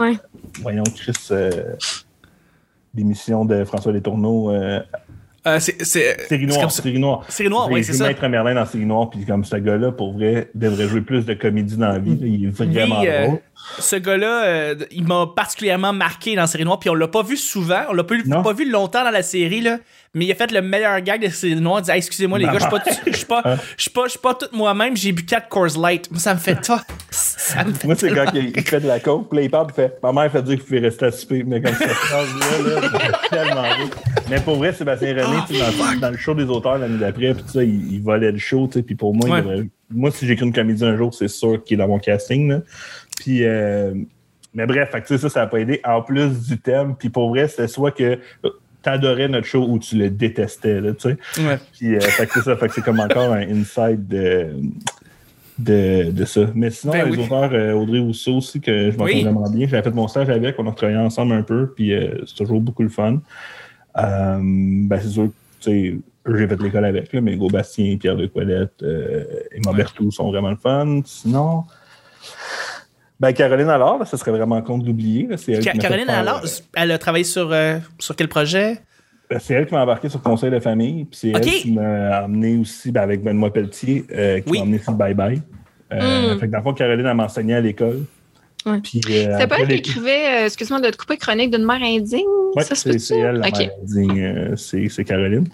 Ouais. 0.00 0.14
Voyons, 0.62 0.82
Chris. 0.96 1.12
L'émission 2.94 3.44
de 3.44 3.64
François 3.64 3.92
Letourneau. 3.92 4.50
Euh, 4.50 4.80
Euh, 5.46 5.58
c'est, 5.60 5.82
Série 5.82 6.46
Noire. 6.46 6.70
Série 6.70 6.98
Noire. 6.98 7.66
Il 7.70 7.74
oui, 7.74 7.84
c'est 7.84 7.92
ça. 7.92 8.06
Maître 8.06 8.26
Merlin 8.28 8.54
dans 8.54 8.64
Série 8.64 8.86
Noire, 8.86 9.10
puis 9.10 9.26
comme 9.26 9.44
ce 9.44 9.56
gars-là, 9.56 9.92
pour 9.92 10.14
vrai, 10.14 10.50
devrait 10.54 10.88
jouer 10.88 11.02
plus 11.02 11.26
de 11.26 11.34
comédie 11.34 11.76
dans 11.76 11.88
la 11.88 11.98
vie. 11.98 12.16
là. 12.16 12.26
Il 12.26 12.46
est 12.46 12.48
vraiment 12.48 13.02
Lui, 13.02 13.08
euh, 13.08 13.26
drôle. 13.26 13.40
Ce 13.78 13.96
gars-là, 13.96 14.44
euh, 14.44 14.74
il 14.90 15.04
m'a 15.06 15.26
particulièrement 15.36 15.92
marqué 15.92 16.34
dans 16.34 16.46
Série 16.46 16.64
Noire, 16.64 16.78
puis 16.78 16.88
on 16.88 16.94
l'a 16.94 17.08
pas 17.08 17.22
vu 17.22 17.36
souvent, 17.36 17.82
on 17.90 17.92
l'a 17.92 18.04
pas, 18.04 18.14
pas 18.42 18.52
vu 18.54 18.70
longtemps 18.70 19.04
dans 19.04 19.10
la 19.10 19.22
série, 19.22 19.60
là, 19.60 19.78
mais 20.14 20.24
il 20.24 20.32
a 20.32 20.34
fait 20.34 20.50
le 20.50 20.62
meilleur 20.62 20.98
gag 21.02 21.22
de 21.22 21.28
Série 21.28 21.56
Noire, 21.56 21.80
il 21.80 21.84
dit 21.84 21.90
Hey, 21.90 21.98
excusez-moi 21.98 22.38
les 22.38 22.46
gars, 22.46 22.54
je 22.54 22.60
suis 22.60 22.70
pas, 22.70 22.82
je 23.06 23.16
suis 23.16 23.26
pas, 23.26 23.42
je 23.76 23.82
suis 23.82 23.90
pas, 23.90 24.08
suis 24.08 24.18
pas 24.18 24.34
tout 24.34 24.46
moi-même, 24.52 24.96
j'ai 24.96 25.12
bu 25.12 25.26
4 25.26 25.48
Coors 25.48 25.78
Light. 25.78 26.10
Moi, 26.10 26.20
ça 26.20 26.32
me 26.32 26.38
fait 26.38 26.58
toi. 26.60 26.80
Ça 27.46 27.62
Moi, 27.84 27.94
c'est 27.96 28.08
le 28.08 28.14
gars 28.14 28.26
qui 28.26 28.38
il 28.56 28.62
fait 28.62 28.80
de 28.80 28.86
la 28.86 29.00
coke, 29.00 29.28
puis 29.28 29.38
là, 29.38 29.44
il 29.44 29.50
parle, 29.50 29.66
puis 29.66 29.74
il 29.78 29.82
fait 29.82 29.98
Ma 30.02 30.12
mère 30.12 30.32
fait 30.32 30.42
dire 30.42 30.54
qu'il 30.56 30.64
pouvait 30.64 30.78
rester 30.80 31.04
à 31.06 31.10
souper, 31.12 31.44
mais 31.44 31.60
comme 31.60 31.74
ça, 31.74 31.88
phrase-là, 31.88 32.80
là, 32.80 32.88
c'est 33.22 33.28
tellement 33.36 33.62
beau. 33.62 33.90
Mais 34.30 34.40
pour 34.40 34.56
vrai, 34.56 34.72
Sébastien 34.72 35.10
René, 35.10 35.24
Ah, 35.40 35.44
tu 35.46 35.54
sais, 35.54 35.62
dans, 35.94 36.00
dans 36.00 36.10
le 36.10 36.16
show 36.16 36.32
des 36.34 36.44
auteurs 36.44 36.78
l'année 36.78 36.96
d'après, 36.98 37.34
puis 37.34 37.42
tu 37.44 37.50
sais, 37.50 37.66
il, 37.66 37.92
il 37.94 38.02
volait 38.02 38.32
le 38.32 38.38
show, 38.38 38.66
tu 38.66 38.78
sais, 38.78 38.82
puis 38.82 38.94
pour 38.94 39.14
moi, 39.14 39.28
il 39.28 39.32
Ouais. 39.32 39.40
devrait- 39.42 39.68
moi, 39.90 40.10
si 40.10 40.26
j'écris 40.26 40.46
une 40.46 40.52
comédie 40.54 40.84
un 40.84 40.96
jour, 40.96 41.12
c'est 41.12 41.28
sûr 41.28 41.62
qu'il 41.62 41.74
est 41.74 41.78
dans 41.82 41.88
mon 41.88 41.98
casting, 41.98 42.48
là. 42.48 42.60
Puis, 43.18 43.44
euh, 43.44 43.92
mais 44.54 44.64
bref, 44.66 44.90
fait 44.90 45.02
que, 45.02 45.16
ça, 45.18 45.28
ça 45.28 45.40
n'a 45.40 45.46
pas 45.46 45.58
aidé. 45.58 45.80
En 45.84 46.00
plus 46.00 46.48
du 46.48 46.58
thème, 46.58 46.94
puis 46.98 47.10
pour 47.10 47.28
vrai, 47.28 47.46
c'était 47.48 47.68
soit 47.68 47.90
que 47.90 48.18
t'adorais 48.82 49.28
notre 49.28 49.46
show 49.46 49.66
ou 49.68 49.78
tu 49.78 49.96
le 49.96 50.08
détestais, 50.10 50.80
là, 50.80 50.92
tu 50.94 51.10
sais. 51.10 51.42
Ouais. 51.42 51.58
Puis, 51.78 51.94
euh, 51.94 52.00
fait 52.00 52.26
que 52.26 52.32
c'est 52.34 52.42
ça, 52.42 52.56
fait 52.56 52.68
que 52.68 52.74
c'est 52.74 52.84
comme 52.84 53.00
encore 53.00 53.32
un 53.34 53.42
inside 53.42 54.08
de, 54.08 54.48
de, 55.58 56.10
de 56.10 56.24
ça. 56.24 56.42
Mais 56.54 56.70
sinon, 56.70 56.92
Ben 56.94 57.04
les 57.10 57.16
oui. 57.16 57.24
auteurs, 57.24 57.50
euh, 57.52 57.72
Audrey 57.74 58.00
Rousseau 58.00 58.36
aussi, 58.38 58.60
que 58.60 58.90
je 58.90 58.96
m'entends 58.96 59.04
Oui. 59.04 59.22
vraiment 59.22 59.48
bien. 59.50 59.66
J'avais 59.68 59.82
fait 59.82 59.94
mon 59.94 60.08
stage 60.08 60.28
avec, 60.30 60.56
on 60.58 60.68
a 60.68 60.72
travaillé 60.72 60.98
ensemble 60.98 61.32
un 61.34 61.42
peu, 61.42 61.72
puis 61.74 61.92
euh, 61.92 62.22
c'est 62.26 62.34
toujours 62.36 62.60
beaucoup 62.60 62.82
le 62.82 62.88
fun. 62.88 63.20
Euh, 63.98 64.38
ben, 64.42 64.98
c'est 65.00 65.08
sûr, 65.10 65.30
tu 65.60 65.70
sais, 65.70 65.96
eux, 66.26 66.36
j'ai 66.38 66.48
fait 66.48 66.60
l'école 66.60 66.84
avec, 66.84 67.12
là, 67.12 67.20
mais 67.20 67.34
Hugo 67.34 67.48
Bastien, 67.48 67.96
Pierre 67.96 68.16
de 68.16 68.26
Coilette, 68.26 68.82
euh, 68.82 69.24
Emma 69.52 69.70
Ouais. 69.70 69.76
Berthoud 69.76 70.10
sont 70.12 70.28
vraiment 70.30 70.50
le 70.50 70.56
fun. 70.56 71.00
Sinon, 71.04 71.64
ben, 73.20 73.32
Caroline 73.32 73.68
alors, 73.68 73.98
là, 73.98 74.04
ça 74.04 74.16
serait 74.16 74.32
vraiment 74.32 74.60
con 74.62 74.78
de 74.78 74.86
l'oublier. 74.86 75.28
Ca- 75.36 75.72
Caroline, 75.74 76.08
euh, 76.10 76.46
elle 76.74 76.90
a 76.90 76.98
travaillé 76.98 77.24
sur, 77.24 77.52
euh, 77.52 77.78
sur 77.98 78.16
quel 78.16 78.28
projet? 78.28 78.78
C'est 79.40 79.54
elle 79.54 79.66
qui 79.66 79.74
m'a 79.74 79.82
embarqué 79.82 80.08
sur 80.08 80.18
le 80.18 80.24
conseil 80.24 80.50
de 80.50 80.60
famille. 80.60 81.04
Puis 81.06 81.18
c'est 81.20 81.28
elle 81.30 81.40
qui 81.40 81.72
m'a 81.72 82.24
emmené 82.24 82.58
aussi 82.58 82.92
ben, 82.92 83.02
avec 83.02 83.22
Benoît 83.22 83.52
Pelletier, 83.52 84.04
euh, 84.12 84.40
qui 84.40 84.50
Oui. 84.50 84.58
m'a 84.58 84.64
emmené 84.64 84.78
sur 84.78 84.92
Bye 84.92 85.14
Bye. 85.14 85.42
Euh, 85.92 86.34
Mm. 86.34 86.38
Fait 86.40 86.46
que 86.46 86.52
dans 86.52 86.58
le 86.58 86.64
fond, 86.64 86.72
Caroline, 86.74 87.06
elle 87.06 87.14
m'enseignait 87.14 87.54
à 87.54 87.60
l'école. 87.60 88.02
Ouais. 88.66 88.80
Puis, 88.82 89.00
euh, 89.10 89.32
C'était 89.32 89.46
pas 89.46 89.56
elle 89.60 89.68
qui 89.68 89.74
écrivait, 89.74 90.42
euh, 90.42 90.46
excuse-moi 90.46 90.80
de 90.80 90.88
te 90.90 90.96
couper, 90.96 91.16
Chronique 91.18 91.50
d'une 91.50 91.64
mère 91.66 91.82
indigne? 91.82 92.24
Ouais, 92.56 92.62
ça 92.64 92.74
c'est 92.74 92.98
c'est 92.98 93.18
elle, 93.18 93.36
la 93.36 93.48
OK. 93.48 93.58
mère 93.58 93.70
digne, 93.82 94.20
euh, 94.24 94.56
c'est 94.56 94.88
c'est 94.88 95.04
Caroline. 95.04 95.46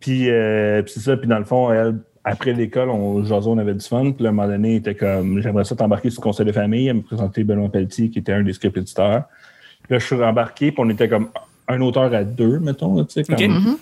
Puis, 0.00 0.30
euh, 0.30 0.82
puis 0.82 0.92
c'est 0.94 1.00
ça. 1.00 1.16
Puis 1.16 1.26
dans 1.28 1.38
le 1.38 1.44
fond, 1.44 1.72
elle, 1.72 1.96
après 2.22 2.52
l'école, 2.52 2.90
on 2.90 3.24
jasait, 3.24 3.48
on 3.48 3.58
avait 3.58 3.74
du 3.74 3.84
fun. 3.84 4.12
Puis 4.12 4.24
à 4.26 4.28
un 4.28 4.32
moment 4.32 4.48
donné, 4.48 4.70
elle 4.72 4.76
était 4.76 4.94
comme, 4.94 5.40
j'aimerais 5.42 5.64
ça 5.64 5.74
t'embarquer 5.74 6.10
sur 6.10 6.20
le 6.20 6.24
conseil 6.24 6.46
de 6.46 6.52
famille. 6.52 6.86
Elle 6.88 6.96
me 6.96 7.02
présentait 7.02 7.42
Benoît 7.44 7.68
Pelletier, 7.70 8.08
qui 8.10 8.20
était 8.20 8.32
un 8.32 8.42
des 8.42 8.52
script 8.52 8.76
éditeurs. 8.76 9.24
Puis 9.82 9.92
là, 9.94 9.98
je 9.98 10.06
suis 10.06 10.22
embarqué, 10.22 10.70
puis 10.72 10.80
on 10.84 10.88
était 10.90 11.08
comme 11.08 11.28
un 11.68 11.80
auteur 11.80 12.12
à 12.14 12.24
deux, 12.24 12.58
mettons, 12.58 12.96
là, 12.96 13.04
tu 13.04 13.12
sais, 13.14 13.24
comme- 13.24 13.34
Ok. 13.36 13.48
Mhm. 13.48 13.76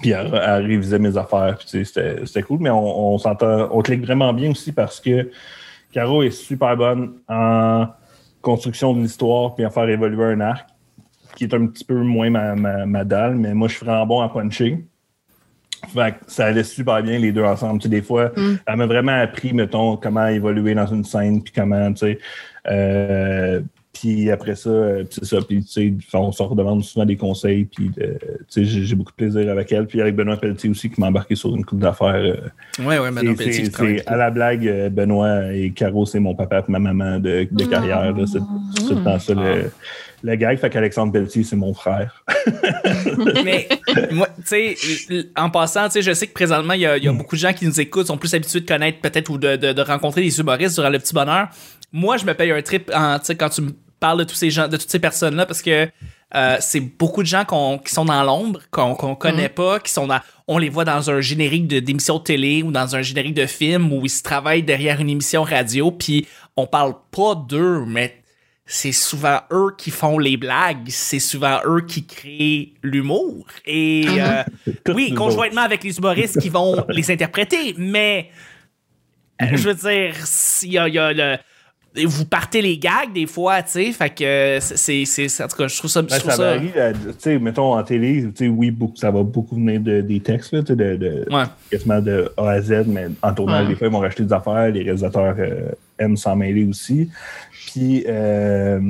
Puis 0.00 0.10
elle, 0.10 0.30
elle 0.46 0.66
révisait 0.66 0.98
mes 1.00 1.16
affaires. 1.16 1.56
Puis 1.58 1.84
c'était 1.84 2.24
c'était 2.24 2.42
cool. 2.42 2.58
Mais 2.60 2.70
on, 2.70 3.12
on 3.14 3.18
s'entend, 3.18 3.68
on 3.72 3.80
clique 3.82 4.02
vraiment 4.04 4.32
bien 4.32 4.50
aussi 4.52 4.70
parce 4.72 5.00
que 5.00 5.30
Caro 5.92 6.22
est 6.22 6.30
super 6.30 6.76
bonne 6.76 7.14
en 7.28 7.86
construction 8.40 8.94
de 8.94 9.00
l'histoire 9.00 9.54
puis 9.56 9.66
en 9.66 9.70
faire 9.70 9.88
évoluer 9.88 10.24
un 10.24 10.40
arc, 10.40 10.66
qui 11.36 11.44
est 11.44 11.54
un 11.54 11.66
petit 11.66 11.84
peu 11.84 11.94
moins 11.96 12.30
ma, 12.30 12.54
ma, 12.54 12.86
ma 12.86 13.04
dalle, 13.04 13.34
mais 13.34 13.52
moi 13.52 13.66
je 13.68 13.76
suis 13.76 13.84
vraiment 13.84 14.06
bon 14.06 14.20
à 14.20 14.28
puncher. 14.28 14.84
Fait 15.94 16.12
que 16.12 16.18
ça 16.30 16.44
allait 16.46 16.62
super 16.62 17.02
bien 17.02 17.18
les 17.18 17.32
deux 17.32 17.42
ensemble. 17.42 17.80
Tu 17.80 17.84
sais, 17.84 17.88
des 17.88 18.02
fois, 18.02 18.30
elle 18.66 18.76
m'a 18.76 18.86
vraiment 18.86 19.18
appris, 19.20 19.52
mettons, 19.54 19.96
comment 19.96 20.26
évoluer 20.28 20.74
dans 20.74 20.86
une 20.86 21.04
scène, 21.04 21.42
puis 21.42 21.52
comment, 21.54 21.90
tu 21.94 21.98
sais. 22.00 22.18
euh, 22.70 23.60
puis 23.92 24.30
après 24.30 24.54
ça, 24.54 24.70
euh, 24.70 25.04
c'est 25.10 25.24
ça. 25.24 25.38
Puis, 25.46 25.64
tu 25.64 25.70
sais, 25.70 25.92
on 26.14 26.30
se 26.32 26.42
redemande 26.42 26.84
souvent 26.84 27.04
des 27.04 27.16
conseils. 27.16 27.64
Puis, 27.64 27.90
euh, 28.00 28.14
tu 28.52 28.64
sais, 28.64 28.64
j'ai 28.64 28.94
beaucoup 28.94 29.10
de 29.10 29.16
plaisir 29.16 29.50
avec 29.50 29.72
elle. 29.72 29.86
Puis 29.86 30.00
avec 30.00 30.14
Benoît 30.14 30.36
Pelletier 30.36 30.70
aussi, 30.70 30.88
qui 30.90 31.00
m'a 31.00 31.08
embarqué 31.08 31.34
sur 31.34 31.54
une 31.56 31.64
coupe 31.64 31.80
d'affaires. 31.80 32.14
euh, 32.14 32.36
Ouais, 32.78 32.98
ouais, 32.98 33.10
c'est- 33.20 33.34
Pelletier 33.34 33.64
c'est- 33.64 34.06
à 34.08 34.16
la 34.16 34.30
blague, 34.30 34.88
Benoît 34.92 35.52
et 35.52 35.70
Caro, 35.72 36.06
c'est 36.06 36.20
mon 36.20 36.34
papa 36.34 36.60
et 36.66 36.70
ma 36.72 36.78
maman 36.78 37.18
de, 37.18 37.48
de 37.50 37.64
carrière. 37.64 38.12
là. 38.16 38.24
C'est 38.26 38.38
c'est 38.76 38.88
tout 38.88 38.94
le 38.94 39.02
temps 39.04 39.18
ça 39.18 39.34
le, 39.34 39.70
le 40.22 40.34
gag. 40.36 40.58
Fait 40.58 40.70
qu'Alexandre 40.70 41.12
Pelletier, 41.12 41.42
c'est 41.42 41.56
mon 41.56 41.74
frère. 41.74 42.24
Mais 43.44 43.68
moi, 44.12 44.28
tu 44.46 44.76
sais, 44.76 44.76
en 45.36 45.50
passant, 45.50 45.86
tu 45.86 45.94
sais, 45.94 46.02
je 46.02 46.12
sais 46.12 46.26
que 46.26 46.32
présentement, 46.32 46.74
il 46.74 46.80
y 46.82 46.86
a, 46.86 46.96
il 46.96 47.04
y 47.04 47.08
a 47.08 47.12
beaucoup 47.12 47.34
de 47.36 47.40
gens 47.40 47.52
qui 47.52 47.66
nous 47.66 47.80
écoutent, 47.80 48.06
sont 48.06 48.18
plus 48.18 48.32
habitués 48.34 48.60
de 48.60 48.66
connaître 48.66 49.00
peut-être 49.00 49.28
ou 49.30 49.38
de, 49.38 49.56
de, 49.56 49.72
de 49.72 49.82
rencontrer 49.82 50.20
des 50.22 50.38
humoristes 50.38 50.76
durant 50.76 50.90
le 50.90 50.98
petit 50.98 51.14
bonheur. 51.14 51.48
Moi, 51.92 52.16
je 52.16 52.24
me 52.24 52.34
paye 52.34 52.50
un 52.52 52.62
trip 52.62 52.90
en, 52.94 53.18
quand 53.38 53.48
tu 53.50 53.62
me 53.62 53.72
parles 53.98 54.18
de 54.18 54.24
tous 54.24 54.34
ces 54.36 54.50
gens, 54.50 54.68
de 54.68 54.76
toutes 54.76 54.90
ces 54.90 55.00
personnes-là, 55.00 55.46
parce 55.46 55.62
que 55.62 55.88
Euh, 56.32 56.58
c'est 56.60 56.78
beaucoup 56.78 57.24
de 57.24 57.26
gens 57.26 57.44
qui 57.84 57.92
sont 57.92 58.04
dans 58.04 58.22
l'ombre, 58.22 58.60
qu'on 58.70 58.94
qu'on 58.94 59.16
connaît 59.16 59.48
pas, 59.48 59.80
qui 59.80 59.90
sont 59.90 60.06
dans, 60.06 60.20
on 60.46 60.58
les 60.58 60.68
voit 60.68 60.84
dans 60.84 61.10
un 61.10 61.20
générique 61.20 61.66
d'émission 61.66 62.18
de 62.18 62.22
télé 62.22 62.62
ou 62.62 62.70
dans 62.70 62.94
un 62.94 63.02
générique 63.02 63.34
de 63.34 63.46
film 63.46 63.92
où 63.92 64.02
ils 64.04 64.10
se 64.10 64.22
travaillent 64.22 64.62
derrière 64.62 65.00
une 65.00 65.10
émission 65.10 65.42
radio, 65.42 65.90
puis 65.90 66.28
on 66.56 66.68
parle 66.68 66.94
pas 67.10 67.34
d'eux, 67.34 67.84
mais 67.84 68.22
c'est 68.64 68.92
souvent 68.92 69.40
eux 69.50 69.74
qui 69.76 69.90
font 69.90 70.18
les 70.20 70.36
blagues, 70.36 70.86
c'est 70.90 71.18
souvent 71.18 71.58
eux 71.66 71.80
qui 71.84 72.06
créent 72.06 72.74
l'humour. 72.84 73.46
Et 73.66 74.06
euh, 74.06 74.44
Tous 74.84 74.92
oui, 74.92 75.12
conjointement 75.14 75.62
avec 75.62 75.82
les 75.82 75.98
humoristes 75.98 76.40
qui 76.40 76.48
vont 76.48 76.84
les 76.90 77.10
interpréter, 77.10 77.74
mais 77.76 78.30
euh, 79.42 79.46
Mhm. 79.46 79.56
je 79.56 79.68
veux 79.68 79.74
dire, 79.74 80.14
il 80.62 80.72
y 80.74 80.78
a, 80.78 80.86
y 80.88 80.98
a 80.98 81.12
le. 81.12 81.38
Vous 82.06 82.24
partez 82.24 82.62
les 82.62 82.78
gags 82.78 83.12
des 83.12 83.26
fois, 83.26 83.62
tu 83.64 83.70
sais, 83.72 83.92
fait 83.92 84.10
que 84.10 84.58
c'est, 84.60 85.04
c'est, 85.04 85.26
c'est- 85.28 85.42
en 85.42 85.48
tout 85.48 85.56
cas, 85.56 85.66
je 85.66 85.76
trouve 85.76 85.90
ça, 85.90 86.00
je 86.02 86.06
Ben, 86.06 86.18
trouve 86.18 86.30
ça 86.30 86.36
ça, 86.36 86.42
varie, 86.54 86.70
là, 86.74 86.92
tu 86.92 86.98
sais, 87.18 87.38
mettons 87.40 87.74
en 87.74 87.82
télé, 87.82 88.22
tu 88.22 88.44
sais, 88.44 88.48
oui, 88.48 88.70
beaucoup, 88.70 88.94
ça 88.96 89.10
va 89.10 89.24
beaucoup 89.24 89.56
venir 89.56 89.80
de, 89.80 90.00
des 90.00 90.20
textes, 90.20 90.52
là, 90.52 90.60
tu 90.62 90.68
sais, 90.68 90.76
de, 90.76 90.94
de, 90.96 91.26
Ouais. 91.34 91.42
quasiment 91.68 92.00
de 92.00 92.30
A 92.36 92.48
à 92.50 92.60
Z, 92.60 92.84
mais 92.86 93.08
en 93.22 93.34
tournage, 93.34 93.64
Ouais. 93.64 93.70
des 93.70 93.74
fois, 93.74 93.88
ils 93.88 93.92
vont 93.92 93.98
racheter 93.98 94.22
des 94.22 94.32
affaires, 94.32 94.70
les 94.70 94.82
réalisateurs 94.82 95.34
euh, 95.38 95.70
aiment 95.98 96.16
s'en 96.16 96.36
mêler 96.36 96.64
aussi. 96.64 97.10
Puis, 97.66 98.04
euh, 98.06 98.80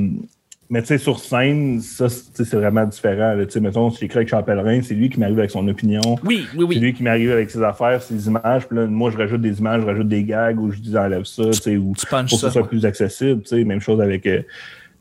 mais 0.71 0.81
tu 0.83 0.87
sais, 0.89 0.99
sur 0.99 1.19
scène, 1.19 1.81
ça, 1.81 2.09
c'est 2.09 2.55
vraiment 2.55 2.85
différent. 2.87 3.35
Tu 3.45 3.51
sais, 3.51 3.61
mettons, 3.61 3.91
si 3.91 3.99
j'écris 4.01 4.19
avec 4.19 4.29
Charles 4.29 4.45
Pellerin, 4.45 4.81
c'est 4.83 4.95
lui 4.95 5.11
qui 5.11 5.19
m'arrive 5.19 5.39
avec 5.41 5.51
son 5.51 5.67
opinion. 5.67 6.01
Oui, 6.25 6.47
oui, 6.57 6.65
oui. 6.65 6.75
C'est 6.77 6.81
lui 6.81 6.95
qui 6.95 7.03
m'arrive 7.03 7.33
avec 7.33 7.51
ses 7.51 7.63
affaires, 7.63 8.01
ses 8.03 8.27
images. 8.29 8.67
Puis 8.69 8.77
là, 8.79 8.87
moi, 8.87 9.11
je 9.11 9.17
rajoute 9.19 9.41
des 9.41 9.59
images, 9.59 9.83
je 9.83 9.87
rajoute 9.87 10.09
des 10.09 10.23
gags 10.23 10.61
ou 10.61 10.71
je 10.71 10.79
dis 10.79 10.97
enlève 10.97 11.25
ça, 11.25 11.45
tu 11.45 11.53
sais, 11.55 11.77
ou 11.77 11.93
pour 11.93 12.23
que 12.23 12.29
ça. 12.31 12.37
ce 12.39 12.51
soit 12.51 12.69
plus 12.69 12.87
accessible. 12.87 13.43
tu 13.43 13.49
sais. 13.49 13.65
Même 13.65 13.81
chose 13.81 14.01
avec 14.01 14.27
euh, 14.27 14.43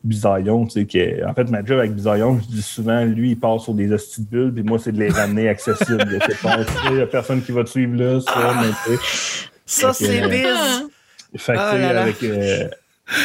Bisaillon. 0.04 0.66
tu 0.66 0.88
sais, 0.90 1.24
En 1.24 1.34
fait, 1.34 1.50
ma 1.52 1.64
job 1.64 1.78
avec 1.80 1.94
Bisaillon, 1.94 2.40
je 2.42 2.48
dis 2.56 2.62
souvent, 2.62 3.04
lui, 3.06 3.32
il 3.32 3.40
part 3.40 3.60
sur 3.60 3.74
des 3.74 3.92
hosties 3.92 4.22
de 4.24 4.28
bulles, 4.30 4.54
puis 4.54 4.64
moi, 4.64 4.80
c'est 4.80 4.92
de 4.92 5.00
les 5.00 5.10
ramener 5.10 5.50
accessibles. 5.50 6.20
Il 6.90 6.96
n'y 6.96 7.02
a 7.02 7.06
personne 7.06 7.42
qui 7.44 7.52
va 7.52 7.64
te 7.64 7.70
suivre 7.70 7.96
là, 7.96 8.20
ça, 8.22 8.54
mais 8.62 8.70
tu 8.86 8.98
sais. 8.98 9.04
Ça, 9.66 9.94
c'est 9.94 10.24
euh, 10.24 10.28
biz. 10.30 10.88
Fait 11.36 11.54
que, 11.54 11.58
Ah 11.60 11.78
là 11.78 11.94
là. 11.94 12.02
avec. 12.02 12.24
euh, 12.24 12.68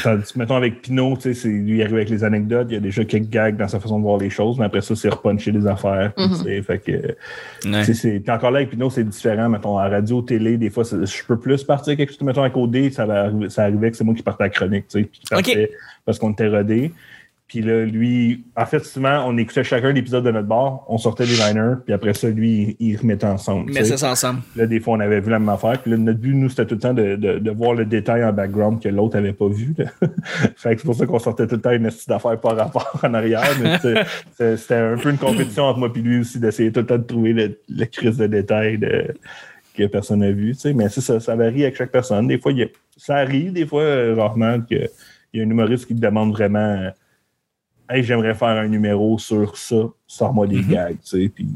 tandis 0.03 0.33
mettons 0.37 0.57
avec 0.57 0.83
Pinot, 0.83 1.17
tu 1.17 1.23
sais, 1.23 1.35
c'est- 1.35 1.49
lui 1.49 1.79
il 1.79 1.83
arrive 1.83 1.95
avec 1.97 2.09
les 2.11 2.25
anecdotes, 2.25 2.67
il 2.71 2.75
y 2.75 2.77
a 2.77 2.81
déjà 2.81 3.05
quelques 3.05 3.29
gags 3.31 3.57
dans 3.57 3.69
sa 3.69 3.81
façon 3.81 3.99
de 3.99 4.03
voir 4.05 4.19
les 4.19 4.31
choses, 4.31 4.59
mais 4.59 4.65
après 4.65 4.81
ça, 4.81 4.95
c'est 4.97 5.09
repuncher 5.09 5.53
des 5.53 5.67
affaires. 5.67 6.13
tu 6.17 6.35
sais, 6.37 6.63
Fait 6.63 6.79
que, 6.79 6.93
Ouais. 6.93 7.81
tu 7.81 7.85
sais, 7.85 7.95
c'est- 7.95 8.21
puis 8.21 8.31
encore 8.33 8.51
là, 8.51 8.59
avec 8.59 8.71
Pinot, 8.71 8.91
c'est 8.91 9.05
différent. 9.05 9.49
Mettons, 9.49 9.71
en 9.79 9.89
radio, 9.91 10.23
télé, 10.23 10.57
des 10.57 10.71
fois, 10.71 10.85
je 10.85 11.25
peux 11.27 11.39
plus 11.39 11.63
partir 11.65 11.97
quelque 11.97 12.11
chose. 12.11 12.21
Mettons, 12.23 12.43
avec 12.43 12.57
OD, 12.57 12.91
ça, 12.91 13.05
va 13.07 13.23
arriver, 13.25 13.51
ça 13.51 13.65
arrivait 13.65 13.91
que 13.91 13.97
c'est 13.97 14.05
moi 14.05 14.15
qui 14.15 14.23
partais 14.23 14.45
à 14.45 14.47
la 14.47 14.51
chronique, 14.51 14.87
tu 14.89 15.09
sais, 15.31 15.71
parce 16.05 16.19
qu'on 16.19 16.31
était 16.33 16.49
rodés. 16.49 16.93
Puis 17.47 17.61
là, 17.61 17.85
lui, 17.85 18.47
en 18.57 18.65
fait, 18.65 18.83
souvent, 18.85 19.27
on 19.29 19.37
écoutait 19.37 19.63
chacun 19.65 19.93
l'épisode 19.93 20.25
de 20.25 20.31
notre 20.31 20.49
bar, 20.49 20.83
on 20.89 20.97
sortait 20.97 21.27
les 21.27 21.37
liners, 21.37 21.75
puis 21.85 21.93
après 21.93 22.15
ça, 22.15 22.29
lui, 22.31 22.75
il 22.81 22.97
remettait 22.97 23.27
ensemble. 23.27 23.71
Mais 23.73 23.85
c'est 23.85 23.99
ça 23.99 24.11
ensemble. 24.11 24.41
Là, 24.57 24.67
des 24.67 24.81
fois, 24.81 24.95
on 24.97 25.01
avait 25.01 25.21
vu 25.21 25.31
la 25.31 25.39
même 25.39 25.51
affaire. 25.51 25.81
Puis 25.83 25.91
là, 25.91 25.99
notre 25.99 26.19
but, 26.19 26.33
nous, 26.35 26.49
c'était 26.49 26.65
tout 26.65 26.75
le 26.75 26.81
temps 26.81 26.95
de, 26.95 27.17
de, 27.17 27.39
de 27.39 27.51
voir 27.51 27.75
le 27.75 27.85
détail 27.85 28.25
en 28.25 28.33
background 28.33 28.83
que 28.83 28.89
l'autre 28.89 29.19
avait 29.19 29.35
pas 29.35 29.47
vu. 29.49 29.75
fait 30.57 30.75
que 30.75 30.81
c'est 30.81 30.87
pour 30.87 30.95
ça 30.95 31.05
qu'on 31.07 31.19
sortait 31.19 31.47
tout 31.47 31.57
le 31.57 31.61
temps 31.61 31.73
une 31.73 31.85
astuce 31.87 32.07
d'affaires 32.09 32.41
par 32.41 32.57
rapport 32.57 32.99
en 33.03 33.13
arrière. 33.13 33.43
Mais 33.63 33.79
c'était 34.57 34.75
un 34.75 34.97
peu 34.97 35.11
une 35.11 35.19
compétition 35.19 35.65
entre 35.65 35.79
moi 35.81 35.91
et 35.95 35.99
lui 35.99 36.21
aussi 36.21 36.41
d'essayer 36.41 36.73
tout 36.73 36.81
le 36.81 36.87
temps 36.87 36.99
de 36.99 37.03
trouver 37.05 37.35
le, 37.35 37.59
le 37.69 37.85
crise 37.85 38.17
de 38.17 38.27
détail 38.27 38.79
de, 38.79 39.15
que 39.77 39.87
personne 39.87 40.21
n'a 40.21 40.33
vu. 40.33 40.55
Mais 40.75 40.89
c'est 40.89 41.03
ça, 41.03 41.21
ça 41.21 41.37
varie 41.37 41.65
avec 41.65 41.77
chaque 41.77 41.93
personne. 41.93 42.27
Des 42.27 42.39
fois, 42.39 42.53
il 42.53 42.59
y 42.59 42.63
a- 42.63 42.69
ça 42.97 43.17
arrive, 43.17 43.53
des 43.53 43.67
fois, 43.67 43.83
euh, 43.83 44.15
rarement, 44.17 44.61
qu'il 44.63 44.89
y 45.35 45.41
a 45.41 45.43
un 45.45 45.51
humoriste 45.51 45.87
qui 45.87 45.95
demande 45.95 46.33
vraiment 46.33 46.89
Hey, 47.89 48.03
j'aimerais 48.03 48.35
faire 48.35 48.49
un 48.49 48.67
numéro 48.67 49.19
sur 49.19 49.59
ça, 49.59 49.77
sors-moi 50.07 50.47
des 50.47 50.63
gags. 50.63 50.97
tu 51.05 51.23
sais. 51.23 51.29
Puis. 51.29 51.47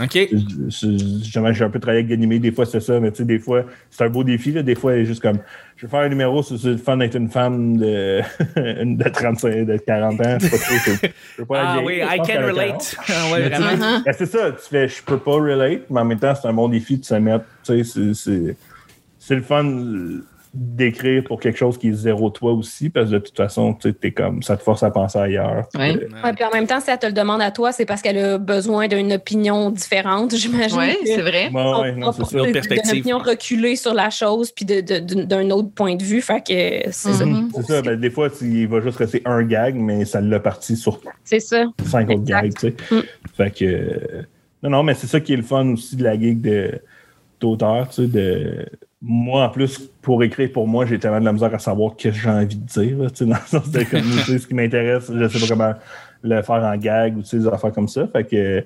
OK? 0.00 0.28
Justement, 0.68 1.52
j'ai 1.52 1.64
un 1.64 1.70
peu 1.70 1.80
travaillé 1.80 2.04
avec 2.04 2.10
Ganimé, 2.10 2.38
des 2.38 2.52
fois 2.52 2.66
c'est 2.66 2.78
ça, 2.80 3.00
mais 3.00 3.10
tu 3.10 3.18
sais, 3.18 3.24
des 3.24 3.38
fois, 3.40 3.64
c'est 3.90 4.04
un 4.04 4.08
beau 4.08 4.22
défi, 4.22 4.52
là, 4.52 4.62
des 4.62 4.74
fois, 4.76 4.94
elle 4.94 5.00
est 5.00 5.04
juste 5.06 5.20
comme, 5.22 5.38
je 5.76 5.86
vais 5.86 5.90
faire 5.90 6.00
un 6.00 6.08
numéro 6.08 6.42
sur 6.42 6.56
c'est 6.58 6.68
le 6.68 6.76
fun 6.76 6.96
d'être 6.98 7.16
une 7.16 7.28
femme 7.28 7.78
de, 7.78 8.20
de 8.56 9.08
35, 9.08 9.66
de 9.66 9.76
40 9.78 10.20
ans, 10.20 10.36
c'est 10.40 10.50
pas 10.50 10.58
trop, 10.58 11.08
je, 11.38 11.42
pas 11.44 11.54
la 11.62 11.70
Ah 11.72 11.80
oui, 11.84 12.00
je 12.00 12.14
I 12.14 12.18
can 12.18 12.46
relate. 12.46 12.96
Ah 13.08 13.32
ouais, 13.32 13.48
vraiment. 13.48 14.02
Ben, 14.04 14.14
c'est 14.16 14.26
ça, 14.26 14.52
tu 14.52 14.68
fais, 14.70 14.86
je 14.88 15.02
peux 15.02 15.18
pas 15.18 15.32
relate, 15.32 15.90
mais 15.90 16.00
en 16.00 16.04
même 16.04 16.18
temps, 16.20 16.34
c'est 16.40 16.46
un 16.46 16.52
bon 16.54 16.68
défi 16.68 16.98
de 16.98 17.04
se 17.04 17.14
mettre, 17.14 17.44
tu 17.64 17.82
sais, 17.82 17.84
c'est- 17.84 18.14
c'est, 18.14 18.56
c'est 19.18 19.34
le 19.36 19.42
fun 19.42 19.64
euh, 19.64 20.24
d'écrire 20.54 21.24
pour 21.24 21.40
quelque 21.40 21.56
chose 21.58 21.78
qui 21.78 21.88
est 21.88 21.92
zéro 21.94 22.28
toi 22.28 22.52
aussi, 22.52 22.90
parce 22.90 23.06
que 23.08 23.14
de 23.14 23.18
toute 23.20 23.36
façon, 23.36 23.72
tu 23.72 23.94
sais, 24.02 24.10
comme, 24.10 24.42
ça 24.42 24.56
te 24.56 24.62
force 24.62 24.82
à 24.82 24.90
penser 24.90 25.18
ailleurs. 25.18 25.66
Ouais. 25.74 25.96
Euh, 25.96 26.08
Ouais, 26.22 26.32
puis 26.34 26.44
en 26.44 26.50
même 26.50 26.66
temps, 26.66 26.78
si 26.80 26.90
elle 26.90 26.98
te 26.98 27.06
le 27.06 27.12
demande 27.12 27.40
à 27.40 27.50
toi, 27.50 27.72
c'est 27.72 27.86
parce 27.86 28.02
qu'elle 28.02 28.18
a 28.18 28.36
besoin 28.38 28.86
d'une 28.86 29.14
opinion 29.14 29.70
différente, 29.70 30.34
j'imagine. 30.36 30.78
Oui, 30.78 30.96
c'est 31.06 31.22
vrai. 31.22 31.48
ouais, 31.50 31.80
ouais, 31.80 31.92
non, 31.92 32.12
c'est 32.12 32.24
ça. 32.26 32.36
Autre 32.36 32.44
D'une 32.44 32.52
perspective. 32.52 32.90
opinion 33.00 33.18
reculée 33.18 33.76
sur 33.76 33.94
la 33.94 34.10
chose, 34.10 34.52
puis 34.52 34.64
de- 34.66 34.80
de- 34.82 34.98
de- 34.98 35.22
d'un 35.22 35.48
autre 35.50 35.70
point 35.70 35.96
de 35.96 36.02
vue. 36.02 36.20
Fait 36.20 36.40
que 36.46 36.90
c'est 36.90 37.12
ça. 37.12 37.24
Mhm. 37.24 37.48
C'est 37.54 37.62
ça, 37.66 37.80
ben, 37.82 37.98
des 37.98 38.10
fois, 38.10 38.28
il 38.42 38.68
va 38.68 38.80
juste 38.80 38.98
rester 38.98 39.22
un 39.24 39.42
gag, 39.44 39.74
mais 39.76 40.04
ça 40.04 40.20
l'a 40.20 40.38
parti 40.40 40.76
sur 40.76 41.00
C'est 41.24 41.40
ça. 41.40 41.64
cinq 41.86 42.10
autres 42.10 42.24
gags, 42.24 42.52
tu 42.54 42.68
sais. 42.68 42.74
Mm. 42.94 43.00
Fait 43.36 43.50
que. 43.50 43.64
euh, 43.64 44.22
non, 44.62 44.68
non, 44.70 44.82
mais 44.82 44.94
c'est 44.94 45.06
ça 45.06 45.18
qui 45.20 45.32
est 45.32 45.36
le 45.36 45.42
fun 45.42 45.66
aussi 45.72 45.96
de 45.96 46.04
la 46.04 46.18
gig 46.18 46.40
de, 46.42 46.72
d'auteur, 47.40 47.88
tu 47.88 48.02
sais. 48.02 48.06
De, 48.08 48.66
moi, 49.02 49.44
en 49.44 49.48
plus, 49.50 49.78
pour 50.00 50.22
écrire 50.22 50.52
pour 50.52 50.68
moi, 50.68 50.86
j'ai 50.86 50.98
tellement 50.98 51.20
de 51.20 51.24
la 51.24 51.32
misère 51.32 51.52
à 51.52 51.58
savoir 51.58 51.94
ce 51.98 52.08
que 52.08 52.14
j'ai 52.14 52.30
envie 52.30 52.56
de 52.56 52.64
dire, 52.64 52.96
dans 53.20 53.26
le 53.26 53.46
sens 53.46 53.70
de 53.70 53.82
comme, 53.82 54.02
ce 54.02 54.46
qui 54.46 54.54
m'intéresse, 54.54 55.10
je 55.12 55.28
sais 55.28 55.40
pas 55.40 55.46
comment 55.48 55.74
le 56.22 56.42
faire 56.42 56.62
en 56.62 56.76
gag 56.76 57.16
ou 57.18 57.22
des 57.22 57.46
affaires 57.48 57.72
comme 57.72 57.88
ça. 57.88 58.06
Fait 58.12 58.24
que. 58.24 58.64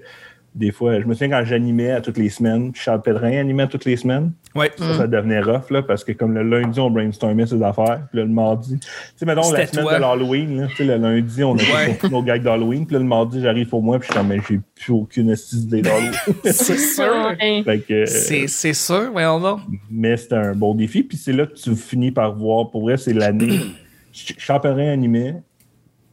Des 0.56 0.72
fois, 0.72 0.98
je 1.00 1.04
me 1.06 1.12
souviens 1.12 1.28
quand 1.38 1.44
j'animais 1.44 1.90
à 1.90 2.00
toutes 2.00 2.16
les 2.16 2.30
semaines, 2.30 2.70
Charles 2.74 3.02
Pellerin 3.02 3.38
animait 3.38 3.64
à 3.64 3.66
toutes 3.66 3.84
les 3.84 3.96
semaines. 3.96 4.32
Ouais. 4.54 4.70
Ça, 4.78 4.94
ça 4.94 5.06
devenait 5.06 5.40
rough, 5.42 5.68
là, 5.70 5.82
parce 5.82 6.02
que 6.02 6.12
comme 6.12 6.32
le 6.32 6.42
lundi, 6.42 6.80
on 6.80 6.88
brainstormait 6.90 7.44
ses 7.44 7.62
affaires, 7.62 8.00
puis 8.10 8.20
là, 8.20 8.24
le 8.24 8.30
mardi, 8.32 8.78
tu 8.80 8.88
sais, 9.16 9.26
mettons, 9.26 9.50
la 9.52 9.66
semaine 9.66 9.84
toi. 9.84 9.96
de 9.96 10.00
l'Halloween, 10.00 10.66
tu 10.70 10.76
sais, 10.76 10.84
le 10.84 10.96
lundi, 10.96 11.44
on 11.44 11.52
a 11.52 11.58
Ouais. 11.58 11.92
fait 12.00 12.08
nos 12.08 12.22
gags 12.22 12.42
d'Halloween, 12.42 12.86
puis 12.86 12.94
là, 12.94 13.00
le 13.00 13.04
mardi, 13.06 13.42
j'arrive 13.42 13.68
pour 13.68 13.82
moi, 13.82 13.98
puis 13.98 14.08
je 14.08 14.12
suis 14.14 14.18
comme, 14.18 14.28
mais 14.28 14.38
j'ai 14.48 14.58
plus 14.74 14.92
aucune 14.94 15.30
astuce 15.30 15.66
d'idée 15.66 15.82
d'Halloween. 15.82 16.12
C'est 16.44 16.78
sûr. 16.78 17.34
Euh, 17.42 18.04
C'est 18.06 18.46
c'est 18.48 18.72
sûr, 18.72 19.10
voyons 19.12 19.38
donc. 19.38 19.60
mais 19.90 20.16
c'était 20.16 20.36
un 20.36 20.54
bon 20.54 20.74
défi, 20.74 21.02
puis 21.02 21.18
c'est 21.18 21.34
là 21.34 21.44
que 21.44 21.52
tu 21.54 21.76
finis 21.76 22.12
par 22.12 22.34
voir, 22.34 22.70
pour 22.70 22.80
vrai, 22.84 22.96
c'est 22.96 23.12
l'année. 23.12 23.58
Ch- 24.12 24.34
Chaperin 24.38 24.90
animait, 24.90 25.34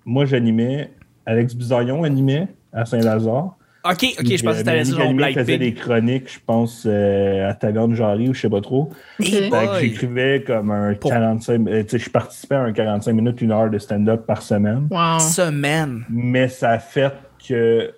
moi, 0.04 0.26
j'animais, 0.26 0.92
Alex 1.26 1.56
Bisaillon 1.56 2.04
animait 2.04 2.50
à 2.74 2.84
Saint-Lazare. 2.84 3.56
OK, 3.86 4.16
OK, 4.18 4.26
je 4.38 4.44
pensais 4.44 4.60
que 4.62 4.66
t'allais 4.66 4.78
Mélanie 4.84 4.90
dire 4.92 4.98
genre 5.00 5.14
Black 5.14 5.34
faisait 5.34 5.58
des 5.58 5.74
chroniques, 5.74 6.32
je 6.34 6.40
pense, 6.46 6.84
euh, 6.86 7.50
à 7.50 7.54
Taverne 7.54 7.94
Jarry 7.96 8.30
ou 8.30 8.34
je 8.34 8.40
sais 8.42 8.50
pas 8.50 8.62
trop. 8.62 8.90
Boy. 9.20 9.50
j'écrivais 9.82 10.44
comme 10.48 10.72
un 10.72 10.94
Pour- 10.94 11.12
45 11.12 11.68
euh, 11.68 11.84
tu 11.84 11.90
sais, 11.90 12.00
je 12.00 12.10
participais 12.10 12.56
à 12.56 12.62
un 12.62 12.72
45 12.72 13.12
minutes, 13.14 13.42
une 13.42 13.52
heure 13.52 13.70
de 13.70 13.78
stand-up 13.78 14.26
par 14.26 14.42
semaine. 14.42 14.88
Wow. 14.90 15.20
Semaine. 15.20 16.06
Mais 16.10 16.48
ça 16.48 16.70
a 16.72 16.80
fait 16.80 17.12
que 17.46 17.92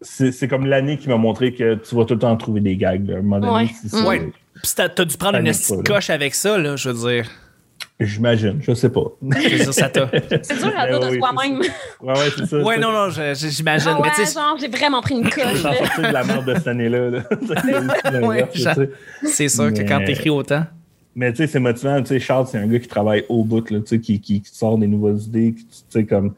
c'est 0.00 0.48
comme 0.48 0.66
l'année 0.66 0.96
qui 0.96 1.08
m'a 1.08 1.16
montré 1.16 1.54
que 1.54 1.74
tu 1.76 1.94
vas 1.94 2.04
tout 2.04 2.14
le 2.14 2.20
temps 2.20 2.36
trouver 2.36 2.60
des 2.60 2.76
gags. 2.76 3.06
là. 3.08 3.14
À 3.16 3.18
un 3.18 3.22
moment 3.22 3.38
donné, 3.38 3.52
Ouais. 3.66 3.70
c'est 3.80 3.88
ça. 3.90 4.04
Ouais. 4.04 4.18
Puis 4.60 4.72
t'as 4.74 4.88
dû 5.04 5.16
prendre 5.16 5.38
une 5.38 5.82
coche 5.84 6.10
avec 6.10 6.34
ça, 6.34 6.58
là, 6.58 6.74
je 6.74 6.88
veux 6.90 7.08
dire. 7.12 7.30
J'imagine, 8.04 8.58
je 8.62 8.72
sais 8.74 8.90
pas. 8.90 9.04
Je 9.22 9.56
dire, 9.64 9.74
ça 9.74 9.88
t'a. 9.88 10.08
C'est 10.42 10.58
dur 10.58 10.72
à 10.76 10.86
Ben 10.86 10.98
dire 10.98 11.00
de 11.00 11.12
oui, 11.12 11.18
soi-même. 11.18 11.58
Ouais, 11.60 12.12
ouais, 12.12 12.28
c'est 12.36 12.46
ça. 12.46 12.58
Ouais, 12.62 12.78
non, 12.78 12.92
non, 12.92 13.10
je- 13.10 13.34
je- 13.34 13.48
j'imagine. 13.48 13.90
Ah 13.92 14.00
ouais, 14.00 14.08
mais 14.08 14.14
tu 14.14 14.26
sais, 14.26 14.34
genre, 14.38 14.56
j'ai 14.60 14.68
vraiment 14.68 15.00
pris 15.02 15.14
une 15.14 15.28
coche. 15.28 15.62
Là. 15.62 15.74
sortir 15.74 16.08
de 16.08 16.12
la 16.12 16.24
merde 16.24 16.44
de 16.46 16.54
cette 16.54 16.66
année-là. 16.68 17.10
là. 17.10 17.22
C'est 18.54 18.90
c'est 19.24 19.48
sûr 19.48 19.72
que 19.72 19.82
quand 19.82 20.04
t'écris 20.04 20.30
autant. 20.30 20.64
Mais 21.14 21.30
tu 21.32 21.38
sais, 21.38 21.46
c'est 21.46 21.60
motivant. 21.60 22.00
Tu 22.00 22.06
sais, 22.08 22.18
Charles, 22.20 22.46
c'est 22.50 22.56
un 22.58 22.66
gars 22.66 22.78
qui 22.78 22.88
travaille 22.88 23.24
au 23.28 23.44
bout, 23.44 23.68
là, 23.70 23.80
tu 23.80 23.86
sais, 23.86 24.00
qui, 24.00 24.18
qui, 24.18 24.40
qui 24.40 24.50
sort 24.56 24.78
des 24.78 24.86
nouvelles 24.86 25.18
idées, 25.20 25.52
qui, 25.54 25.64
tu 25.66 25.72
sais, 25.90 26.04
comme 26.06 26.34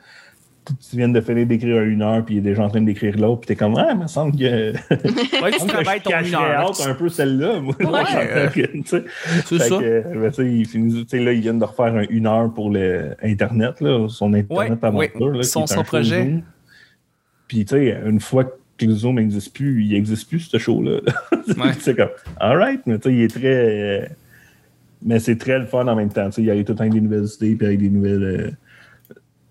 tu 0.67 0.97
viens 0.97 1.09
de 1.09 1.21
finir 1.21 1.47
d'écrire 1.47 1.77
un 1.79 1.85
une 1.85 2.01
heure, 2.03 2.25
puis 2.25 2.37
il 2.37 2.39
est 2.39 2.41
déjà 2.41 2.63
en 2.65 2.69
train 2.69 2.81
d'écrire 2.81 3.17
l'autre, 3.19 3.41
puis 3.43 3.49
t'es 3.49 3.57
comme, 3.57 3.75
ah, 3.77 3.89
il 3.93 3.99
me 3.99 4.07
semble 4.07 4.33
que. 4.37 4.73
Ouais, 4.73 5.53
tu 5.53 5.59
que 5.59 5.67
travailles 5.69 6.01
ton 6.01 6.11
une 6.11 6.35
heure. 6.35 6.71
out 6.71 6.77
un 6.87 6.95
peu 6.95 7.09
celle-là, 7.09 7.61
moi. 7.61 7.75
Ouais. 7.81 8.51
tu 8.53 8.83
sais. 8.87 9.05
C'est 9.45 9.59
Fait 9.59 9.69
ça. 9.69 9.79
que, 9.79 10.19
ben, 10.19 10.31
tu 10.31 10.35
sais, 10.37 10.51
il 10.53 10.67
finit- 10.67 11.05
tu 11.05 11.09
sais, 11.19 11.23
là, 11.25 11.33
ils 11.33 11.41
viennent 11.41 11.59
de 11.59 11.65
refaire 11.65 11.95
un 11.95 12.05
une 12.09 12.27
heure 12.27 12.53
pour 12.53 12.71
le 12.71 13.15
Internet, 13.23 13.81
là, 13.81 14.07
son 14.09 14.33
Internet 14.33 14.71
Ouais, 14.73 14.87
aventure. 14.89 15.27
ouais. 15.27 15.37
Là, 15.37 15.43
Son- 15.43 15.65
projet. 15.85 16.23
Zoom. 16.25 16.43
Puis, 17.49 17.65
tu 17.67 17.75
sais, 17.77 17.99
une 18.07 18.21
fois 18.21 18.45
que 18.45 18.87
le 18.87 18.93
Zoom 18.95 19.17
n'existe 19.17 19.55
plus, 19.55 19.85
il 19.85 19.91
n'existe 19.93 20.29
plus, 20.29 20.41
ce 20.41 20.59
show-là. 20.59 21.01
Ouais. 21.59 21.73
c'est 21.79 21.95
comme, 21.95 22.09
all 22.41 22.57
right, 22.57 22.81
mais 22.87 22.99
tu 22.99 23.11
sais, 23.11 23.15
il 23.15 23.21
est 23.23 23.29
très. 23.29 24.01
euh, 24.03 24.07
mais 25.05 25.19
c'est 25.19 25.37
très 25.37 25.59
le 25.59 25.67
fun 25.67 25.87
en 25.87 25.95
même 25.95 26.09
temps. 26.09 26.25
Tu 26.31 26.37
sais, 26.37 26.43
il 26.43 26.51
arrive 26.51 26.65
tout 26.65 26.73
le 26.73 26.77
temps 26.79 26.85
avec 26.85 26.95
des 26.95 27.03
nouvelles 27.03 27.27
idées, 27.37 27.55
puis 27.55 27.67
avec 27.67 27.79
des 27.81 27.91
nouvelles. 27.91 28.23
euh, 28.23 28.51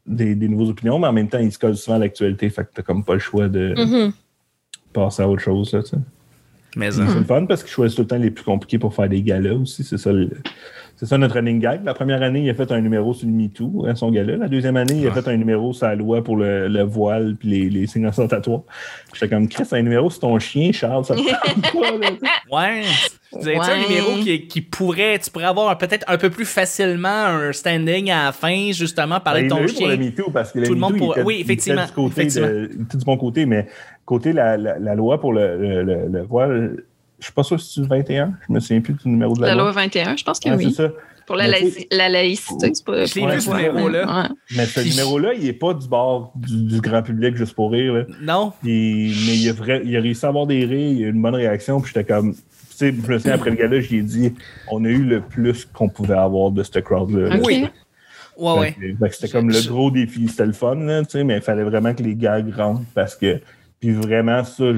des, 0.06 0.36
des 0.36 0.48
nouvelles 0.48 0.70
opinions, 0.70 1.00
mais 1.00 1.08
en 1.08 1.14
même 1.14 1.30
temps, 1.30 1.40
il 1.40 1.52
se 1.52 1.60
colle 1.60 1.76
souvent 1.78 1.96
à 1.96 2.00
l'actualité, 2.00 2.50
fait 2.50 2.64
que 2.66 2.70
t'as 2.74 2.82
comme 2.82 3.04
pas 3.04 3.14
le 3.14 3.20
choix 3.20 3.48
de 3.48 3.74
Mhm. 3.78 4.12
passer 4.92 5.24
à 5.24 5.30
autre 5.30 5.42
chose, 5.42 5.72
là, 5.74 5.82
tu 5.84 5.90
sais. 5.90 5.98
Mais 6.76 6.92
C'est 6.92 7.02
euh, 7.02 7.20
le 7.20 7.24
fun 7.24 7.46
parce 7.46 7.62
qu'ils 7.64 7.72
choisissent 7.72 7.96
tout 7.96 8.02
le 8.02 8.08
temps 8.08 8.18
les 8.18 8.32
plus 8.32 8.44
compliqués 8.44 8.80
pour 8.80 8.94
faire 8.96 9.08
des 9.08 9.22
galas 9.22 9.54
aussi. 9.54 9.84
C'est 9.84 9.98
ça 10.00 10.12
le, 10.12 10.30
c'est 10.96 11.06
ça 11.06 11.18
notre 11.18 11.34
running 11.36 11.60
gag. 11.60 11.84
La 11.84 11.94
première 11.94 12.22
année, 12.22 12.42
il 12.44 12.50
a 12.50 12.54
fait 12.54 12.72
un 12.72 12.80
numéro 12.82 13.14
sur 13.14 13.28
le 13.28 13.34
MeToo, 13.34 13.86
hein, 13.88 13.96
son 13.96 14.12
gars-là. 14.12 14.38
La 14.38 14.48
deuxième 14.48 14.78
année, 14.78 15.00
il 15.02 15.08
a 15.08 15.12
fait 15.12 15.28
un 15.28 15.36
numéro 15.38 15.74
sur 15.74 15.88
la 15.88 15.96
loi 15.96 16.24
pour 16.24 16.38
le, 16.38 16.68
le 16.68 16.84
voile 16.84 17.36
puis 17.40 17.50
les, 17.50 17.70
les 17.70 17.88
signes 17.88 18.06
ostentatoires. 18.06 18.62
J'étais 19.14 19.28
comme, 19.30 19.48
Chris, 19.48 19.64
un 19.72 19.82
numéro 19.82 20.10
sur 20.10 20.20
ton 20.22 20.40
chien, 20.40 20.72
Charles, 20.72 21.04
ça 21.06 21.16
te 21.16 21.22
parle 21.72 21.92
pas, 21.92 21.98
là, 21.98 22.08
tu 22.12 22.18
sais. 22.18 22.56
Ouais. 22.56 22.84
C'est 23.42 23.58
un 23.58 23.78
numéro 23.90 24.12
qui, 24.24 24.46
qui 24.48 24.62
pourrait, 24.62 25.18
tu 25.18 25.32
pourrais 25.32 25.46
avoir 25.46 25.76
peut-être 25.80 26.06
un 26.08 26.18
peu 26.20 26.30
plus 26.30 26.46
facilement 26.46 27.08
un 27.26 27.52
standing 27.52 28.12
à 28.12 28.26
la 28.26 28.32
fin, 28.32 28.70
justement, 28.72 29.20
parler 29.20 29.42
Ben, 29.42 29.48
de 29.48 29.50
ton 29.50 29.62
eu 29.64 29.74
pour 29.74 29.88
le 29.88 29.96
chien. 29.96 30.06
MeToo 30.06 30.30
parce 30.32 30.52
que 30.52 30.60
le 30.60 30.68
Tout 30.68 30.74
le 30.76 30.80
monde 30.80 30.98
pour- 30.98 31.18
oui, 31.26 31.38
il 31.38 31.42
était 31.42 31.54
effectivement, 31.54 31.86
du 31.86 31.92
côté 31.94 32.12
effectivement. 32.22 32.48
de- 32.48 32.70
il 32.78 32.86
du 33.00 33.06
bon 33.06 33.18
côté, 33.18 33.48
mais 33.48 33.66
côté 34.06 34.34
la, 34.34 34.56
la, 34.58 34.78
la 34.78 34.94
loi 34.94 35.20
pour 35.20 35.34
le, 35.34 35.58
le, 35.58 35.82
le, 35.82 36.08
le 36.12 36.22
voile, 36.22 36.84
je 37.24 37.28
suis 37.28 37.34
pas 37.34 37.44
sûr 37.44 37.58
si 37.60 37.76
c'est 37.76 37.82
le 37.82 37.88
21. 37.88 38.34
Je 38.50 38.54
me 38.54 38.60
souviens 38.60 38.82
plus 38.82 38.94
du 38.94 39.08
numéro 39.08 39.34
de 39.34 39.42
la, 39.42 39.48
La 39.48 39.56
loi 39.56 39.72
21, 39.72 40.18
je 40.18 40.24
pense 40.26 40.40
que 40.42 40.50
Ah, 40.50 40.56
oui. 40.58 40.66
c'est 40.76 40.84
ça. 40.88 40.92
Pour 41.26 41.38
la, 41.38 41.48
laïcité, 41.48 42.72
c'est 42.74 42.86
pas. 42.86 43.06
Je 43.06 43.16
l'ai 43.16 43.22
pas- 43.22 43.36
vu, 43.36 43.42
ce 43.42 43.50
numéro-là. 43.50 44.24
ouais. 44.24 44.30
Mais 44.58 44.66
ce 44.66 44.82
numéro-là, 44.82 45.34
il 45.34 45.48
est 45.48 45.54
pas 45.54 45.74
du 45.74 45.88
bord 45.88 46.34
du, 46.36 46.64
du 46.64 46.82
grand 46.82 47.02
public 47.02 47.38
juste 47.38 47.54
pour 47.56 47.72
rire. 47.72 47.94
là. 47.94 48.04
Non? 48.22 48.52
Mais 48.62 48.72
il 49.08 49.50
a, 49.50 49.54
vrai- 49.54 49.82
il 49.86 49.96
a 49.96 50.02
réussi 50.02 50.26
à 50.26 50.30
avoir 50.30 50.48
des 50.48 50.66
rires, 50.66 50.92
il 50.92 51.04
a 51.06 51.08
eu 51.08 51.12
une 51.12 51.22
bonne 51.22 51.36
réaction, 51.36 51.80
puis 51.80 51.94
j'étais 51.96 52.14
comme. 52.14 52.34
Tu 52.34 52.40
sais, 52.72 52.92
je 52.94 53.10
me 53.12 53.18
souviens 53.20 53.36
après 53.36 53.52
le 53.52 53.56
gala, 53.56 53.80
j'ai 53.80 54.02
dit 54.02 54.34
on 54.70 54.84
a 54.84 54.90
eu 54.90 55.04
le 55.04 55.22
plus 55.22 55.64
qu'on 55.74 55.88
pouvait 55.88 56.16
avoir 56.18 56.52
de 56.52 56.62
ce 56.62 56.80
crowd-là. 56.80 57.30
là. 57.30 57.36
Ok. 57.38 57.46
Oui. 57.48 57.68
Ouais, 58.36 58.76
C'était 59.12 59.30
comme 59.30 59.50
le 59.50 59.62
gros 59.70 59.92
défi. 59.92 60.28
C'était 60.28 60.48
le 60.48 60.54
fun, 60.54 60.76
là, 60.76 61.04
tu 61.04 61.12
sais, 61.12 61.24
mais 61.24 61.36
il 61.38 61.42
fallait 61.42 61.64
vraiment 61.64 61.94
que 61.94 62.04
les 62.04 62.16
gags 62.16 62.54
rentrent 62.54 62.82
parce 62.94 63.16
que. 63.16 63.40
Puis 63.80 63.92
vraiment, 63.92 64.44
ça, 64.44 64.78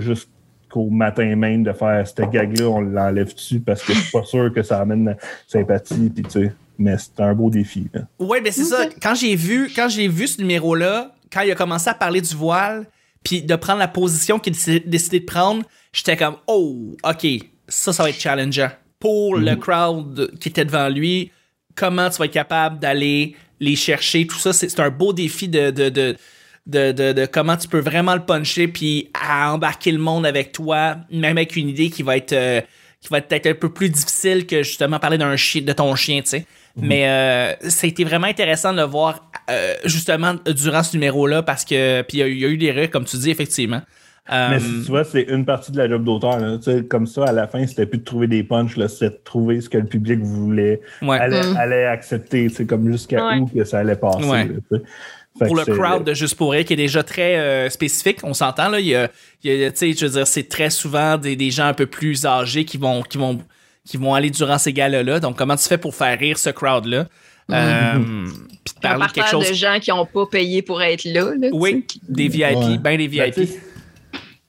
jusqu'au 0.75 0.89
matin 0.89 1.35
même 1.35 1.63
de 1.63 1.73
faire 1.73 2.05
cette 2.07 2.29
gag-là, 2.29 2.65
on 2.65 2.81
l'enlève 2.81 3.33
dessus 3.33 3.59
parce 3.59 3.83
que 3.83 3.93
je 3.93 3.99
suis 3.99 4.11
pas 4.11 4.23
sûr 4.25 4.51
que 4.53 4.63
ça 4.63 4.79
amène 4.79 5.05
la 5.05 5.17
sympathie. 5.47 6.09
Puis, 6.13 6.23
tu 6.23 6.29
sais, 6.29 6.53
mais 6.77 6.97
c'était 6.97 7.23
un 7.23 7.33
beau 7.33 7.49
défi. 7.49 7.87
là. 7.93 8.01
Ouais, 8.19 8.41
ben 8.41 8.51
c'est 8.51 8.65
ça. 8.65 8.85
Quand 9.01 9.15
j'ai 9.15 9.35
vu, 9.35 9.71
quand 9.75 9.89
j'ai 9.89 10.07
vu 10.07 10.27
ce 10.27 10.41
numéro-là, 10.41 11.13
quand 11.31 11.41
il 11.41 11.51
a 11.51 11.55
commencé 11.55 11.89
à 11.89 11.93
parler 11.93 12.21
du 12.21 12.35
voile, 12.35 12.85
puis 13.23 13.41
de 13.41 13.55
prendre 13.55 13.79
la 13.79 13.87
position 13.87 14.37
qu'il 14.39 14.53
a 14.53 14.79
décidé 14.85 15.19
de 15.19 15.25
prendre, 15.25 15.63
j'étais 15.93 16.15
comme, 16.15 16.35
oh, 16.47 16.95
ok, 17.03 17.25
ça, 17.67 17.91
ça 17.91 18.03
va 18.03 18.09
être 18.09 18.19
challengeant. 18.19 18.69
Pour 18.99 19.35
le 19.35 19.55
crowd 19.55 20.31
qui 20.39 20.49
était 20.49 20.65
devant 20.65 20.89
lui, 20.89 21.31
comment 21.75 22.09
tu 22.09 22.17
vas 22.17 22.25
être 22.25 22.31
capable 22.31 22.79
d'aller 22.79 23.35
les 23.59 23.75
chercher, 23.75 24.27
tout 24.27 24.37
ça, 24.37 24.51
c'est 24.51 24.69
c'est 24.69 24.81
un 24.81 24.89
beau 24.89 25.13
défi 25.13 25.47
de, 25.47 25.71
de, 25.71 25.89
de, 25.89 26.15
de, 26.67 26.91
de- 26.91 27.13
de 27.13 27.25
comment 27.25 27.57
tu 27.57 27.67
peux 27.67 27.79
vraiment 27.79 28.15
le 28.15 28.21
puncher, 28.21 28.67
puis 28.67 29.09
à 29.13 29.53
embarquer 29.53 29.91
le 29.91 29.99
monde 29.99 30.25
avec 30.25 30.51
toi, 30.51 30.97
même 31.11 31.37
avec 31.37 31.55
une 31.55 31.69
idée 31.69 31.89
qui 31.89 32.03
va 32.03 32.17
être... 32.17 32.33
euh, 32.33 32.61
qui 33.01 33.09
va 33.11 33.19
être 33.19 33.27
peut-être 33.27 33.45
un 33.45 33.53
peu 33.53 33.69
plus 33.69 33.89
difficile 33.89 34.47
que 34.47 34.63
justement 34.63 34.97
parler 34.97 35.19
d'un 35.19 35.35
chien, 35.35 35.61
de 35.61 35.73
ton 35.73 35.93
chien, 35.95 36.21
tu 36.21 36.29
sais. 36.29 36.45
Mais 36.75 37.07
euh, 37.07 37.53
ça 37.69 37.85
a 37.85 37.87
été 37.87 38.03
vraiment 38.03 38.25
intéressant 38.25 38.71
de 38.73 38.77
le 38.77 38.83
voir 38.83 39.29
euh, 39.51 39.75
justement 39.85 40.33
durant 40.47 40.81
ce 40.81 40.97
numéro-là 40.97 41.43
parce 41.43 41.63
que 41.65 42.01
puis 42.01 42.17
il 42.17 42.21
y, 42.21 42.23
a 42.23 42.27
eu- 42.27 42.31
il 42.33 42.39
y 42.39 42.45
a 42.45 42.47
eu 42.49 42.57
des 42.57 42.71
rires 42.71 42.89
comme 42.89 43.05
tu 43.05 43.15
dis 43.17 43.29
effectivement. 43.29 43.81
Euh, 44.33 44.49
Mais 44.49 44.59
si 44.59 44.65
tu 44.83 44.87
vois, 44.89 45.03
c'est 45.03 45.21
une 45.21 45.45
partie 45.45 45.71
de 45.71 45.77
la 45.77 45.87
job 45.87 46.03
d'auteur. 46.03 46.39
là. 46.39 46.57
Tu 46.57 46.63
sais, 46.63 46.83
Comme 46.83 47.05
ça, 47.05 47.25
à 47.25 47.31
la 47.31 47.47
fin, 47.47 47.65
c'était 47.67 47.85
plus 47.85 47.99
de 47.99 48.03
trouver 48.03 48.25
des 48.25 48.43
punchs, 48.43 48.75
là, 48.75 48.87
c'était 48.87 49.11
de 49.11 49.19
trouver 49.23 49.61
ce 49.61 49.69
que 49.69 49.77
le 49.77 49.85
public 49.85 50.19
voulait, 50.21 50.81
ouais. 51.03 51.19
allait, 51.19 51.43
Mm. 51.43 51.57
allait 51.57 51.85
accepter, 51.85 52.47
tu 52.49 52.55
sais, 52.55 52.65
comme 52.65 52.91
jusqu'à 52.91 53.23
Ouais. 53.27 53.37
où 53.37 53.45
que 53.45 53.63
ça 53.65 53.77
allait 53.79 53.95
passer. 53.95 54.27
Ouais. 54.27 54.45
là, 54.45 54.53
tu 54.71 54.77
sais. 54.77 54.83
Fait 55.37 55.45
pour 55.47 55.55
le 55.57 55.65
crowd 55.65 56.03
de 56.05 56.13
Juste 56.13 56.35
pour 56.35 56.51
rire 56.53 56.63
qui 56.63 56.73
est 56.73 56.77
déjà 56.77 57.03
très 57.03 57.35
euh, 57.37 57.69
spécifique, 57.69 58.19
on 58.23 58.33
s'entend 58.33 58.69
là, 58.69 58.79
il 58.79 58.87
y 58.87 58.95
a, 58.95 59.09
il 59.43 59.53
y 59.53 59.63
a- 59.65 59.71
tu 59.71 59.77
sais, 59.77 59.91
je 59.93 60.05
veux 60.05 60.11
dire, 60.13 60.27
c'est 60.27 60.47
très 60.47 60.69
souvent 60.69 61.17
des, 61.17 61.35
des 61.35 61.51
gens 61.51 61.65
un 61.65 61.73
peu 61.73 61.85
plus 61.87 62.25
âgés 62.25 62.63
qui 62.63 62.77
vont 62.77 63.01
qui 63.01 63.17
vont 63.17 63.39
qui 63.85 63.97
vont 63.97 64.13
aller 64.13 64.29
durant 64.29 64.57
ces 64.57 64.71
galas 64.73 65.03
là. 65.03 65.19
Donc 65.19 65.37
comment 65.37 65.55
tu 65.57 65.67
fais 65.67 65.77
pour 65.77 65.93
faire 65.93 66.17
rire 66.17 66.37
ce 66.37 66.49
crowd 66.51 66.85
là 66.85 67.07
euh, 67.51 67.93
Puis 68.63 68.73
de 68.75 68.79
parler 68.81 69.05
quelque 69.13 69.29
chose 69.29 69.49
de 69.49 69.53
gens 69.53 69.77
qui 69.81 69.91
n'ont 69.91 70.05
pas 70.05 70.25
payé 70.25 70.61
pour 70.61 70.81
être 70.81 71.03
là. 71.05 71.31
Oui, 71.51 71.85
des 72.07 72.27
VIP, 72.29 72.55
Ouais. 72.57 72.77
ben 72.79 72.97
des 72.97 73.07
Ben, 73.07 73.31
VIP. 73.35 73.49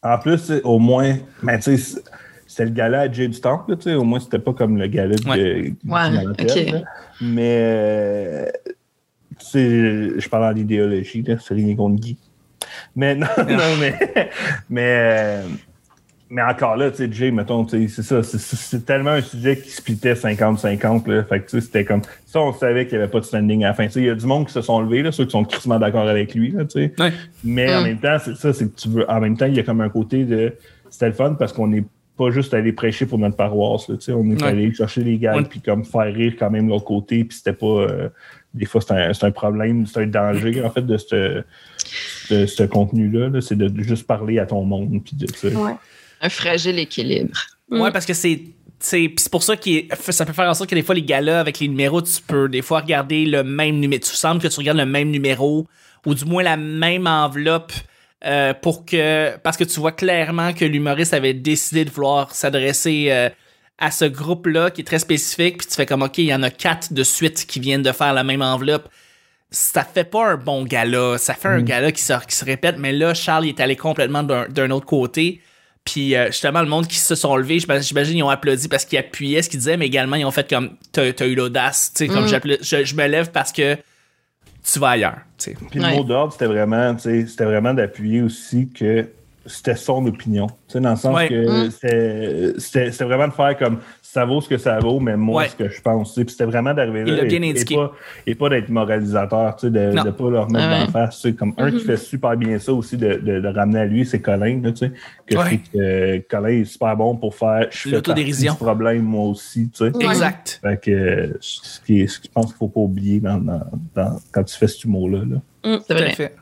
en 0.03 0.19
plus, 0.19 0.53
au 0.63 0.79
moins, 0.79 1.17
ben, 1.43 1.57
tu 1.59 1.63
sais, 1.65 1.77
c'est- 1.79 2.03
c'était 2.47 2.65
le 2.67 2.71
gala 2.71 3.01
à 3.01 3.13
Jay 3.13 3.27
du 3.29 3.41
Temple, 3.41 3.73
là, 3.73 3.77
tu 3.77 3.83
sais, 3.83 3.95
au 3.95 4.05
moins, 4.05 4.21
c'était 4.21 4.39
pas 4.39 4.53
comme 4.55 4.79
le 4.79 4.87
gala 4.87 5.17
de, 5.17 5.29
Ouais. 5.29 5.37
de 5.37 5.53
Ouais, 5.91 6.35
Guy 6.39 6.45
ok. 6.69 6.73
là. 6.73 6.81
Mais, 7.21 7.59
euh, 7.61 8.47
je 9.53 10.29
parle 10.29 10.53
en 10.53 10.57
idéologie, 10.57 11.23
là, 11.23 11.37
c'est 11.41 11.55
rien 11.55 11.75
contre 11.77 11.97
Guy. 12.01 12.17
Mais 12.95 13.15
non, 13.15 13.27
non, 13.39 13.77
mais, 13.81 13.95
mais, 14.69 14.83
euh, 14.85 15.43
mais 16.29 16.43
encore 16.43 16.77
là, 16.77 16.91
tu 16.91 16.97
sais, 16.99 17.09
Jay, 17.13 17.31
mettons, 17.31 17.65
tu 17.65 17.89
sais, 17.89 18.03
c'est 18.03 18.03
ça, 18.03 18.23
c'est- 18.23 18.85
tellement 18.85 19.11
un 19.11 19.21
sujet 19.23 19.57
qui 19.57 19.71
splitait 19.71 20.15
50-50, 20.15 21.07
là. 21.09 21.23
Fait 21.25 21.41
que, 21.41 21.45
tu 21.45 21.51
sais, 21.53 21.61
c'était 21.61 21.85
comme, 21.85 22.03
ça, 22.27 22.41
on 22.41 22.53
savait 22.53 22.87
qu'il 22.87 22.99
n'y 22.99 23.05
avait 23.05 23.11
pas 23.11 23.21
de 23.21 23.25
standing 23.25 23.65
à 23.65 23.69
la 23.69 23.75
fin. 23.75 23.87
Tu 23.87 23.93
sais, 23.93 24.01
il 24.01 24.07
y 24.07 24.11
a 24.11 24.15
du 24.15 24.27
monde 24.27 24.47
qui 24.47 24.53
se 24.53 24.61
sont 24.63 24.81
levés, 24.81 25.03
là, 25.03 25.13
ceux 25.13 25.25
qui 25.25 25.31
sont 25.31 25.45
crissement 25.45 25.79
d'accord 25.79 26.09
avec 26.09 26.35
lui, 26.35 26.51
là, 26.51 26.65
tu 26.65 26.71
sais. 26.81 26.95
Ouais. 26.99 27.13
Mais 27.45 27.75
en 27.75 27.81
Mm. 27.83 27.85
même 27.85 27.99
temps, 28.01 28.17
c'est 28.23 28.35
ça, 28.37 28.53
c'est 28.53 28.67
que 28.75 28.77
tu 28.81 28.89
veux. 28.89 29.09
En 29.11 29.21
même 29.21 29.37
temps, 29.37 29.47
il 29.47 29.55
y 29.55 29.61
a 29.61 29.63
comme 29.63 29.81
un 29.81 29.89
côté 29.89 30.25
de. 30.25 30.53
C'était 30.91 31.07
le 31.09 31.13
fun 31.13 31.35
parce 31.35 31.53
qu'on 31.53 31.69
n'est 31.69 31.85
pas 32.17 32.31
juste 32.31 32.55
allé 32.55 32.73
prêcher 32.73 33.07
pour 33.07 33.19
notre 33.19 33.37
paroisse. 33.37 33.89
Là, 33.89 33.97
tu 33.97 34.05
sais, 34.05 34.13
on 34.13 34.25
est 34.31 34.41
Ouais. 34.43 34.49
allé 34.49 34.73
chercher 34.75 35.03
les 35.05 35.19
gars 35.19 35.37
Ouais. 35.37 35.43
puis 35.45 35.61
comme 35.61 35.85
faire 35.85 36.13
rire 36.13 36.35
quand 36.39 36.51
même 36.51 36.69
l'autre 36.69 36.85
côté. 36.85 37.25
Puis 37.25 37.39
c'était 37.39 37.53
pas. 37.53 37.67
euh, 37.67 38.09
des 38.55 38.65
fois, 38.67 38.81
c'est 38.81 38.93
un, 38.93 39.13
c'est 39.13 39.27
un 39.27 39.31
problème, 39.33 39.87
c'est 39.87 40.01
un 40.01 40.07
danger 40.07 40.63
en 40.65 40.71
fait 40.71 40.83
de 40.87 40.97
ce 40.97 41.43
de 42.31 42.47
ce 42.47 42.63
contenu-là. 42.65 43.29
là. 43.29 43.41
c'est 43.41 43.57
de 43.57 43.71
juste 43.83 44.07
parler 44.07 44.39
à 44.39 44.47
ton 44.47 44.65
monde. 44.65 45.03
Puis 45.05 45.17
de 45.17 45.27
ça. 45.35 45.49
Ouais. 45.49 45.73
Un 46.23 46.29
fragile 46.29 46.79
équilibre. 46.79 47.37
Ouais, 47.71 47.91
Mm. 47.91 47.93
parce 47.93 48.07
que 48.07 48.15
c'est. 48.15 48.41
c'est 48.79 49.11
pour 49.31 49.43
ça 49.43 49.57
que 49.57 49.71
ça 49.99 50.25
peut 50.25 50.33
faire 50.33 50.49
en 50.49 50.55
sorte 50.55 50.71
que 50.71 50.75
des 50.75 50.83
fois, 50.83 50.95
les 50.95 51.03
galas 51.03 51.41
avec 51.41 51.59
les 51.61 51.69
numéros, 51.69 52.01
tu 52.03 52.23
peux 52.27 52.49
des 52.49 52.63
fois 52.63 52.81
regarder 52.81 53.27
le 53.27 53.43
même 53.45 53.77
numéro. 53.79 54.01
Tu 54.01 54.15
sembles 54.15 54.41
que 54.41 54.49
tu 54.49 54.59
regardes 54.59 54.79
le 54.79 54.87
même 54.87 55.11
numéro 55.11 55.67
ou 56.07 56.15
du 56.15 56.25
moins 56.25 56.43
la 56.43 56.57
même 56.57 57.07
enveloppe 57.07 57.73
euh, 58.25 58.55
pour 58.55 58.85
que. 58.85 59.37
Parce 59.39 59.57
que 59.57 59.65
tu 59.65 59.81
vois 59.81 59.93
clairement 59.93 60.53
que 60.53 60.65
l'humoriste 60.65 61.15
avait 61.15 61.35
décidé 61.35 61.85
de 61.85 61.91
vouloir 61.91 62.35
s'adresser 62.35 63.09
euh, 63.11 63.29
à 63.79 63.91
ce 63.91 64.05
groupe-là 64.05 64.71
qui 64.71 64.81
est 64.81 64.85
très 64.85 64.99
spécifique. 64.99 65.59
Puis 65.59 65.67
tu 65.67 65.75
fais 65.75 65.87
comme, 65.87 66.03
OK, 66.03 66.19
il 66.19 66.25
y 66.27 66.35
en 66.35 66.43
a 66.43 66.51
quatre 66.51 66.93
de 66.93 67.03
suite 67.03 67.47
qui 67.47 67.61
viennent 67.61 67.83
de 67.83 67.93
faire 67.93 68.15
la 68.15 68.25
même 68.25 68.43
enveloppe. 68.43 68.89
Ça 69.51 69.85
fait 69.85 70.05
pas 70.05 70.27
un 70.27 70.37
bon 70.37 70.65
gala. 70.65 71.19
Ça 71.19 71.35
fait 71.35 71.49
un 71.49 71.63
gala 71.63 71.93
qui 71.93 72.03
se, 72.03 72.13
qui 72.27 72.35
se 72.35 72.45
répète. 72.45 72.77
Mais 72.79 72.93
là, 72.93 73.15
Charles 73.15 73.47
il 73.47 73.51
est 73.51 73.61
allé 73.61 73.77
complètement 73.77 74.23
d'un 74.23 74.71
autre 74.71 74.87
côté. 74.87 75.41
Puis 75.85 76.17
euh, 76.17 76.27
justement, 76.27 76.63
le 76.63 76.69
monde 76.69 76.89
qui 76.89 76.99
se 76.99 77.15
sont 77.15 77.37
levés, 77.37 77.61
j'imagine 77.61 78.19
ils 78.19 78.23
ont 78.23 78.29
applaudi 78.29 78.67
parce 78.67 78.85
qu'ils 78.85 78.99
appuyaient 78.99 79.41
ce 79.41 79.49
qu'ils 79.49 79.61
disaient, 79.61 79.77
mais 79.77 79.87
également 79.87 80.17
ils 80.17 80.25
ont 80.25 80.33
fait 80.33 80.51
comme 80.51 80.77
t'as 80.91 81.13
as 81.17 81.27
eu 81.27 81.37
l'audace, 81.37 81.93
tu 81.95 82.07
sais, 82.07 82.13
comme 82.13 82.25
Mm. 82.25 82.85
je 82.85 82.95
me 82.97 83.07
lève 83.07 83.31
parce 83.31 83.53
que 83.53 83.77
tu 84.73 84.79
vas 84.79 84.89
ailleurs, 84.91 85.19
tu 85.39 85.51
sais. 85.51 85.57
Puis 85.71 85.81
Ouais. 85.81 85.91
le 85.91 85.97
mot 85.97 86.05
d'ordre, 86.05 86.33
c'était 86.33 86.47
vraiment, 86.47 86.95
tu 86.95 87.03
sais, 87.03 87.27
c'était 87.27 87.45
vraiment 87.45 87.73
d'appuyer 87.75 88.23
aussi 88.23 88.69
que 88.71 89.09
c'était 89.47 89.77
son 89.77 90.05
opinion. 90.07 90.47
Tu 90.49 90.55
sais, 90.73 90.81
dans 90.81 90.91
le 90.91 90.97
sens 90.97 91.15
Ouais. 91.15 91.29
que 91.29 91.67
Mm. 91.67 91.71
c'était- 91.71 92.53
c'était 92.59 92.91
c'était 92.93 93.05
vraiment 93.05 93.29
de 93.29 93.33
faire 93.33 93.57
comme 93.57 93.79
ça 94.13 94.25
vaut 94.25 94.41
ce 94.41 94.49
que 94.49 94.57
ça 94.59 94.79
vaut, 94.79 94.99
mais 95.01 95.17
moi, 95.17 95.43
Ouais. 95.43 95.49
ce 95.49 95.57
que 95.57 95.69
je 95.69 95.81
pense. 95.83 96.15
Puis 96.15 96.25
c'était 96.29 96.45
vraiment 96.47 96.73
d'arriver 96.73 97.05
là. 97.05 97.25
et, 97.25 97.37
indiqué. 97.37 97.75
Et 97.75 97.77
pas, 97.77 97.93
et 98.27 98.35
pas 98.35 98.49
d'être 98.49 98.69
moralisateur, 98.69 99.57
tu 99.57 99.67
sais, 99.67 99.71
de 99.73 99.79
ne 99.93 100.11
pas 100.11 100.31
leur 100.31 100.51
mettre 100.51 100.69
Ouais. 100.69 100.87
d'en 100.87 100.93
face. 100.93 101.21
tu 101.21 101.29
sais, 101.31 101.35
Comme 101.35 101.53
un 101.59 101.71
qui 101.71 101.81
fait 101.81 101.97
super 101.97 102.37
bien 102.37 102.59
ça 102.59 102.73
aussi, 102.73 102.97
de, 102.97 103.15
de, 103.17 103.41
de 103.41 103.49
ramener 103.49 103.81
à 103.81 103.85
lui, 103.87 104.07
c'est 104.07 104.21
Colin. 104.21 104.61
là, 104.63 104.73
tu 104.73 104.79
sais, 104.87 104.93
que 105.27 105.37
Ouais. 105.37 105.59
que 105.73 105.79
euh, 105.79 106.21
Colin 106.29 106.49
est 106.49 106.65
super 106.65 106.97
bon 106.97 107.17
pour 107.17 107.35
faire 107.35 107.67
je 107.71 107.77
fais 107.77 107.91
partie 107.91 107.91
L'autodérision. 107.91 108.53
du 108.53 108.59
problème, 108.59 109.03
moi 109.03 109.25
aussi. 109.29 109.69
Tu 109.71 109.79
sais. 109.85 109.93
Exact. 110.01 110.61
Fait 110.63 110.81
que 110.81 111.37
ce 111.41 111.81
qui 111.81 112.01
est- 112.01 112.07
ce 112.07 112.19
que 112.21 112.27
je 112.27 112.33
pense 112.33 112.47
qu'il 112.47 112.57
faut 112.57 112.69
pas 112.69 112.81
oublier 112.81 113.21
dans, 113.21 113.39
dans, 113.39 113.61
dans- 113.95 114.19
quand 114.33 114.45
tu 114.45 114.57
fais 114.57 114.69
cet 114.69 114.85
humour-là. 114.85 115.19
Là. 115.29 115.37
C'est 115.65 115.79
Tout 115.79 115.93
à 115.93 115.95
vrai. 115.97 116.11
fait. 116.13 116.35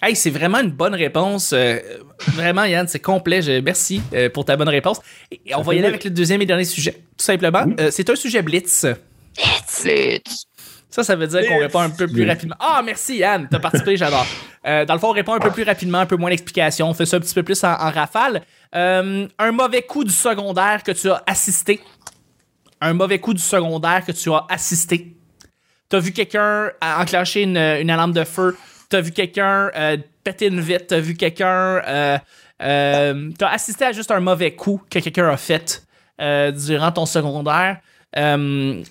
Hey, 0.00 0.14
c'est 0.14 0.30
vraiment 0.30 0.60
une 0.60 0.70
bonne 0.70 0.94
réponse. 0.94 1.52
Euh, 1.52 1.78
vraiment, 2.28 2.64
Yann, 2.64 2.86
c'est 2.86 3.00
complet. 3.00 3.42
Je, 3.42 3.60
merci 3.60 4.00
euh, 4.14 4.28
pour 4.30 4.44
ta 4.44 4.56
bonne 4.56 4.68
réponse. 4.68 5.00
Et, 5.32 5.40
et 5.46 5.54
on 5.56 5.62
va 5.62 5.74
y 5.74 5.78
aller 5.78 5.88
avec 5.88 6.04
le 6.04 6.10
deuxième 6.10 6.40
et 6.40 6.46
dernier 6.46 6.64
sujet. 6.64 6.92
Tout 6.92 7.24
simplement, 7.24 7.64
Oui. 7.66 7.74
Euh, 7.80 7.88
c'est 7.90 8.08
un 8.08 8.14
sujet 8.14 8.42
blitz. 8.42 8.86
Ça, 10.90 11.04
ça 11.04 11.16
veut 11.16 11.26
dire 11.26 11.40
qu'on 11.42 11.48
Blitz. 11.54 11.62
répond 11.62 11.80
un 11.80 11.90
peu 11.90 12.06
plus 12.06 12.14
Blitz. 12.14 12.28
rapidement. 12.28 12.56
Ah, 12.60 12.80
merci 12.84 13.18
Yann, 13.18 13.46
t'as 13.50 13.58
participé, 13.58 13.96
j'adore. 13.96 14.26
Euh, 14.66 14.84
dans 14.84 14.94
le 14.94 15.00
fond, 15.00 15.08
on 15.08 15.12
répond 15.12 15.34
un 15.34 15.38
peu 15.40 15.50
plus 15.50 15.62
rapidement, 15.64 15.98
un 15.98 16.06
peu 16.06 16.16
moins 16.16 16.30
d'explications. 16.30 16.88
On 16.88 16.94
fait 16.94 17.06
ça 17.06 17.18
un 17.18 17.20
petit 17.20 17.34
peu 17.34 17.42
plus 17.42 17.62
en, 17.64 17.72
en 17.72 17.90
rafale. 17.90 18.42
Euh, 18.74 19.26
un 19.38 19.52
mauvais 19.52 19.82
coup 19.82 20.04
du 20.04 20.12
secondaire 20.12 20.82
que 20.82 20.92
tu 20.92 21.10
as 21.10 21.22
assisté. 21.26 21.80
Un 22.80 22.94
mauvais 22.94 23.18
coup 23.18 23.34
du 23.34 23.42
secondaire 23.42 24.04
que 24.04 24.12
tu 24.12 24.30
as 24.32 24.44
assisté. 24.48 25.14
T'as 25.88 25.98
vu 26.00 26.12
quelqu'un 26.12 26.70
enclencher 26.82 27.42
une, 27.42 27.56
une 27.56 27.90
alarme 27.90 28.12
de 28.12 28.24
feu. 28.24 28.56
T'as 28.88 29.00
vu 29.00 29.10
quelqu'un 29.12 29.70
euh, 29.76 29.96
péter 30.24 30.46
une 30.46 30.60
vitre. 30.60 30.86
T'as 30.88 31.00
vu 31.00 31.14
quelqu'un. 31.14 31.82
Euh, 31.86 32.18
euh, 32.62 33.30
t'as 33.38 33.48
assisté 33.48 33.84
à 33.84 33.92
juste 33.92 34.10
un 34.10 34.20
mauvais 34.20 34.52
coup 34.52 34.82
que 34.90 34.98
quelqu'un 34.98 35.28
a 35.28 35.36
fait 35.36 35.82
durant 36.18 36.90
ton 36.92 37.06
secondaire. 37.06 37.78
Euh, 38.16 38.82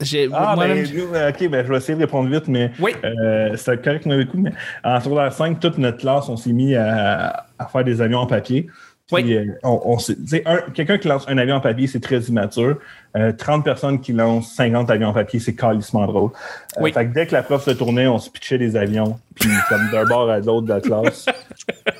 j'ai, 0.00 0.28
Ah, 0.32 0.54
moi, 0.56 0.66
ben, 0.66 0.84
ok, 0.84 1.48
ben, 1.48 1.64
je 1.64 1.70
vais 1.70 1.76
essayer 1.76 1.94
de 1.94 2.00
répondre 2.00 2.28
vite, 2.28 2.48
mais 2.48 2.72
Oui. 2.80 2.92
euh, 3.04 3.54
c'est 3.56 3.80
correct, 3.82 4.06
mauvais 4.06 4.26
coup, 4.26 4.38
mais 4.38 4.50
en 4.82 5.00
secondaire 5.00 5.32
5, 5.32 5.60
toute 5.60 5.78
notre 5.78 5.98
classe, 5.98 6.28
on 6.28 6.36
s'est 6.36 6.52
mis 6.52 6.74
à, 6.74 7.46
à 7.58 7.66
faire 7.66 7.84
des 7.84 8.00
avions 8.00 8.18
en 8.20 8.26
papier. 8.26 8.66
Oui. 9.12 9.22
Puis, 9.22 9.36
euh, 9.36 9.44
on, 9.62 9.80
on 9.84 10.70
Quelqu'un 10.72 10.96
qui 10.98 11.08
lance 11.08 11.24
un 11.28 11.36
avion 11.36 11.56
en 11.56 11.60
papier, 11.60 11.86
c'est 11.86 12.00
très 12.00 12.20
immature. 12.20 12.78
Euh, 13.16 13.32
30 13.32 13.62
personnes 13.62 14.00
qui 14.00 14.12
lancent 14.14 14.52
50 14.54 14.90
avions 14.90 15.08
en 15.08 15.12
papier, 15.12 15.40
c'est 15.40 15.54
calissement 15.54 16.06
drôle. 16.06 16.30
Euh, 16.78 16.80
Oui. 16.82 16.92
Fait 16.92 17.06
que 17.06 17.12
dès 17.12 17.26
que 17.26 17.32
la 17.34 17.42
prof 17.42 17.62
se 17.62 17.70
tournait, 17.72 18.06
on 18.06 18.18
se 18.18 18.30
pitchait 18.30 18.56
des 18.58 18.76
avions, 18.76 19.18
puis 19.38 19.50
comme 19.68 19.90
d'un 19.92 20.04
bord 20.06 20.30
à 20.30 20.38
l'autre 20.40 20.66
de 20.66 20.72
la 20.72 20.80
classe. 20.80 21.26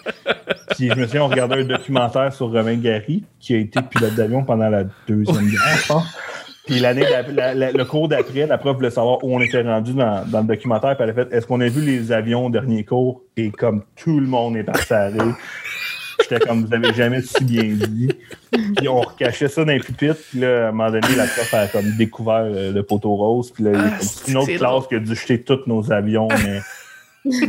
puis 0.77 0.89
je 0.91 0.95
me 0.99 1.07
souviens, 1.07 1.23
on 1.25 1.29
regardait 1.29 1.61
un 1.61 1.65
documentaire 1.65 2.33
sur 2.33 2.51
Romain 2.51 2.77
Gary, 2.77 3.23
qui 3.39 3.55
a 3.55 3.59
été 3.59 3.81
pilote 3.83 4.15
d'avion 4.15 4.43
pendant 4.45 4.69
la 4.69 4.85
Deuxième 5.07 5.47
Guerre, 5.49 5.77
je 5.83 5.87
pense. 5.89 6.05
Puis 6.67 6.81
l'année, 6.81 7.03
d'ap- 7.03 7.29
la- 7.35 7.53
la- 7.53 7.73
le 7.73 7.85
cours 7.85 8.09
d'après, 8.09 8.47
la 8.47 8.57
prof 8.57 8.77
voulait 8.77 8.89
savoir 8.89 9.23
où 9.23 9.37
on 9.37 9.41
était 9.43 9.61
rendu 9.61 9.93
dans, 9.93 10.25
dans 10.27 10.41
le 10.41 10.47
documentaire. 10.47 10.97
Puis 10.97 11.05
elle 11.05 11.11
a 11.11 11.13
fait 11.13 11.31
Est-ce 11.31 11.47
qu'on 11.47 11.61
a 11.61 11.69
vu 11.69 11.83
les 11.83 12.11
avions 12.11 12.47
au 12.47 12.51
dernier 12.51 12.85
cours? 12.85 13.21
Et 13.37 13.51
comme 13.51 13.83
tout 13.97 14.19
le 14.19 14.27
monde 14.27 14.57
est 14.57 14.65
parti 14.65 14.95
à 14.95 15.09
rire. 15.09 15.37
J'étais 16.29 16.45
comme 16.47 16.65
Vous 16.67 16.75
avez 16.75 16.93
jamais 16.95 17.23
si 17.23 17.45
bien 17.45 17.63
dit. 17.65 18.09
Puis 18.77 18.89
on 18.89 19.01
recachait 19.01 19.49
ça 19.49 19.65
dans 19.65 19.73
les 19.73 19.79
pupitres. 19.81 20.21
Puis 20.31 20.41
là, 20.41 20.67
à 20.67 20.69
un 20.69 20.73
moment 20.73 20.91
donné, 20.91 21.15
la 21.17 21.27
prof 21.27 21.55
a 21.55 21.67
comme 21.69 21.91
découvert 21.97 22.45
le 22.45 22.81
poteau 22.83 23.15
rose. 23.17 23.51
Puis 23.53 23.65
là, 23.65 23.71
il 23.73 23.77
y 23.77 23.81
a 23.81 23.85
Ah, 23.87 23.99
comme 23.99 24.31
une 24.31 24.37
autre 24.37 24.57
classe 24.57 24.87
qui 24.89 24.95
a 24.95 24.99
dû 25.01 25.15
jeter 25.15 25.43
tous 25.43 25.61
nos 25.67 25.93
avions, 25.93 26.29
mais 26.29 26.61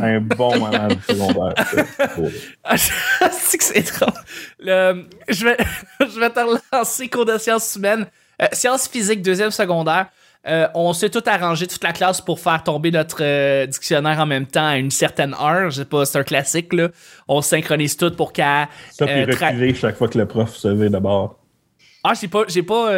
un 0.00 0.20
bon 0.20 0.58
moment 0.58 0.88
du 0.88 1.00
secondaire. 1.02 1.54
Ah, 2.64 2.76
c'est 2.76 3.58
que 3.58 3.64
c'est 3.64 3.82
drôle. 3.98 4.12
Le- 4.58 5.04
je, 5.28 5.44
vais, 5.44 5.56
je 6.00 6.18
vais 6.20 6.30
te 6.30 6.40
relancer 6.40 7.08
cours 7.08 7.24
de 7.24 7.38
sciences 7.38 7.76
humaines. 7.76 8.06
Euh, 8.42 8.46
sciences 8.52 8.88
physiques, 8.88 9.22
deuxième 9.22 9.50
secondaire. 9.50 10.06
Euh, 10.46 10.68
on 10.74 10.92
s'est 10.92 11.10
tout 11.10 11.22
arrangé, 11.26 11.66
toute 11.66 11.82
la 11.82 11.92
classe, 11.92 12.20
pour 12.20 12.38
faire 12.38 12.62
tomber 12.62 12.90
notre 12.90 13.18
euh, 13.22 13.66
dictionnaire 13.66 14.20
en 14.20 14.26
même 14.26 14.46
temps 14.46 14.66
à 14.66 14.76
une 14.76 14.90
certaine 14.90 15.34
heure. 15.34 15.70
Je 15.70 15.78
sais 15.78 15.84
pas, 15.84 16.04
c'est 16.04 16.18
un 16.18 16.24
classique, 16.24 16.72
là. 16.72 16.88
On 17.26 17.42
se 17.42 17.48
synchronise 17.48 17.96
tout 17.96 18.10
pour 18.12 18.32
qu'à. 18.32 18.68
Ça, 18.92 19.06
puis 19.06 19.14
euh, 19.14 19.26
reculer 19.26 19.74
chaque 19.74 19.96
fois 19.96 20.08
que 20.08 20.18
le 20.18 20.26
prof 20.26 20.54
se 20.54 20.68
levait 20.68 20.88
d'abord. 20.88 21.38
Ah, 22.04 22.12
j'ai 22.14 22.28
pas. 22.28 22.44
J'ai 22.48 22.62
pas 22.62 22.92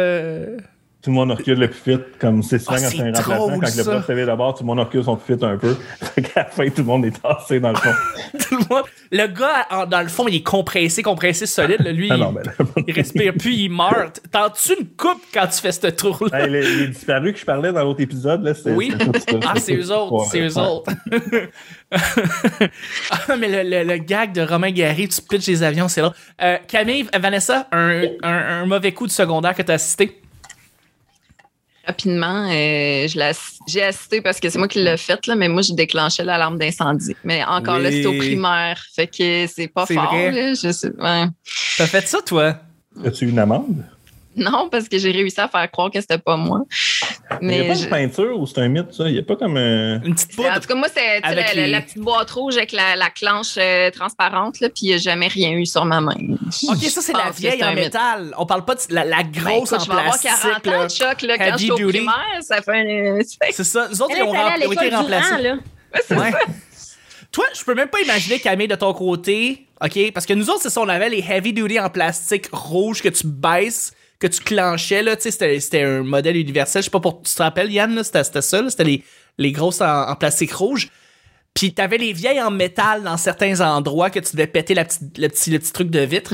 Tout 1.01 1.11
le 1.11 1.15
monde 1.15 1.31
recule 1.31 1.57
le 1.57 1.69
pupitre, 1.69 2.03
comme 2.19 2.43
c'est 2.43 2.59
souvent 2.59 2.75
Ah, 2.77 2.81
quand 2.81 2.89
c'est 2.89 2.97
c'est 2.97 3.03
un 3.03 3.37
remplaçant, 3.37 3.47
quand 3.61 3.61
le 3.77 3.83
ça. 3.83 3.91
prof 3.91 4.05
se 4.05 4.11
levait 4.11 4.25
d'abord, 4.25 4.53
tout 4.53 4.63
le 4.63 4.67
monde 4.67 4.79
recule 4.79 5.01
son 5.01 5.15
pupitre 5.15 5.45
un 5.45 5.57
peu. 5.57 5.73
Fait 6.01 6.21
qu'à 6.21 6.41
la 6.41 6.45
fin, 6.47 6.65
tout 6.67 6.73
le 6.79 6.83
monde 6.83 7.05
est 7.05 7.21
tassé 7.21 7.61
dans 7.61 7.69
le 7.69 7.77
fond. 7.77 7.93
tout 8.49 8.57
le 8.57 8.65
monde- 8.75 8.83
Le 9.09 9.27
gars, 9.27 9.85
dans 9.85 10.01
le 10.01 10.09
fond, 10.09 10.27
il 10.27 10.35
est 10.35 10.43
compressé, 10.43 11.01
compressé 11.01 11.45
solide. 11.45 11.87
Lui, 11.87 12.09
Ah 12.11 12.15
il, 12.15 12.19
non, 12.19 12.33
ben 12.33 12.43
il 12.87 12.93
respire 12.93 13.33
plus, 13.33 13.53
il 13.53 13.69
meurt. 13.69 14.19
T'en-tu 14.29 14.73
une 14.77 14.87
coupe 14.87 15.21
quand 15.33 15.47
tu 15.47 15.61
fais 15.61 15.71
ce 15.71 15.87
tour-là? 15.87 16.37
Hey, 16.43 16.49
les, 16.51 16.61
les 16.75 16.87
disparus 16.89 17.31
que 17.33 17.39
je 17.39 17.45
parlais 17.45 17.71
dans 17.71 17.83
l'autre 17.85 18.01
épisode, 18.01 18.43
là. 18.43 18.51
Oui. 18.65 18.91
ça. 18.99 19.37
Ah, 19.47 19.53
c'est 19.57 19.75
eux 19.77 19.91
autres, 19.93 20.11
Ouais, 20.11 20.25
c'est 20.29 20.39
eux 20.41 20.53
ouais. 20.57 20.61
autres. 20.67 20.91
ah, 23.11 23.35
mais 23.37 23.63
le, 23.63 23.69
le- 23.69 23.83
le 23.89 23.97
gag 23.99 24.33
de 24.33 24.41
Romain 24.41 24.71
Gary, 24.71 25.07
tu 25.07 25.21
pitches 25.21 25.47
les 25.47 25.63
avions, 25.63 25.87
c'est 25.87 26.01
là. 26.01 26.13
Euh, 26.41 26.57
Camille, 26.67 27.07
Vanessa, 27.17 27.67
un, 27.71 28.01
un- 28.21 28.61
un 28.61 28.65
mauvais 28.65 28.91
coup 28.91 29.07
de 29.07 29.11
secondaire 29.11 29.55
que 29.55 29.61
tu 29.61 29.71
as 29.71 29.75
assisté? 29.75 30.18
Rapidement, 31.89 32.47
euh, 32.51 33.07
je 33.07 33.33
j'ai 33.67 33.81
assisté 33.81 34.21
parce 34.21 34.39
que 34.39 34.47
c'est 34.47 34.59
moi 34.59 34.67
qui 34.67 34.77
l'ai 34.77 34.95
fait, 34.95 35.25
là, 35.25 35.33
mais 35.33 35.49
moi, 35.49 35.63
j'ai 35.63 35.73
déclenché 35.73 36.23
l'alarme 36.23 36.59
d'incendie. 36.59 37.15
Mais 37.23 37.43
encore 37.43 37.79
là, 37.79 37.89
c'est 37.89 38.05
au 38.05 38.13
primaire. 38.13 38.79
Fait 38.95 39.07
que 39.07 39.47
c'est 39.47 39.67
pas 39.67 39.87
fort. 39.87 40.05
vrai. 40.13 40.31
Là, 40.31 40.53
je 40.53 40.71
sais, 40.71 40.91
ouais. 40.95 41.25
T'as 41.77 41.87
fait 41.87 42.07
ça, 42.07 42.19
toi? 42.21 42.57
As-tu 43.03 43.25
eu 43.25 43.29
une 43.29 43.39
amende? 43.39 43.83
Non, 44.51 44.69
parce 44.69 44.87
que 44.87 44.97
j'ai 44.97 45.11
réussi 45.11 45.39
à 45.41 45.47
faire 45.47 45.69
croire 45.69 45.91
que 45.91 45.99
c'était 45.99 46.17
pas 46.17 46.37
moi. 46.37 46.61
Il 47.41 47.47
n'y 47.47 47.53
a 47.55 47.57
Mais 47.61 47.67
pas 47.67 47.73
je- 47.75 47.83
de 47.85 47.89
peinture 47.89 48.39
ou 48.39 48.45
c'est 48.47 48.59
un 48.59 48.67
mythe, 48.69 48.93
ça? 48.93 49.07
Il 49.07 49.13
n'y 49.13 49.19
a 49.19 49.23
pas 49.23 49.35
comme 49.35 49.57
un. 49.57 50.01
Une 50.01 50.15
petite 50.15 50.31
En 50.39 50.43
poudre? 50.43 50.59
tout 50.61 50.67
cas, 50.67 50.75
moi, 50.75 50.87
c'est 50.93 51.19
la, 51.21 51.33
la- 51.35 51.53
les- 51.53 51.67
la 51.67 51.81
petite 51.81 51.99
boîte 51.99 52.31
rouge 52.31 52.57
avec 52.57 52.71
la, 52.71 52.95
la 52.95 53.09
clenche 53.09 53.55
euh, 53.57 53.91
transparente, 53.91 54.59
là, 54.61 54.69
puis 54.69 54.81
il 54.83 54.87
n'y 54.89 54.93
a 54.93 54.97
jamais 54.97 55.27
rien 55.27 55.51
eu 55.51 55.65
sur 55.65 55.83
ma 55.85 55.99
main. 56.01 56.15
Ok, 56.69 56.77
ça, 56.77 57.01
c'est 57.01 57.13
la 57.13 57.31
vieille 57.31 57.63
en 57.63 57.73
métal. 57.73 58.33
On 58.37 58.45
parle 58.45 58.65
pas 58.65 58.75
de 58.75 58.81
la, 58.89 59.03
la 59.05 59.23
Ben, 59.23 59.31
grosse 59.43 59.71
écoute, 59.73 59.81
en 59.81 59.83
je 59.83 59.89
vais 59.91 59.97
avoir 59.97 60.19
plastique. 60.19 60.31
40 60.63 60.67
ans 60.67 60.71
là. 60.71 60.85
de 60.85 60.91
choc 60.91 61.21
là, 61.23 61.37
quand 61.37 61.43
Heavy 61.45 61.67
j'étais 61.67 61.83
au 61.83 61.89
primaire. 61.89 62.37
Ça 62.41 62.61
fait 62.61 62.71
un... 62.71 63.19
C'est 63.51 63.63
ça. 63.63 63.87
Nous 63.89 64.01
autres, 64.01 64.13
ils 64.15 64.23
ont, 64.23 64.31
allée 64.31 64.39
à 64.39 64.43
rem- 64.53 64.61
ils 64.61 64.67
ont 64.67 64.71
été 64.71 64.95
remplacés. 64.95 65.51
Ouais. 66.11 66.31
Toi, 67.31 67.45
je 67.53 67.63
peux 67.63 67.75
même 67.75 67.89
pas 67.89 67.99
imaginer, 68.01 68.39
Camille, 68.39 68.67
de 68.67 68.75
ton 68.75 68.93
côté, 68.93 69.67
OK? 69.83 70.11
Parce 70.13 70.25
que 70.25 70.33
nous 70.33 70.49
autres, 70.49 70.61
c'est 70.63 70.69
ça, 70.71 70.81
on 70.81 70.89
avait 70.89 71.09
les 71.09 71.19
heavy 71.27 71.53
duty 71.53 71.79
en 71.79 71.89
plastique 71.89 72.47
rouge 72.51 73.01
que 73.03 73.09
tu 73.09 73.27
baisses, 73.27 73.93
que 74.19 74.27
tu 74.27 74.41
clenchais, 74.41 75.01
là. 75.01 75.15
Tu 75.15 75.23
sais, 75.23 75.31
c'était- 75.31 75.59
c'était 75.59 75.83
un 75.83 76.03
modèle 76.03 76.35
universel. 76.37 76.81
Je 76.81 76.85
sais 76.85 76.91
pas 76.91 76.99
pour. 76.99 77.21
Tu 77.23 77.33
te 77.33 77.41
rappelles, 77.41 77.71
Yann, 77.71 77.93
là? 77.95 78.03
C'était 78.03 78.23
c'était 78.23 78.41
ça, 78.41 78.61
là? 78.61 78.69
C'était 78.69 78.83
les, 78.83 79.03
les 79.37 79.51
grosses 79.51 79.81
en, 79.81 80.09
en 80.09 80.15
plastique 80.15 80.51
rouge. 80.53 80.89
Puis 81.53 81.73
t'avais 81.73 81.97
les 81.97 82.13
vieilles 82.13 82.41
en 82.41 82.51
métal 82.51 83.03
dans 83.03 83.17
certains 83.17 83.59
endroits 83.61 84.09
que 84.09 84.19
tu 84.19 84.33
devais 84.33 84.47
péter 84.47 84.73
la 84.75 84.85
petite- 84.85 85.17
le, 85.17 85.27
petit, 85.29 85.49
le 85.51 85.59
petit 85.59 85.73
truc 85.73 85.89
de 85.89 85.99
vitre. 86.01 86.33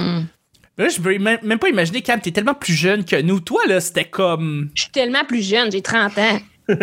Mais 0.78 0.84
Là, 0.86 0.90
je 0.90 1.00
peux 1.00 1.18
même 1.18 1.40
même 1.42 1.58
pas 1.60 1.70
imaginer, 1.70 2.02
Cam, 2.02 2.20
t'es 2.20 2.32
tellement 2.32 2.54
plus 2.54 2.74
jeune 2.74 3.06
que 3.06 3.16
nous. 3.22 3.40
Toi, 3.40 3.62
là, 3.68 3.80
c'était 3.80 4.04
comme. 4.06 4.72
Je 4.76 4.82
suis 4.84 4.92
tellement 4.92 5.24
plus 5.24 5.42
jeune, 5.48 5.72
j'ai 5.72 5.82
30 5.82 6.18
ans. 6.18 6.40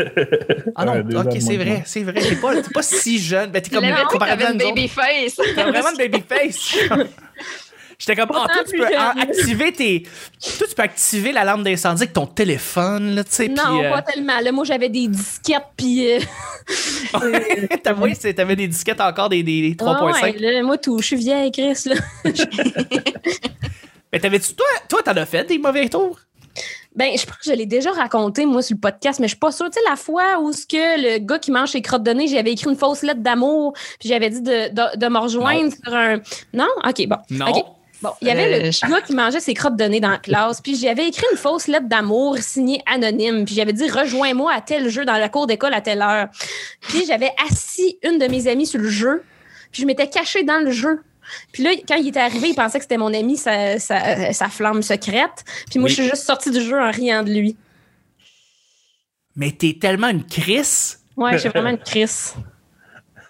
Ah 0.76 0.84
non, 0.84 0.92
Ouais, 1.03 1.16
ok, 1.16 1.36
c'est 1.40 1.57
vrai, 1.57 1.82
c'est 1.84 2.05
vrai. 2.05 2.14
T'es 2.20 2.36
pas, 2.36 2.55
t'es 2.62 2.70
pas 2.70 2.82
si 2.82 3.18
jeune. 3.18 3.50
Ben, 3.50 3.61
t'es 3.61 3.68
comme 3.70 3.82
t'avais 3.84 4.53
une 4.53 4.57
baby 4.59 4.86
face. 4.88 5.34
T'as 5.57 5.70
vraiment 5.70 5.90
une 5.90 5.98
baby 5.98 6.22
face. 6.26 6.76
J'étais 8.05 8.20
comme, 8.20 8.30
Autant 8.30 8.46
toi, 8.46 8.64
tu 8.68 8.76
peux 8.76 8.88
jeune. 8.88 8.96
activer 8.96 9.70
tes. 9.72 10.03
Toi, 10.59 10.66
tu 10.68 10.74
peux 10.74 10.82
activer 10.82 11.30
la 11.30 11.44
lampe 11.44 11.62
d'incendie 11.62 12.03
avec 12.03 12.12
ton 12.12 12.26
téléphone, 12.26 13.14
là, 13.14 13.22
tu 13.22 13.30
sais. 13.30 13.46
Non, 13.46 13.80
euh, 13.80 13.90
pas 13.92 14.03
tellement. 14.03 14.40
Là, 14.40 14.50
moi, 14.50 14.64
j'avais 14.64 14.88
des 14.88 15.07
disquettes, 15.07 15.68
puis... 15.76 16.11
euh, 16.11 16.18
T'as 17.84 17.92
vu, 17.92 18.12
t'avais 18.34 18.57
des 18.57 18.66
disquettes 18.66 19.00
encore, 19.00 19.28
des, 19.28 19.44
des, 19.44 19.62
des 19.62 19.74
3.5. 19.76 19.84
ah 19.86 20.24
ouais, 20.24 20.32
là, 20.38 20.62
moi, 20.64 20.78
tout. 20.78 20.98
Je 20.98 21.07
suis 21.07 21.16
vieille, 21.16 21.53
Chris, 21.53 21.78
là. 21.86 21.94
Mais 24.12 24.18
t'avais-tu, 24.18 24.53
toi, 24.55 24.66
toi, 24.88 25.03
t'en 25.05 25.12
as 25.12 25.26
fait 25.26 25.44
des 25.44 25.59
mauvais 25.59 25.88
tours? 25.88 26.18
Ben, 26.96 27.16
je 27.16 27.24
pense 27.24 27.36
que 27.36 27.44
je 27.46 27.53
l'ai 27.53 27.66
déjà 27.66 27.92
raconté, 27.92 28.44
moi, 28.46 28.62
sur 28.62 28.74
le 28.74 28.80
podcast, 28.80 29.20
mais 29.20 29.26
je 29.26 29.30
suis 29.34 29.38
pas 29.38 29.53
sûre. 29.53 29.70
Tu 29.70 29.78
sais, 29.80 29.88
la 29.88 29.96
fois 29.96 30.40
où 30.40 30.53
ce 30.53 30.66
que 30.66 31.00
le 31.00 31.18
gars 31.20 31.38
qui 31.38 31.50
mange 31.50 31.70
ses 31.70 31.80
crottes 31.80 32.03
de 32.03 32.11
nez, 32.11 32.26
j'avais 32.26 32.53
écrit 32.53 32.68
une 32.68 32.76
fausse 32.76 33.03
lettre 33.03 33.20
d'amour, 33.20 33.72
puis 33.98 34.09
j'avais 34.11 34.28
dit 34.28 34.42
de, 34.42 34.68
de, 34.74 34.98
de 34.98 35.07
me 35.09 35.18
rejoindre 35.18 35.72
sur 35.72 35.94
un. 35.94 36.18
Non? 36.53 36.68
OK, 36.84 37.07
bon. 37.07 37.16
Non. 37.30 37.46
Bon, 38.03 38.11
il 38.20 38.28
y 38.28 38.30
avait 38.30 38.53
Euh, 38.62 38.66
le 38.66 38.70
je- 38.72 38.80
gars 38.90 39.00
qui 39.00 39.14
mangeait 39.14 39.40
ses 39.40 39.55
crottes 39.55 39.76
de 39.76 39.84
nez 39.84 40.00
dans 40.00 40.11
la 40.11 40.18
classe, 40.18 40.61
puis 40.61 40.74
j'avais 40.76 41.07
écrit 41.09 41.24
une 41.30 41.36
fausse 41.38 41.68
lettre 41.68 41.88
d'amour 41.88 42.36
signée 42.38 42.82
anonyme, 42.86 43.44
puis 43.44 43.55
j'avais 43.55 43.72
dit 43.72 43.88
rejoins-moi 43.88 44.53
à 44.53 44.61
tel 44.61 44.88
jeu 44.88 45.05
dans 45.05 45.16
la 45.18 45.28
cour 45.28 45.46
d'école 45.46 45.72
à 45.74 45.80
telle 45.80 46.03
heure. 46.03 46.28
Puis 46.80 47.05
j'avais 47.07 47.30
assis 47.48 47.98
une 48.03 48.18
de 48.18 48.26
mes 48.26 48.48
amies 48.48 48.66
sur 48.66 48.80
le 48.80 48.88
jeu, 48.88 49.22
puis 49.70 49.82
je 49.82 49.86
m'étais 49.86 50.09
cachée 50.09 50.42
dans 50.42 50.59
le 50.64 50.70
jeu. 50.72 51.00
Puis 51.53 51.62
là, 51.62 51.70
quand 51.86 51.94
il 51.94 52.09
était 52.09 52.18
arrivé, 52.20 52.48
il 52.48 52.55
pensait 52.55 52.78
que 52.78 52.84
c'était 52.84 52.98
mon 52.98 53.14
ami, 53.14 53.36
sa, 53.36 53.78
sa, 53.78 54.32
sa 54.32 54.48
flamme 54.48 54.82
secrète. 54.82 55.44
Puis 55.70 55.78
moi, 55.78 55.84
Oui. 55.84 55.90
je 55.90 55.94
suis 56.03 56.11
juste 56.11 56.24
sortie 56.26 56.50
du 56.50 56.61
jeu 56.61 56.78
en 56.80 56.90
riant 56.90 57.22
de 57.22 57.30
lui. 57.30 57.57
Mais 59.36 59.53
t'es 59.53 59.78
tellement 59.80 60.09
une 60.09 60.24
crisse. 60.26 61.00
Ouais, 61.16 61.38
j'ai 61.38 61.48
vraiment 61.48 61.70
une 61.70 61.78
crise. 61.78 62.34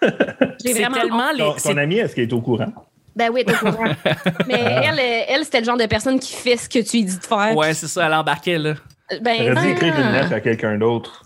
J'ai 0.01 0.73
C'est 0.73 0.81
vraiment 0.81 0.95
tellement 0.97 1.31
les. 1.31 1.37
Ton, 1.37 1.55
ton 1.55 1.77
ami, 1.77 1.95
est-ce 1.97 2.13
qu'il 2.13 2.23
est 2.23 2.33
au 2.33 2.41
courant? 2.41 2.73
Ben 3.15 3.29
oui, 3.31 3.43
t'es 3.45 3.53
courant. 3.53 3.85
Mais 4.47 4.59
elle, 4.83 4.99
euh, 4.99 5.23
elle 5.29 5.43
c'était 5.45 5.59
le 5.59 5.65
genre 5.65 5.77
de 5.77 5.85
personne 5.85 6.19
qui 6.19 6.33
fait 6.33 6.57
ce 6.57 6.67
que 6.67 6.79
tu 6.79 6.97
lui 6.97 7.03
dis 7.05 7.17
de 7.17 7.23
faire. 7.23 7.55
Ouais, 7.55 7.73
c'est 7.73 7.87
ça, 7.87 8.05
elle 8.07 8.13
embarquait, 8.13 8.57
là. 8.57 8.73
Ben, 9.21 9.35
J'aurais 9.37 9.49
dû 9.49 9.67
non. 9.67 9.73
écrire 9.73 9.99
une 9.99 10.11
lettre 10.13 10.33
à 10.33 10.39
quelqu'un 10.39 10.77
d'autre. 10.77 11.23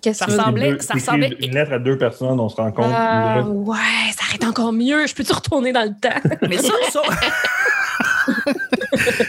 Qu'est-ce 0.00 0.18
Ça 0.18 0.26
ressemblait- 0.26 0.72
Deux- 0.72 0.80
ça 0.80 0.94
ressemblait- 0.94 1.36
Une 1.40 1.54
lettre 1.54 1.72
à 1.72 1.78
deux 1.78 1.96
personnes, 1.98 2.38
on 2.38 2.48
se 2.48 2.56
rend 2.56 2.70
compte. 2.70 2.92
Ah, 2.94 3.36
là. 3.38 3.42
ouais, 3.42 3.76
ça 4.16 4.24
arrête 4.28 4.44
encore 4.44 4.72
mieux. 4.72 5.06
Je 5.06 5.14
peux-tu 5.14 5.32
retourner 5.32 5.72
dans 5.72 5.82
le 5.82 5.94
temps? 6.00 6.20
Mais 6.48 6.58
ça, 6.58 6.72
ça. 6.90 7.00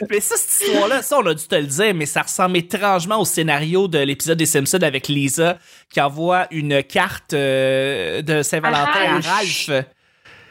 mais 0.09 0.19
ça, 0.19 0.35
cette 0.37 0.67
histoire-là, 0.69 1.01
ça, 1.01 1.17
on 1.19 1.25
a 1.25 1.33
dû 1.33 1.45
te 1.47 1.55
le 1.55 1.63
dire, 1.63 1.93
mais 1.93 2.05
ça 2.05 2.21
ressemble 2.21 2.57
étrangement 2.57 3.19
au 3.19 3.25
scénario 3.25 3.87
de 3.87 3.97
l'épisode 3.99 4.37
des 4.37 4.45
Simpsons 4.45 4.81
avec 4.81 5.07
Lisa 5.07 5.57
qui 5.89 5.99
envoie 5.99 6.47
une 6.51 6.81
carte 6.83 7.33
euh, 7.33 8.21
de 8.21 8.41
Saint-Valentin 8.41 9.17
à 9.17 9.19
Ralph. 9.19 9.69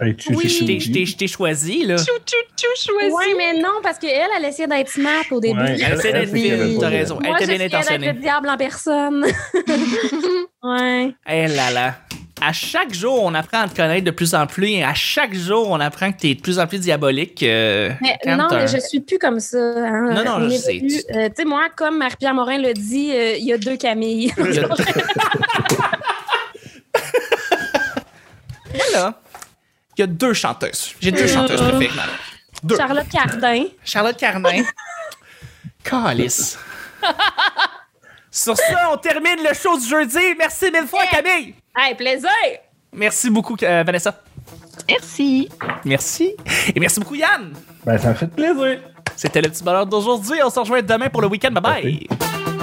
Hey, 0.00 0.16
tu- 0.16 0.34
Oui. 0.34 0.46
tu- 0.48 0.80
Je 1.06 1.16
t'ai- 1.16 1.28
choisi, 1.28 1.84
là. 1.86 1.96
Chou, 1.96 2.04
chou, 2.04 2.36
chou, 2.56 2.66
choisi. 2.92 3.14
Oui, 3.14 3.34
mais 3.36 3.60
non, 3.60 3.80
parce 3.82 3.98
qu'elle, 3.98 4.28
elle 4.36 4.44
essayait 4.44 4.66
d'être 4.66 4.88
smart 4.88 5.22
au 5.30 5.38
début. 5.40 5.60
Ouais, 5.60 5.76
Elle 5.80 5.92
essaie 5.94 6.12
d'être 6.12 6.34
fine, 6.34 6.78
t'as 6.80 6.88
raison. 6.88 7.18
Elle 7.22 7.28
Moi, 7.30 7.40
était 7.40 7.56
bien 7.58 7.66
intentionnée. 7.66 8.12
le 8.12 8.18
diable 8.20 8.48
en 8.48 8.56
personne. 8.56 9.24
ouais. 10.64 11.14
Eh 11.28 11.46
là 11.48 11.70
là. 11.70 11.94
À 12.40 12.52
chaque 12.52 12.92
jour, 12.92 13.22
on 13.22 13.32
apprend 13.32 13.60
à 13.60 13.68
te 13.68 13.76
connaître 13.76 14.04
de 14.04 14.10
plus 14.10 14.34
en 14.34 14.46
plus 14.48 14.68
et 14.70 14.82
à 14.84 14.92
chaque 14.92 15.34
jour, 15.34 15.68
on 15.70 15.78
apprend 15.78 16.10
que 16.10 16.18
t'es 16.18 16.34
de 16.34 16.40
plus 16.40 16.58
en 16.58 16.66
plus 16.66 16.80
diabolique. 16.80 17.44
euh, 17.44 17.90
Mais 18.02 18.18
non, 18.36 18.48
mais 18.50 18.66
je 18.66 18.78
suis 18.78 18.98
plus 19.00 19.18
comme 19.18 19.38
ça. 19.38 19.56
hein. 19.56 20.10
Non, 20.12 20.24
non, 20.24 20.32
On 20.44 20.48
je 20.50 20.56
sais. 20.56 20.78
plus- 20.80 21.04
euh, 21.14 21.28
tu 21.28 21.34
sais, 21.36 21.44
moi, 21.44 21.68
comme 21.76 21.96
Marie-Pierre 21.98 22.34
Morin 22.34 22.58
le 22.58 22.72
dit, 22.74 23.12
euh, 23.14 23.36
il 23.38 23.44
y 23.46 23.52
a 23.52 23.58
deux 23.58 23.76
Camille. 23.76 24.32
Moi, 24.36 24.48
là, 28.92 29.20
il 29.96 30.00
y 30.00 30.04
a 30.04 30.06
deux 30.06 30.32
chanteuses. 30.32 30.94
J'ai 31.00 31.12
deux 31.12 31.26
chanteuses 31.26 31.60
préférées. 31.60 31.94
Manon. 31.94 32.12
Deux. 32.62 32.76
Charlotte 32.76 33.08
Cardin. 33.10 33.64
Charlotte 33.84 34.16
Carmin. 34.16 34.62
Calice. 35.84 36.58
Sur 38.30 38.56
ça, 38.56 38.90
on 38.92 38.96
termine 38.96 39.38
le 39.46 39.54
show 39.54 39.78
du 39.78 39.86
jeudi. 39.86 40.34
Merci 40.38 40.70
mille 40.72 40.86
fois, 40.88 41.04
Yeah. 41.04 41.22
Camille. 41.22 41.54
Hey, 41.76 41.94
plaisir! 41.94 42.30
Merci 42.92 43.30
beaucoup, 43.30 43.56
euh, 43.62 43.82
Vanessa. 43.84 44.22
Merci. 44.88 45.48
Merci. 45.84 46.34
Et 46.74 46.80
merci 46.80 47.00
beaucoup, 47.00 47.14
Yann. 47.14 47.52
Ben, 47.84 47.98
ça 47.98 48.08
me 48.10 48.14
fait 48.14 48.26
plaisir. 48.28 48.80
C'était 49.16 49.42
le 49.42 49.48
petit 49.50 49.62
bonheur 49.62 49.86
d'aujourd'hui. 49.86 50.38
On 50.42 50.50
se 50.50 50.58
rejoint 50.60 50.82
demain 50.82 51.08
pour 51.08 51.20
le 51.22 51.28
week-end. 51.28 51.50
Bye 51.52 51.62
bye. 51.62 52.08
Merci. 52.10 52.53